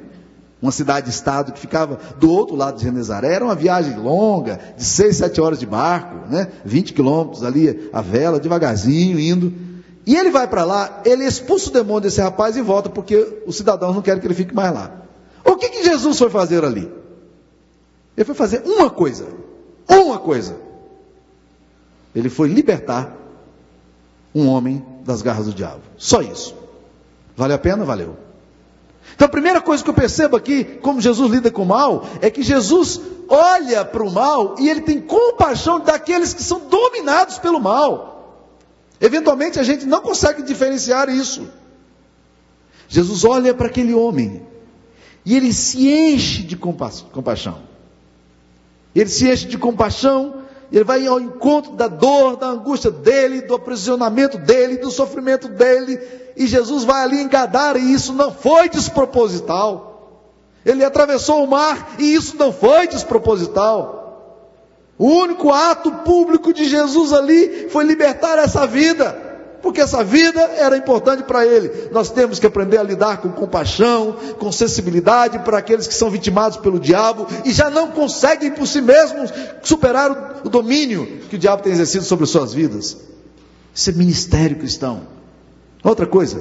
uma 0.61 0.71
cidade-estado 0.71 1.53
que 1.53 1.61
ficava 1.61 1.99
do 2.19 2.31
outro 2.31 2.55
lado 2.55 2.77
de 2.77 2.85
Genezaré. 2.85 3.35
Era 3.35 3.45
uma 3.45 3.55
viagem 3.55 3.97
longa, 3.97 4.61
de 4.77 4.85
seis, 4.85 5.17
sete 5.17 5.41
horas 5.41 5.59
de 5.59 5.67
barco, 5.67 6.29
né? 6.29 6.49
20 6.65 6.93
quilômetros 6.93 7.43
ali, 7.43 7.89
a 7.93 8.03
vela, 8.03 8.39
devagarzinho, 8.39 9.19
indo. 9.19 9.53
E 10.07 10.17
ele 10.17 10.31
vai 10.31 10.47
para 10.47 10.65
lá, 10.65 11.03
ele 11.05 11.25
expulsa 11.25 11.71
o 11.71 11.73
demônio 11.73 12.03
desse 12.03 12.21
rapaz 12.21 12.57
e 12.57 12.63
volta, 12.63 12.91
porque 12.91 13.43
os 13.47 13.57
cidadãos 13.57 13.95
não 13.95 14.03
querem 14.03 14.21
que 14.21 14.27
ele 14.27 14.35
fique 14.35 14.55
mais 14.55 14.73
lá. 14.73 14.93
O 15.45 15.57
que, 15.57 15.69
que 15.69 15.85
Jesus 15.85 16.19
foi 16.19 16.29
fazer 16.29 16.65
ali? 16.65 16.91
Ele 18.17 18.25
foi 18.25 18.35
fazer 18.35 18.63
uma 18.65 18.91
coisa. 18.91 19.27
Uma 19.89 20.19
coisa. 20.19 20.57
Ele 22.15 22.29
foi 22.29 22.49
libertar 22.49 23.17
um 24.35 24.49
homem 24.49 24.85
das 25.05 25.23
garras 25.23 25.47
do 25.47 25.55
diabo. 25.55 25.81
Só 25.97 26.21
isso. 26.21 26.55
Vale 27.37 27.55
a 27.55 27.59
pena? 27.59 27.85
Valeu. 27.85 28.17
Então 29.15 29.27
a 29.27 29.31
primeira 29.31 29.61
coisa 29.61 29.83
que 29.83 29.91
eu 29.91 29.95
percebo 29.95 30.37
aqui, 30.37 30.65
como 30.65 31.01
Jesus 31.01 31.31
lida 31.31 31.51
com 31.51 31.63
o 31.63 31.67
mal, 31.67 32.07
é 32.21 32.31
que 32.31 32.43
Jesus 32.43 33.01
olha 33.29 33.85
para 33.85 34.03
o 34.03 34.11
mal 34.11 34.57
e 34.59 34.69
ele 34.69 34.81
tem 34.81 35.01
compaixão 35.01 35.81
daqueles 35.81 36.35
que 36.35 36.43
são 36.43 36.61
dominados 36.69 37.39
pelo 37.39 37.61
mal. 37.61 38.11
Eventualmente 39.01 39.59
a 39.59 39.63
gente 39.63 39.87
não 39.87 40.01
consegue 40.01 40.43
diferenciar 40.43 41.09
isso. 41.09 41.49
Jesus 42.89 43.25
olha 43.25 43.55
para 43.55 43.69
aquele 43.69 43.95
homem 43.95 44.43
e 45.25 45.37
ele 45.37 45.53
se 45.53 45.89
enche 45.89 46.43
de 46.43 46.57
compaixão. 46.57 47.59
Ele 48.95 49.09
se 49.09 49.31
enche 49.31 49.47
de 49.47 49.57
compaixão 49.57 50.40
ele 50.73 50.85
vai 50.85 51.07
ao 51.07 51.21
encontro 51.21 51.73
da 51.73 51.89
dor, 51.89 52.37
da 52.37 52.47
angústia 52.47 52.91
dele, 52.91 53.43
do 53.43 53.55
aprisionamento 53.55 54.39
dele, 54.39 54.77
do 54.77 54.91
sofrimento 54.91 55.49
dele. 55.49 56.01
E 56.37 56.47
Jesus 56.47 56.85
vai 56.85 57.03
ali 57.03 57.21
em 57.21 57.29
Gadara 57.29 57.79
e 57.79 57.93
isso 57.93 58.13
não 58.13 58.33
foi 58.33 58.69
desproposital. 58.69 59.91
Ele 60.65 60.85
atravessou 60.85 61.43
o 61.43 61.49
mar 61.49 61.95
e 61.99 62.15
isso 62.15 62.37
não 62.37 62.53
foi 62.53 62.87
desproposital. 62.87 63.99
O 64.97 65.07
único 65.07 65.51
ato 65.51 65.91
público 65.91 66.53
de 66.53 66.69
Jesus 66.69 67.13
ali 67.13 67.69
foi 67.71 67.85
libertar 67.85 68.39
essa 68.39 68.67
vida 68.67 69.30
porque 69.63 69.81
essa 69.81 70.03
vida 70.03 70.41
era 70.41 70.77
importante 70.77 71.23
para 71.23 71.47
ele. 71.47 71.89
Nós 71.93 72.11
temos 72.11 72.39
que 72.39 72.47
aprender 72.47 72.79
a 72.79 72.83
lidar 72.83 73.19
com 73.19 73.31
compaixão, 73.31 74.17
com 74.39 74.51
sensibilidade 74.51 75.39
para 75.41 75.59
aqueles 75.59 75.87
que 75.87 75.95
são 75.95 76.11
vitimados 76.11 76.59
pelo 76.59 76.79
diabo 76.79 77.27
e 77.45 77.53
já 77.53 77.71
não 77.71 77.89
conseguem 77.89 78.51
por 78.51 78.67
si 78.67 78.81
mesmos 78.81 79.33
superar 79.63 80.41
o, 80.45 80.49
domínio 80.49 81.07
que 81.29 81.37
o 81.37 81.39
diabo 81.39 81.63
tem 81.63 81.73
exercido 81.73 82.05
sobre 82.05 82.27
suas 82.27 82.53
vidas. 82.53 82.97
Isso 83.75 83.91
é 83.91 83.93
ministério 83.93 84.57
cristão. 84.57 85.03
Outra 85.83 86.07
coisa 86.07 86.41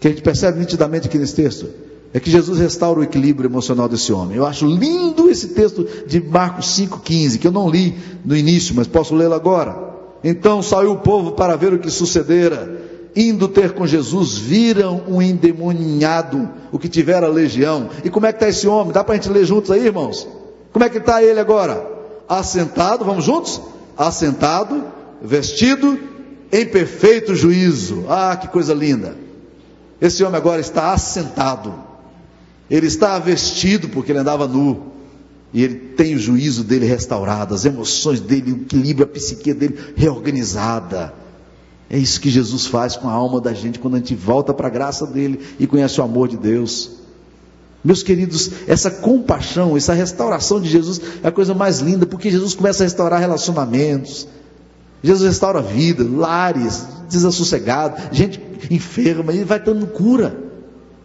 que 0.00 0.08
a 0.08 0.10
gente 0.10 0.22
percebe 0.22 0.58
nitidamente 0.58 1.08
aqui 1.08 1.18
nesse 1.18 1.34
texto 1.34 1.68
é 2.12 2.20
que 2.20 2.30
Jesus 2.30 2.60
restaura 2.60 3.00
o 3.00 3.02
equilíbrio 3.02 3.48
emocional 3.48 3.88
desse 3.88 4.12
homem. 4.12 4.36
Eu 4.36 4.46
acho 4.46 4.66
lindo 4.66 5.28
esse 5.28 5.48
texto 5.48 5.86
de 6.06 6.20
Marcos 6.20 6.66
5,15, 6.78 7.38
que 7.38 7.46
eu 7.46 7.52
não 7.52 7.68
li 7.68 7.96
no 8.24 8.36
início, 8.36 8.74
mas 8.74 8.86
posso 8.86 9.14
lê-lo 9.14 9.34
agora. 9.34 9.93
Então 10.24 10.62
saiu 10.62 10.92
o 10.92 10.98
povo 10.98 11.32
para 11.32 11.54
ver 11.54 11.74
o 11.74 11.78
que 11.78 11.90
sucedera. 11.90 12.82
Indo 13.14 13.46
ter 13.46 13.72
com 13.72 13.86
Jesus, 13.86 14.38
viram 14.38 15.02
um 15.06 15.20
endemoniado, 15.20 16.48
o 16.72 16.78
que 16.78 16.88
tivera 16.88 17.28
legião. 17.28 17.90
E 18.02 18.08
como 18.08 18.24
é 18.24 18.32
que 18.32 18.38
está 18.38 18.48
esse 18.48 18.66
homem? 18.66 18.92
Dá 18.92 19.04
para 19.04 19.12
a 19.12 19.16
gente 19.16 19.28
ler 19.28 19.44
juntos 19.44 19.70
aí, 19.70 19.84
irmãos? 19.84 20.26
Como 20.72 20.82
é 20.84 20.88
que 20.88 20.96
está 20.96 21.22
ele 21.22 21.38
agora? 21.38 21.86
Assentado, 22.26 23.04
vamos 23.04 23.24
juntos? 23.24 23.60
Assentado, 23.96 24.82
vestido, 25.22 25.96
em 26.50 26.66
perfeito 26.66 27.34
juízo. 27.34 28.06
Ah, 28.08 28.36
que 28.40 28.48
coisa 28.48 28.72
linda. 28.72 29.14
Esse 30.00 30.24
homem 30.24 30.38
agora 30.38 30.60
está 30.60 30.92
assentado. 30.92 31.74
Ele 32.68 32.86
está 32.86 33.18
vestido 33.18 33.90
porque 33.90 34.10
ele 34.10 34.20
andava 34.20 34.48
nu 34.48 34.93
e 35.54 35.62
ele 35.62 35.76
tem 35.76 36.16
o 36.16 36.18
juízo 36.18 36.64
dele 36.64 36.84
restaurado, 36.84 37.54
as 37.54 37.64
emoções 37.64 38.20
dele, 38.20 38.50
o 38.50 38.56
equilíbrio, 38.62 39.06
a 39.06 39.08
psique 39.08 39.54
dele 39.54 39.78
reorganizada. 39.94 41.14
É 41.88 41.96
isso 41.96 42.20
que 42.20 42.28
Jesus 42.28 42.66
faz 42.66 42.96
com 42.96 43.08
a 43.08 43.12
alma 43.12 43.40
da 43.40 43.54
gente 43.54 43.78
quando 43.78 43.94
a 43.94 43.98
gente 43.98 44.16
volta 44.16 44.52
para 44.52 44.66
a 44.66 44.70
graça 44.70 45.06
dele 45.06 45.38
e 45.60 45.64
conhece 45.64 46.00
o 46.00 46.04
amor 46.04 46.26
de 46.26 46.36
Deus. 46.36 47.04
Meus 47.84 48.02
queridos, 48.02 48.50
essa 48.66 48.90
compaixão, 48.90 49.76
essa 49.76 49.92
restauração 49.92 50.60
de 50.60 50.68
Jesus 50.68 51.00
é 51.22 51.28
a 51.28 51.32
coisa 51.32 51.54
mais 51.54 51.78
linda, 51.78 52.04
porque 52.04 52.32
Jesus 52.32 52.54
começa 52.54 52.82
a 52.82 52.86
restaurar 52.86 53.20
relacionamentos. 53.20 54.26
Jesus 55.04 55.28
restaura 55.28 55.62
vida, 55.62 56.02
lares, 56.02 56.84
desassossegado, 57.08 58.02
gente 58.10 58.40
enferma, 58.70 59.32
e 59.32 59.44
vai 59.44 59.60
dando 59.60 59.86
cura. 59.86 60.36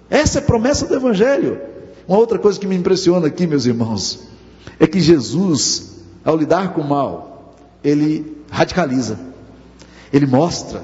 Essa 0.09 0.39
é 0.39 0.41
a 0.41 0.45
promessa 0.45 0.88
do 0.88 0.95
Evangelho. 0.95 1.59
Uma 2.07 2.17
outra 2.17 2.39
coisa 2.39 2.59
que 2.59 2.65
me 2.65 2.76
impressiona 2.76 3.28
aqui, 3.28 3.45
meus 3.45 3.65
irmãos, 3.65 4.30
é 4.80 4.88
que 4.88 4.99
Jesus, 4.99 6.01
ao 6.24 6.36
lidar 6.36 6.74
com 6.74 6.82
o 6.82 6.88
mal, 6.88 7.55
ele 7.84 8.38
radicaliza. 8.49 9.20
Ele 10.12 10.26
mostra 10.26 10.82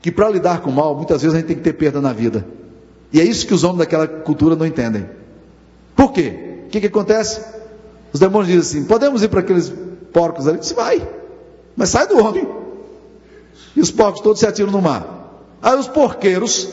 que 0.00 0.10
para 0.10 0.28
lidar 0.28 0.60
com 0.60 0.70
o 0.70 0.72
mal, 0.72 0.94
muitas 0.94 1.22
vezes 1.22 1.34
a 1.34 1.38
gente 1.38 1.48
tem 1.48 1.56
que 1.56 1.62
ter 1.62 1.72
perda 1.72 2.00
na 2.00 2.12
vida. 2.12 2.46
E 3.12 3.20
é 3.20 3.24
isso 3.24 3.46
que 3.46 3.54
os 3.54 3.64
homens 3.64 3.78
daquela 3.78 4.06
cultura 4.06 4.54
não 4.54 4.66
entendem. 4.66 5.08
Por 5.96 6.12
quê? 6.12 6.62
O 6.66 6.70
que, 6.70 6.80
que 6.80 6.86
acontece? 6.86 7.40
Os 8.12 8.20
demônios 8.20 8.48
dizem 8.48 8.80
assim: 8.80 8.88
podemos 8.88 9.22
ir 9.22 9.28
para 9.28 9.40
aqueles 9.40 9.72
porcos 10.12 10.46
ali? 10.46 10.58
Diz, 10.58 10.72
vai, 10.72 11.06
mas 11.74 11.88
sai 11.88 12.06
do 12.06 12.18
homem. 12.22 12.46
E 13.74 13.80
os 13.80 13.90
porcos 13.90 14.20
todos 14.20 14.40
se 14.40 14.46
atiram 14.46 14.70
no 14.70 14.82
mar. 14.82 15.32
Aí 15.62 15.76
os 15.76 15.88
porqueiros, 15.88 16.68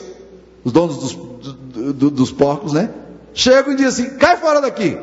os 0.64 0.72
donos 0.72 0.96
dos, 0.96 2.12
dos 2.12 2.32
porcos, 2.32 2.72
né? 2.72 2.90
Chegam 3.32 3.72
e 3.72 3.76
dizem 3.76 4.06
assim: 4.06 4.16
cai 4.18 4.36
fora 4.36 4.60
daqui. 4.60 4.98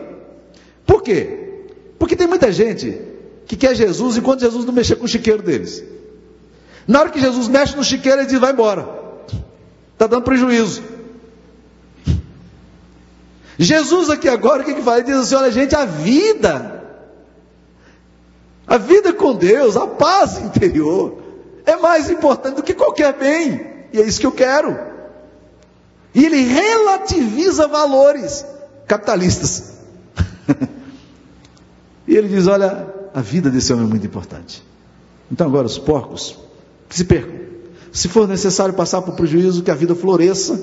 Por 0.85 1.01
quê? 1.01 1.65
Porque 1.97 2.15
tem 2.15 2.27
muita 2.27 2.51
gente 2.51 2.99
que 3.45 3.55
quer 3.55 3.75
Jesus 3.75 4.17
enquanto 4.17 4.41
Jesus 4.41 4.65
não 4.65 4.73
mexer 4.73 4.95
com 4.95 5.05
o 5.05 5.07
chiqueiro 5.07 5.41
deles. 5.41 5.83
Na 6.87 6.99
hora 6.99 7.09
que 7.09 7.19
Jesus 7.19 7.47
mexe 7.47 7.75
no 7.75 7.83
chiqueiro, 7.83 8.19
ele 8.19 8.27
diz: 8.27 8.39
vai 8.39 8.51
embora. 8.51 8.87
Está 9.93 10.07
dando 10.07 10.23
prejuízo. 10.23 10.83
Jesus 13.57 14.09
aqui 14.09 14.27
agora, 14.27 14.63
o 14.63 14.65
que, 14.65 14.73
que 14.73 14.81
faz? 14.81 14.99
Ele 14.99 15.11
diz 15.11 15.21
assim: 15.21 15.35
olha, 15.35 15.51
gente, 15.51 15.75
a 15.75 15.85
vida, 15.85 16.83
a 18.67 18.77
vida 18.77 19.13
com 19.13 19.35
Deus, 19.35 19.77
a 19.77 19.87
paz 19.87 20.37
interior, 20.39 21.21
é 21.65 21.75
mais 21.77 22.09
importante 22.09 22.55
do 22.55 22.63
que 22.63 22.73
qualquer 22.73 23.13
bem. 23.13 23.73
E 23.93 23.99
é 23.99 24.03
isso 24.03 24.19
que 24.19 24.25
eu 24.25 24.31
quero. 24.31 24.77
E 26.13 26.25
ele 26.25 26.41
relativiza 26.41 27.67
valores 27.67 28.45
capitalistas. 28.87 29.72
E 32.07 32.15
ele 32.15 32.27
diz: 32.27 32.47
olha, 32.47 32.87
a 33.13 33.21
vida 33.21 33.49
desse 33.49 33.71
homem 33.71 33.85
é 33.85 33.89
muito 33.89 34.05
importante. 34.05 34.63
Então 35.31 35.47
agora 35.47 35.65
os 35.65 35.77
porcos 35.77 36.37
que 36.89 36.95
se 36.95 37.05
percam. 37.05 37.43
Se 37.91 38.07
for 38.07 38.27
necessário 38.27 38.73
passar 38.73 39.01
por 39.01 39.15
prejuízo, 39.15 39.63
que 39.63 39.71
a 39.71 39.75
vida 39.75 39.93
floresça 39.95 40.59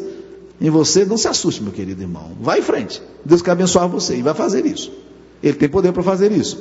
em 0.61 0.69
você, 0.69 1.05
não 1.05 1.17
se 1.17 1.29
assuste, 1.29 1.63
meu 1.63 1.73
querido 1.73 2.03
irmão. 2.03 2.33
Vá 2.41 2.59
em 2.59 2.63
frente. 2.63 3.01
Deus 3.25 3.41
quer 3.41 3.53
abençoar 3.53 3.89
você 3.89 4.17
e 4.17 4.23
vai 4.23 4.35
fazer 4.35 4.67
isso. 4.67 4.93
Ele 5.43 5.57
tem 5.57 5.69
poder 5.69 5.93
para 5.93 6.03
fazer 6.03 6.33
isso. 6.33 6.59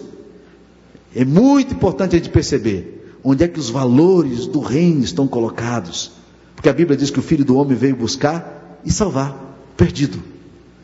É 1.16 1.26
muito 1.26 1.74
importante 1.74 2.16
a 2.16 2.20
gente 2.20 2.30
perceber 2.30 3.18
onde 3.24 3.44
é 3.44 3.48
que 3.48 3.60
os 3.60 3.70
valores 3.70 4.46
do 4.46 4.60
reino 4.60 5.04
estão 5.04 5.28
colocados. 5.28 6.12
Porque 6.56 6.70
a 6.70 6.74
Bíblia 6.74 6.96
diz 6.96 7.10
que 7.10 7.20
o 7.20 7.24
Filho 7.24 7.44
do 7.44 7.58
Homem 7.58 7.76
veio 7.76 7.96
buscar 7.96 8.80
e 8.86 8.92
salvar 8.92 9.36
perdido. 9.76 10.22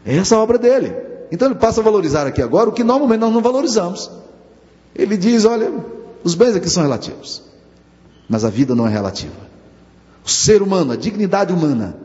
É 0.05 0.15
essa 0.15 0.35
a 0.35 0.39
obra 0.39 0.57
dele. 0.57 1.04
Então 1.31 1.47
ele 1.47 1.55
passa 1.55 1.81
a 1.81 1.83
valorizar 1.83 2.27
aqui 2.27 2.41
agora 2.41 2.69
o 2.69 2.73
que 2.73 2.83
normalmente 2.83 3.19
nós 3.19 3.33
não 3.33 3.41
valorizamos. 3.41 4.09
Ele 4.95 5.17
diz: 5.17 5.45
olha, 5.45 5.71
os 6.23 6.35
bens 6.35 6.55
aqui 6.55 6.69
são 6.69 6.83
relativos, 6.83 7.43
mas 8.29 8.45
a 8.45 8.49
vida 8.49 8.75
não 8.75 8.87
é 8.87 8.91
relativa. 8.91 9.45
O 10.23 10.29
ser 10.29 10.61
humano, 10.61 10.91
a 10.91 10.95
dignidade 10.95 11.53
humana, 11.53 11.97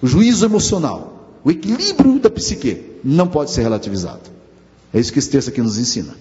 o 0.00 0.06
juízo 0.06 0.44
emocional, 0.44 1.38
o 1.44 1.50
equilíbrio 1.50 2.18
da 2.18 2.30
psique 2.30 2.98
não 3.04 3.26
pode 3.26 3.50
ser 3.50 3.62
relativizado. 3.62 4.30
É 4.92 4.98
isso 4.98 5.12
que 5.12 5.18
esse 5.18 5.30
texto 5.30 5.48
aqui 5.48 5.60
nos 5.60 5.78
ensina. 5.78 6.14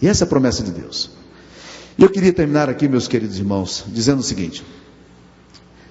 E 0.00 0.08
essa 0.08 0.24
é 0.24 0.26
a 0.26 0.28
promessa 0.28 0.62
de 0.62 0.70
Deus. 0.70 1.10
E 1.96 2.02
eu 2.02 2.10
queria 2.10 2.32
terminar 2.32 2.68
aqui, 2.68 2.88
meus 2.88 3.08
queridos 3.08 3.38
irmãos, 3.38 3.84
dizendo 3.88 4.20
o 4.20 4.22
seguinte: 4.22 4.64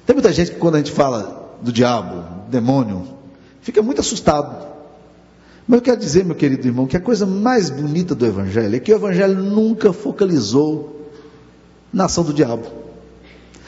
tem 0.06 0.16
muita 0.16 0.32
gente 0.32 0.52
que 0.52 0.58
quando 0.58 0.76
a 0.76 0.78
gente 0.78 0.92
fala 0.92 1.58
do 1.62 1.72
diabo, 1.72 2.24
demônio, 2.50 3.08
fica 3.62 3.82
muito 3.82 4.00
assustado. 4.00 4.77
Mas 5.68 5.80
eu 5.80 5.82
quero 5.82 6.00
dizer, 6.00 6.24
meu 6.24 6.36
querido 6.36 6.66
irmão, 6.66 6.88
que 6.88 6.96
a 6.96 7.00
coisa 7.02 7.26
mais 7.26 7.70
bonita 7.70 8.16
do 8.16 8.26
Evangelho 8.26 8.76
é 8.76 8.80
que 8.80 8.94
o 8.94 8.96
Evangelho 8.96 9.36
nunca 9.36 9.92
focalizou 9.92 11.12
na 11.92 12.06
ação 12.06 12.24
do 12.24 12.34
diabo. 12.34 12.66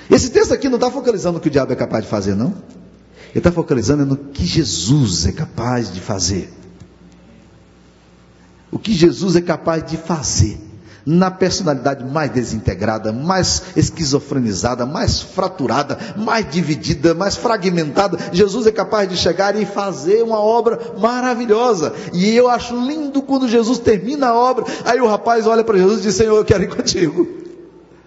Esse 0.10 0.32
texto 0.32 0.54
aqui 0.54 0.70
não 0.70 0.76
está 0.76 0.89
focalizando 0.89 1.36
no 1.36 1.39
que 1.41 1.50
o 1.50 1.52
diabo 1.52 1.74
é 1.74 1.76
capaz 1.76 2.06
de 2.06 2.10
fazer, 2.10 2.36
não. 2.36 2.54
Ele 3.30 3.39
está 3.39 3.52
focalizando 3.52 4.06
no 4.06 4.16
que 4.16 4.45
Jesus 4.45 5.26
é 5.28 5.32
capaz 5.32 5.91
de 5.91 6.00
fazer. 6.00 6.52
O 8.72 8.80
que 8.80 8.93
Jesus 8.93 9.36
é 9.36 9.41
capaz 9.41 9.84
de 9.84 9.97
fazer 9.97 10.68
na 11.10 11.32
personalidade 11.32 12.05
mais 12.05 12.30
desintegrada, 12.30 13.12
mais 13.12 13.64
esquizofrenizada, 13.76 14.86
mais 14.86 15.20
fraturada, 15.20 15.97
mais 16.16 16.47
dividida, 16.47 17.16
mais 17.16 17.36
fragmentada, 17.36 18.16
Jesus 18.32 18.68
é 18.68 18.72
capaz 18.72 19.10
de 19.10 19.18
chegar 19.18 19.60
e 19.60 19.66
fazer 19.66 20.22
uma 20.22 20.39
obra 20.39 20.80
maravilhosa. 20.99 21.95
E 22.14 22.36
eu 22.36 22.47
acho 22.47 22.76
lindo 22.76 23.24
quando 23.24 23.47
Jesus 23.47 23.80
termina 23.80 24.28
a 24.28 24.36
obra, 24.36 24.66
aí 24.86 25.01
o 25.01 25.07
rapaz 25.07 25.47
olha 25.47 25.64
para 25.64 25.80
Jesus 25.80 26.01
e 26.01 26.03
diz: 26.03 26.16
Senhor, 26.16 26.38
eu 26.38 26.45
quero 26.45 26.64
ir 26.64 26.70
contigo. 26.70 27.28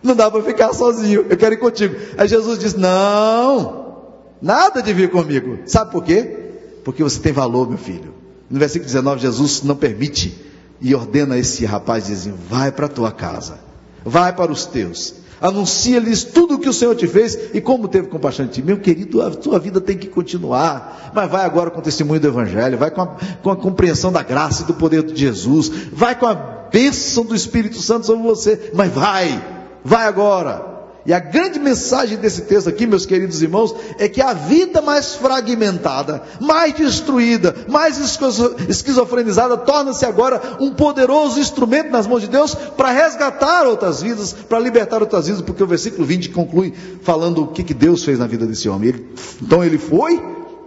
Não 0.01 0.15
dá 0.15 0.31
para 0.31 0.43
ficar 0.45 0.73
sozinho, 0.73 1.27
eu 1.29 1.37
quero 1.37 1.55
ir 1.55 1.59
contigo. 1.59 1.97
Aí 2.17 2.29
Jesus 2.29 2.57
diz: 2.57 2.75
Não, 2.75 3.97
nada 4.41 4.81
de 4.81 4.93
vir 4.93 5.11
comigo. 5.11 5.59
Sabe 5.67 5.91
por 5.91 6.05
quê? 6.05 6.39
Porque 6.85 7.03
você 7.03 7.19
tem 7.19 7.33
valor, 7.33 7.69
meu 7.69 7.79
filho. 7.79 8.15
No 8.49 8.61
versículo 8.61 8.87
19, 8.87 9.21
Jesus 9.21 9.65
não 9.65 9.75
permite 9.75 10.52
e 10.83 10.95
ordena 10.95 11.37
a 11.37 11.39
esse 11.39 11.65
rapaz, 11.65 12.07
dizendo: 12.07 12.37
Vai 12.51 12.73
para 12.73 12.87
a 12.87 12.89
tua 12.89 13.13
casa, 13.13 13.61
vai 14.05 14.33
para 14.35 14.51
os 14.51 14.67
teus, 14.67 15.15
anuncia-lhes 15.41 16.25
tudo 16.25 16.55
o 16.55 16.59
que 16.59 16.69
o 16.69 16.73
Senhor 16.73 16.95
te 16.97 17.07
fez 17.07 17.55
e 17.55 17.61
como 17.61 17.89
teve 17.89 18.09
compaixão 18.09 18.47
de 18.47 18.53
ti. 18.53 18.63
Meu 18.63 18.79
querido, 18.79 19.23
a 19.23 19.31
tua 19.31 19.59
vida 19.59 19.81
tem 19.81 19.97
que 19.97 20.09
continuar, 20.09 21.13
mas 21.15 21.31
vai 21.31 21.45
agora 21.45 21.71
com 21.71 21.79
o 21.79 21.83
testemunho 21.83 22.21
do 22.21 22.27
Evangelho, 22.27 22.77
vai 22.77 22.91
com 22.91 23.03
a, 23.03 23.17
com 23.43 23.51
a 23.51 23.57
compreensão 23.57 24.11
da 24.11 24.23
graça 24.23 24.65
e 24.65 24.67
do 24.67 24.75
poder 24.75 25.05
de 25.05 25.19
Jesus, 25.19 25.71
vai 25.93 26.19
com 26.19 26.27
a 26.27 26.35
bênção 26.35 27.25
do 27.25 27.35
Espírito 27.35 27.79
Santo 27.79 28.07
sobre 28.07 28.23
você, 28.23 28.73
mas 28.75 28.93
vai, 28.93 29.43
vai 29.85 30.07
agora. 30.07 30.72
E 31.05 31.13
a 31.13 31.19
grande 31.19 31.59
mensagem 31.59 32.17
desse 32.17 32.43
texto 32.43 32.69
aqui, 32.69 32.87
meus 32.87 33.05
queridos 33.05 33.43
irmãos, 33.43 33.75
é 33.99 34.09
que 34.09 34.21
a 34.21 34.33
vida 34.33 34.81
mais 34.81 35.17
fragmentada, 35.17 36.23
mais 36.41 36.75
destruída, 36.75 37.55
mais 37.69 37.99
esquizofrenizada, 38.69 39.57
torna-se 39.57 40.07
agora 40.07 40.41
um 40.61 40.73
poderoso 40.73 41.41
instrumento 41.41 41.91
nas 41.91 42.07
mãos 42.07 42.23
de 42.23 42.29
Deus 42.29 42.55
para 42.55 42.93
resgatar 42.93 43.67
outras 43.67 44.01
vidas, 44.01 44.33
para 44.33 44.61
libertar 44.61 45.01
outras 45.01 45.27
vidas, 45.27 45.43
porque 45.43 45.63
o 45.63 45.67
versículo 45.67 46.07
20 46.07 46.31
conclui 46.31 46.73
falando 47.03 47.43
o 47.43 47.49
que, 47.49 47.73
Deus 47.75 48.05
fez 48.05 48.19
na 48.19 48.27
vida 48.27 48.47
desse 48.47 48.69
homem. 48.69 48.95
Então 49.41 49.65
ele 49.65 49.79
foi 49.79 50.23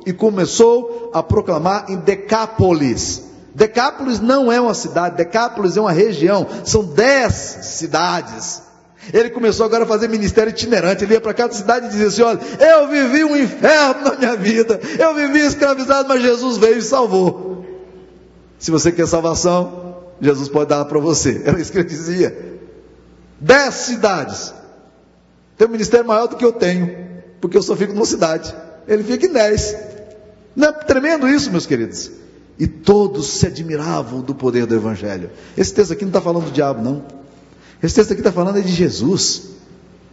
e 0.06 0.12
começou 0.12 1.12
a 1.14 1.24
proclamar 1.24 1.86
em 1.88 1.98
Decápolis. 1.98 3.24
Decápolis 3.54 4.20
não 4.20 4.52
é 4.52 4.60
uma 4.60 4.74
cidade, 4.74 5.16
Decápolis 5.16 5.78
é 5.78 5.82
uma 5.82 5.94
região, 5.94 6.46
são 6.66 6.84
dez 6.84 7.34
cidades. 7.34 8.65
Ele 9.14 9.30
começou 9.30 9.66
agora 9.66 9.84
a 9.84 9.88
fazer 9.88 10.08
ministério 10.08 10.50
itinerante. 10.50 11.04
Ele 11.04 11.14
ia 11.14 11.22
para 11.22 11.34
cada 11.34 11.54
cidade 11.54 11.88
e 11.88 11.90
dizia 11.90 12.08
assim: 12.08 12.22
Olha, 12.22 12.40
eu 12.60 12.88
vivi 12.88 13.24
um 13.24 13.36
inferno 13.36 14.04
na 14.04 14.16
minha 14.16 14.36
vida, 14.36 14.80
eu 15.00 15.14
vivi 15.14 15.40
escravizado, 15.40 16.08
mas 16.08 16.22
Jesus 16.22 16.58
veio 16.58 16.78
e 16.78 16.82
salvou. 16.82 17.66
Se 18.60 18.72
você 18.72 18.92
quer 18.92 19.08
salvação, 19.08 19.98
Jesus 20.20 20.50
pode 20.50 20.70
dar 20.70 20.86
para 20.86 21.00
você. 21.00 21.42
Era 21.46 21.60
isso 21.60 21.72
que 21.72 21.78
ele 21.78 21.88
dizia. 21.88 22.60
Dez 23.40 23.74
cidades. 23.76 24.54
Tem 25.58 25.68
um 25.68 25.72
ministério 25.72 26.06
maior 26.06 26.28
do 26.28 26.36
que 26.36 26.44
eu 26.44 26.52
tenho, 26.52 26.96
porque 27.40 27.58
eu 27.58 27.62
só 27.62 27.76
fico 27.76 27.94
numa 27.94 28.06
cidade. 28.06 28.54
Ele 28.88 29.04
fica 29.04 29.26
em 29.26 29.32
dez. 29.32 29.76
Não 30.56 30.70
é 30.70 30.72
tremendo 30.72 31.28
isso, 31.28 31.52
meus 31.52 31.66
queridos? 31.66 32.12
E 32.58 32.68
todos 32.68 33.28
se 33.28 33.48
admiravam 33.48 34.22
do 34.22 34.34
poder 34.34 34.66
do 34.66 34.76
Evangelho. 34.76 35.30
Esse 35.58 35.74
texto 35.74 35.92
aqui 35.92 36.04
não 36.04 36.10
está 36.10 36.22
falando 36.22 36.46
do 36.46 36.52
diabo, 36.52 36.82
não. 36.82 37.04
Esse 37.82 37.96
texto 37.96 38.12
aqui 38.12 38.22
está 38.22 38.32
falando 38.32 38.58
é 38.58 38.62
de 38.62 38.72
Jesus. 38.72 39.56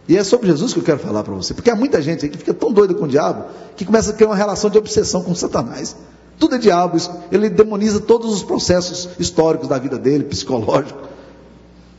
E 0.07 0.17
é 0.17 0.23
sobre 0.23 0.47
Jesus 0.47 0.73
que 0.73 0.79
eu 0.79 0.83
quero 0.83 0.99
falar 0.99 1.23
para 1.23 1.33
você. 1.33 1.53
Porque 1.53 1.69
há 1.69 1.75
muita 1.75 2.01
gente 2.01 2.27
que 2.27 2.37
fica 2.37 2.53
tão 2.53 2.71
doida 2.71 2.93
com 2.93 3.05
o 3.05 3.07
diabo 3.07 3.45
que 3.75 3.85
começa 3.85 4.11
a 4.11 4.13
criar 4.13 4.29
uma 4.29 4.35
relação 4.35 4.69
de 4.69 4.77
obsessão 4.77 5.23
com 5.23 5.33
Satanás. 5.33 5.95
Tudo 6.37 6.55
é 6.55 6.57
diabo, 6.57 6.97
ele 7.31 7.49
demoniza 7.49 7.99
todos 7.99 8.33
os 8.33 8.43
processos 8.43 9.09
históricos 9.19 9.69
da 9.69 9.77
vida 9.77 9.97
dele, 9.97 10.23
psicológico. 10.25 10.99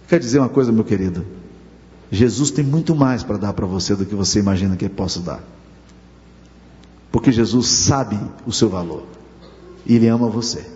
Quer 0.09 0.19
dizer 0.19 0.39
uma 0.39 0.49
coisa, 0.49 0.71
meu 0.71 0.85
querido? 0.85 1.25
Jesus 2.11 2.51
tem 2.51 2.65
muito 2.65 2.95
mais 2.95 3.23
para 3.23 3.39
dar 3.39 3.53
para 3.53 3.67
você 3.67 3.95
do 3.95 4.05
que 4.05 4.15
você 4.15 4.39
imagina 4.39 4.77
que 4.77 4.85
ele 4.85 4.95
possa 4.95 5.21
dar. 5.21 5.43
Porque 7.11 7.33
Jesus 7.33 7.69
sabe 7.69 8.19
o 8.47 8.53
seu 8.53 8.69
valor. 8.69 9.05
E 9.87 9.97
ele 9.97 10.09
ama 10.09 10.29
você. 10.29 10.67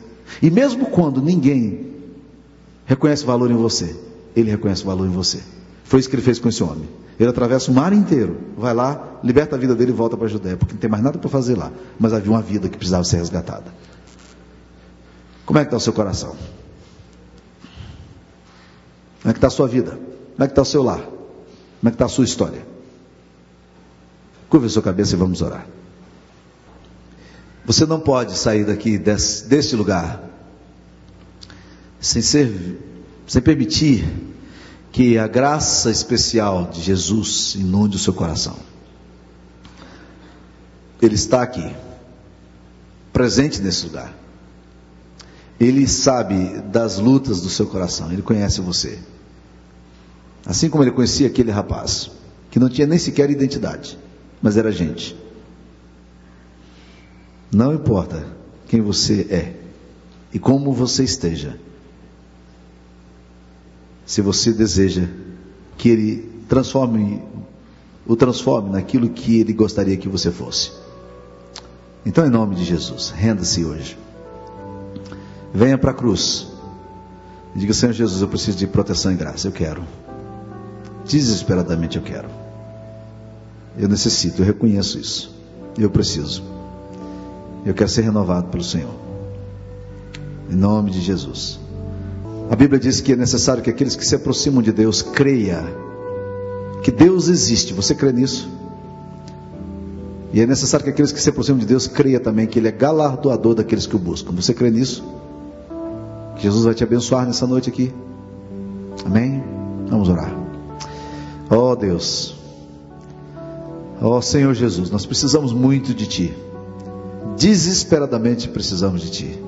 E 0.40 0.50
mesmo 0.50 0.86
quando 0.86 1.20
ninguém 1.20 1.94
reconhece 2.86 3.24
valor 3.24 3.50
em 3.50 3.56
você, 3.56 3.94
ele 4.34 4.50
reconhece 4.50 4.82
o 4.82 4.86
valor 4.86 5.06
em 5.06 5.10
você. 5.10 5.40
Foi 5.84 6.00
isso 6.00 6.08
que 6.08 6.16
ele 6.16 6.22
fez 6.22 6.38
com 6.38 6.48
esse 6.48 6.62
homem. 6.62 6.88
Ele 7.18 7.28
atravessa 7.28 7.70
o 7.70 7.74
mar 7.74 7.92
inteiro, 7.92 8.36
vai 8.56 8.72
lá, 8.72 9.18
liberta 9.24 9.56
a 9.56 9.58
vida 9.58 9.74
dele 9.74 9.90
e 9.90 9.94
volta 9.94 10.16
para 10.16 10.26
a 10.26 10.28
Judéia, 10.28 10.56
porque 10.56 10.74
não 10.74 10.80
tem 10.80 10.90
mais 10.90 11.02
nada 11.02 11.18
para 11.18 11.28
fazer 11.28 11.56
lá. 11.56 11.72
Mas 11.98 12.12
havia 12.12 12.30
uma 12.30 12.42
vida 12.42 12.68
que 12.68 12.76
precisava 12.76 13.02
ser 13.04 13.16
resgatada. 13.16 13.72
Como 15.44 15.58
é 15.58 15.62
que 15.62 15.68
está 15.68 15.76
o 15.78 15.80
seu 15.80 15.92
coração? 15.92 16.36
Como 19.20 19.30
é 19.30 19.32
que 19.32 19.38
está 19.38 19.48
a 19.48 19.50
sua 19.50 19.66
vida? 19.66 19.92
Como 19.92 20.44
é 20.44 20.46
que 20.46 20.52
está 20.52 20.62
o 20.62 20.64
seu 20.64 20.82
lar? 20.82 21.00
Como 21.00 21.88
é 21.88 21.90
que 21.90 21.94
está 21.94 22.04
a 22.04 22.08
sua 22.08 22.24
história? 22.24 22.66
Curva 24.48 24.66
a 24.66 24.68
sua 24.68 24.82
cabeça 24.82 25.14
e 25.14 25.18
vamos 25.18 25.42
orar. 25.42 25.66
Você 27.64 27.84
não 27.84 28.00
pode 28.00 28.36
sair 28.36 28.64
daqui 28.64 28.96
desse, 28.96 29.76
lugar 29.76 30.22
sem 32.00 32.22
ser 32.22 32.87
sem 33.28 33.42
permitir 33.42 34.08
que 34.90 35.18
a 35.18 35.28
graça 35.28 35.90
especial 35.90 36.70
de 36.72 36.80
Jesus 36.80 37.54
inunde 37.54 37.96
o 37.96 38.00
seu 38.00 38.14
coração. 38.14 38.56
Ele 41.00 41.14
está 41.14 41.42
aqui, 41.42 41.76
presente 43.12 43.60
nesse 43.60 43.84
lugar. 43.86 44.12
Ele 45.60 45.86
sabe 45.86 46.60
das 46.62 46.98
lutas 46.98 47.42
do 47.42 47.50
seu 47.50 47.66
coração, 47.66 48.10
ele 48.10 48.22
conhece 48.22 48.62
você. 48.62 48.98
Assim 50.46 50.70
como 50.70 50.82
ele 50.82 50.90
conhecia 50.90 51.26
aquele 51.26 51.50
rapaz, 51.50 52.10
que 52.50 52.58
não 52.58 52.70
tinha 52.70 52.86
nem 52.86 52.98
sequer 52.98 53.28
identidade, 53.30 53.98
mas 54.40 54.56
era 54.56 54.72
gente. 54.72 55.14
Não 57.52 57.74
importa 57.74 58.26
quem 58.68 58.80
você 58.80 59.26
é 59.30 59.54
e 60.32 60.38
como 60.38 60.72
você 60.72 61.04
esteja, 61.04 61.58
se 64.08 64.22
você 64.22 64.54
deseja 64.54 65.06
que 65.76 65.90
Ele 65.90 66.32
transforme, 66.48 67.22
o 68.06 68.16
transforme 68.16 68.70
naquilo 68.70 69.10
que 69.10 69.38
Ele 69.38 69.52
gostaria 69.52 69.98
que 69.98 70.08
você 70.08 70.30
fosse. 70.30 70.72
Então, 72.06 72.26
em 72.26 72.30
nome 72.30 72.54
de 72.54 72.64
Jesus, 72.64 73.10
renda-se 73.10 73.62
hoje. 73.66 73.98
Venha 75.52 75.76
para 75.76 75.90
a 75.90 75.94
cruz. 75.94 76.46
Diga, 77.54 77.74
Senhor 77.74 77.92
Jesus, 77.92 78.22
eu 78.22 78.28
preciso 78.28 78.56
de 78.56 78.66
proteção 78.66 79.12
e 79.12 79.14
graça. 79.14 79.46
Eu 79.46 79.52
quero. 79.52 79.84
Desesperadamente 81.04 81.98
eu 81.98 82.02
quero. 82.02 82.30
Eu 83.76 83.90
necessito, 83.90 84.40
eu 84.40 84.46
reconheço 84.46 84.98
isso. 84.98 85.36
Eu 85.76 85.90
preciso. 85.90 86.42
Eu 87.62 87.74
quero 87.74 87.90
ser 87.90 88.02
renovado 88.02 88.48
pelo 88.48 88.64
Senhor. 88.64 88.94
Em 90.50 90.56
nome 90.56 90.92
de 90.92 91.02
Jesus. 91.02 91.60
A 92.50 92.56
Bíblia 92.56 92.80
diz 92.80 93.00
que 93.00 93.12
é 93.12 93.16
necessário 93.16 93.62
que 93.62 93.70
aqueles 93.70 93.94
que 93.94 94.06
se 94.06 94.14
aproximam 94.14 94.62
de 94.62 94.72
Deus 94.72 95.02
creia 95.02 95.62
que 96.82 96.90
Deus 96.90 97.28
existe. 97.28 97.74
Você 97.74 97.94
crê 97.94 98.12
nisso? 98.12 98.48
E 100.32 100.40
é 100.40 100.46
necessário 100.46 100.84
que 100.84 100.90
aqueles 100.90 101.12
que 101.12 101.20
se 101.20 101.28
aproximam 101.28 101.58
de 101.58 101.66
Deus 101.66 101.86
creia 101.86 102.20
também 102.20 102.46
que 102.46 102.58
Ele 102.58 102.68
é 102.68 102.72
galardoador 102.72 103.54
daqueles 103.54 103.86
que 103.86 103.96
o 103.96 103.98
buscam. 103.98 104.32
Você 104.32 104.54
crê 104.54 104.70
nisso? 104.70 105.04
Que 106.36 106.42
Jesus 106.42 106.64
vai 106.64 106.74
te 106.74 106.84
abençoar 106.84 107.26
nessa 107.26 107.46
noite 107.46 107.68
aqui. 107.68 107.92
Amém? 109.04 109.42
Vamos 109.88 110.08
orar. 110.08 110.34
Oh, 111.50 111.74
Deus. 111.74 112.36
Oh, 114.00 114.20
Senhor 114.22 114.54
Jesus, 114.54 114.90
nós 114.90 115.04
precisamos 115.04 115.52
muito 115.52 115.92
de 115.92 116.06
Ti. 116.06 116.34
Desesperadamente 117.36 118.48
precisamos 118.48 119.02
de 119.02 119.10
Ti. 119.10 119.47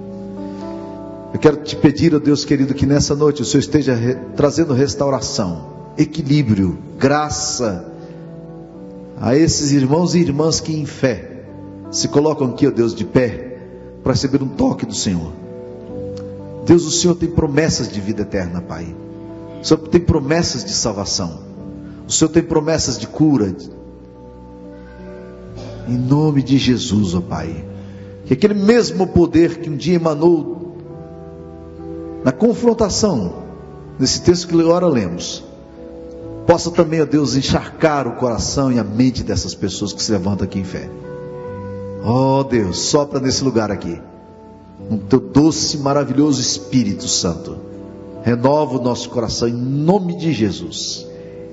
Eu 1.33 1.39
quero 1.39 1.59
te 1.59 1.77
pedir, 1.77 2.15
ó 2.15 2.19
Deus 2.19 2.45
querido, 2.45 2.75
que 2.75 2.87
nessa 2.87 3.15
noite 3.15 3.43
o 3.43 3.45
Senhor 3.45 3.61
esteja 3.61 3.95
re 3.95 4.17
trazendo 4.37 4.75
restauração, 4.75 5.93
equilíbrio, 5.97 6.79
graça 6.99 7.87
a 9.21 9.37
esses 9.37 9.71
irmãos 9.71 10.15
e 10.15 10.19
irmãs 10.19 10.61
que 10.61 10.75
em 10.75 10.87
fé 10.87 11.45
se 11.91 12.09
colocam 12.09 12.49
aqui, 12.49 12.67
ó 12.67 12.71
Deus, 12.71 12.95
de 12.95 13.05
pé, 13.05 13.59
para 14.03 14.13
receber 14.13 14.43
um 14.43 14.49
toque 14.49 14.87
do 14.87 14.95
Senhor. 14.95 15.33
Deus, 16.67 16.85
o 16.85 16.91
Senhor 16.91 17.15
tem 17.15 17.29
promessas 17.29 17.89
de 17.89 18.01
vida 18.01 18.23
eterna, 18.23 18.61
Pai. 18.61 18.95
O 19.61 19.65
Senhor 19.65 19.89
tem 19.89 20.01
promessas 20.01 20.65
de 20.65 20.73
salvação. 20.73 21.41
O 22.09 22.13
Senhor 22.13 22.31
tem 22.31 22.43
promessas 22.43 22.99
de 22.99 23.07
cura. 23.07 23.55
Em 25.89 25.97
nome 25.99 26.43
de 26.43 26.59
Jesus, 26.59 27.15
ó 27.15 27.21
Pai. 27.21 27.65
Que 28.25 28.35
aquele 28.35 28.55
mesmo 28.55 29.07
poder 29.07 29.59
que 29.59 29.69
um 29.69 29.77
dia 29.77 29.97
emanou 29.97 30.70
na 32.25 32.33
confrontação, 32.33 33.45
nesse 33.99 34.23
texto 34.23 34.49
que 34.49 34.61
agora 34.61 34.87
lemos, 34.87 35.45
possa 36.47 36.71
também, 36.71 37.01
ó 37.01 37.07
Deus, 37.07 37.37
encharcar 37.37 38.07
o 38.07 38.17
coração 38.17 38.73
e 38.73 38.79
a 38.79 38.85
mente 38.85 39.23
dessas 39.23 39.55
pessoas 39.55 39.93
que 39.93 40.03
se 40.03 40.13
levantam 40.13 40.45
aqui 40.45 40.59
em 40.59 40.65
fé. 40.65 40.91
Ó 42.05 42.43
Deus, 42.43 42.79
sopra 42.79 43.21
nesse 43.21 43.45
lugar 43.45 43.71
aqui 43.71 44.01
no 44.89 44.99
teu 44.99 45.21
doce, 45.21 45.79
maravilhoso 45.79 46.41
Espírito 46.41 47.07
Santo. 47.07 47.57
Renova 48.23 48.79
o 48.79 48.83
nosso 48.83 49.11
coração 49.11 49.49
em 49.49 49.53
nome 49.53 50.17
de 50.17 50.33
Jesus. 50.33 51.07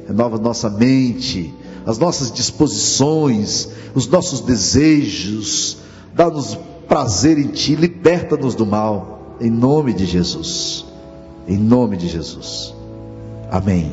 Renova 0.07 0.37
nossa 0.37 0.69
mente, 0.69 1.53
as 1.85 1.97
nossas 1.97 2.31
disposições, 2.31 3.69
os 3.93 4.07
nossos 4.07 4.41
desejos. 4.41 5.77
Dá-nos 6.13 6.57
prazer 6.87 7.37
em 7.37 7.47
Ti, 7.47 7.75
liberta-nos 7.75 8.55
do 8.55 8.65
mal, 8.65 9.16
em 9.39 9.49
nome 9.49 9.93
de 9.93 10.05
Jesus. 10.05 10.85
Em 11.47 11.57
nome 11.57 11.97
de 11.97 12.07
Jesus. 12.07 12.73
Amém. 13.49 13.91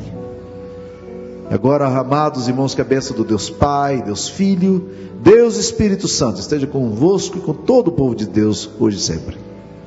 Agora, 1.49 1.87
amados 1.87 2.47
irmãos, 2.47 2.73
que 2.73 2.81
a 2.81 2.85
bênção 2.85 3.15
do 3.15 3.23
Deus 3.23 3.49
Pai, 3.49 4.01
Deus 4.01 4.27
Filho, 4.27 4.89
Deus 5.21 5.57
Espírito 5.57 6.07
Santo 6.07 6.39
esteja 6.39 6.67
convosco 6.67 7.37
e 7.37 7.41
com 7.41 7.53
todo 7.53 7.89
o 7.89 7.91
povo 7.91 8.15
de 8.15 8.25
Deus, 8.25 8.69
hoje 8.79 8.97
e 8.97 9.01
sempre. 9.01 9.37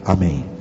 Amém. 0.04 0.57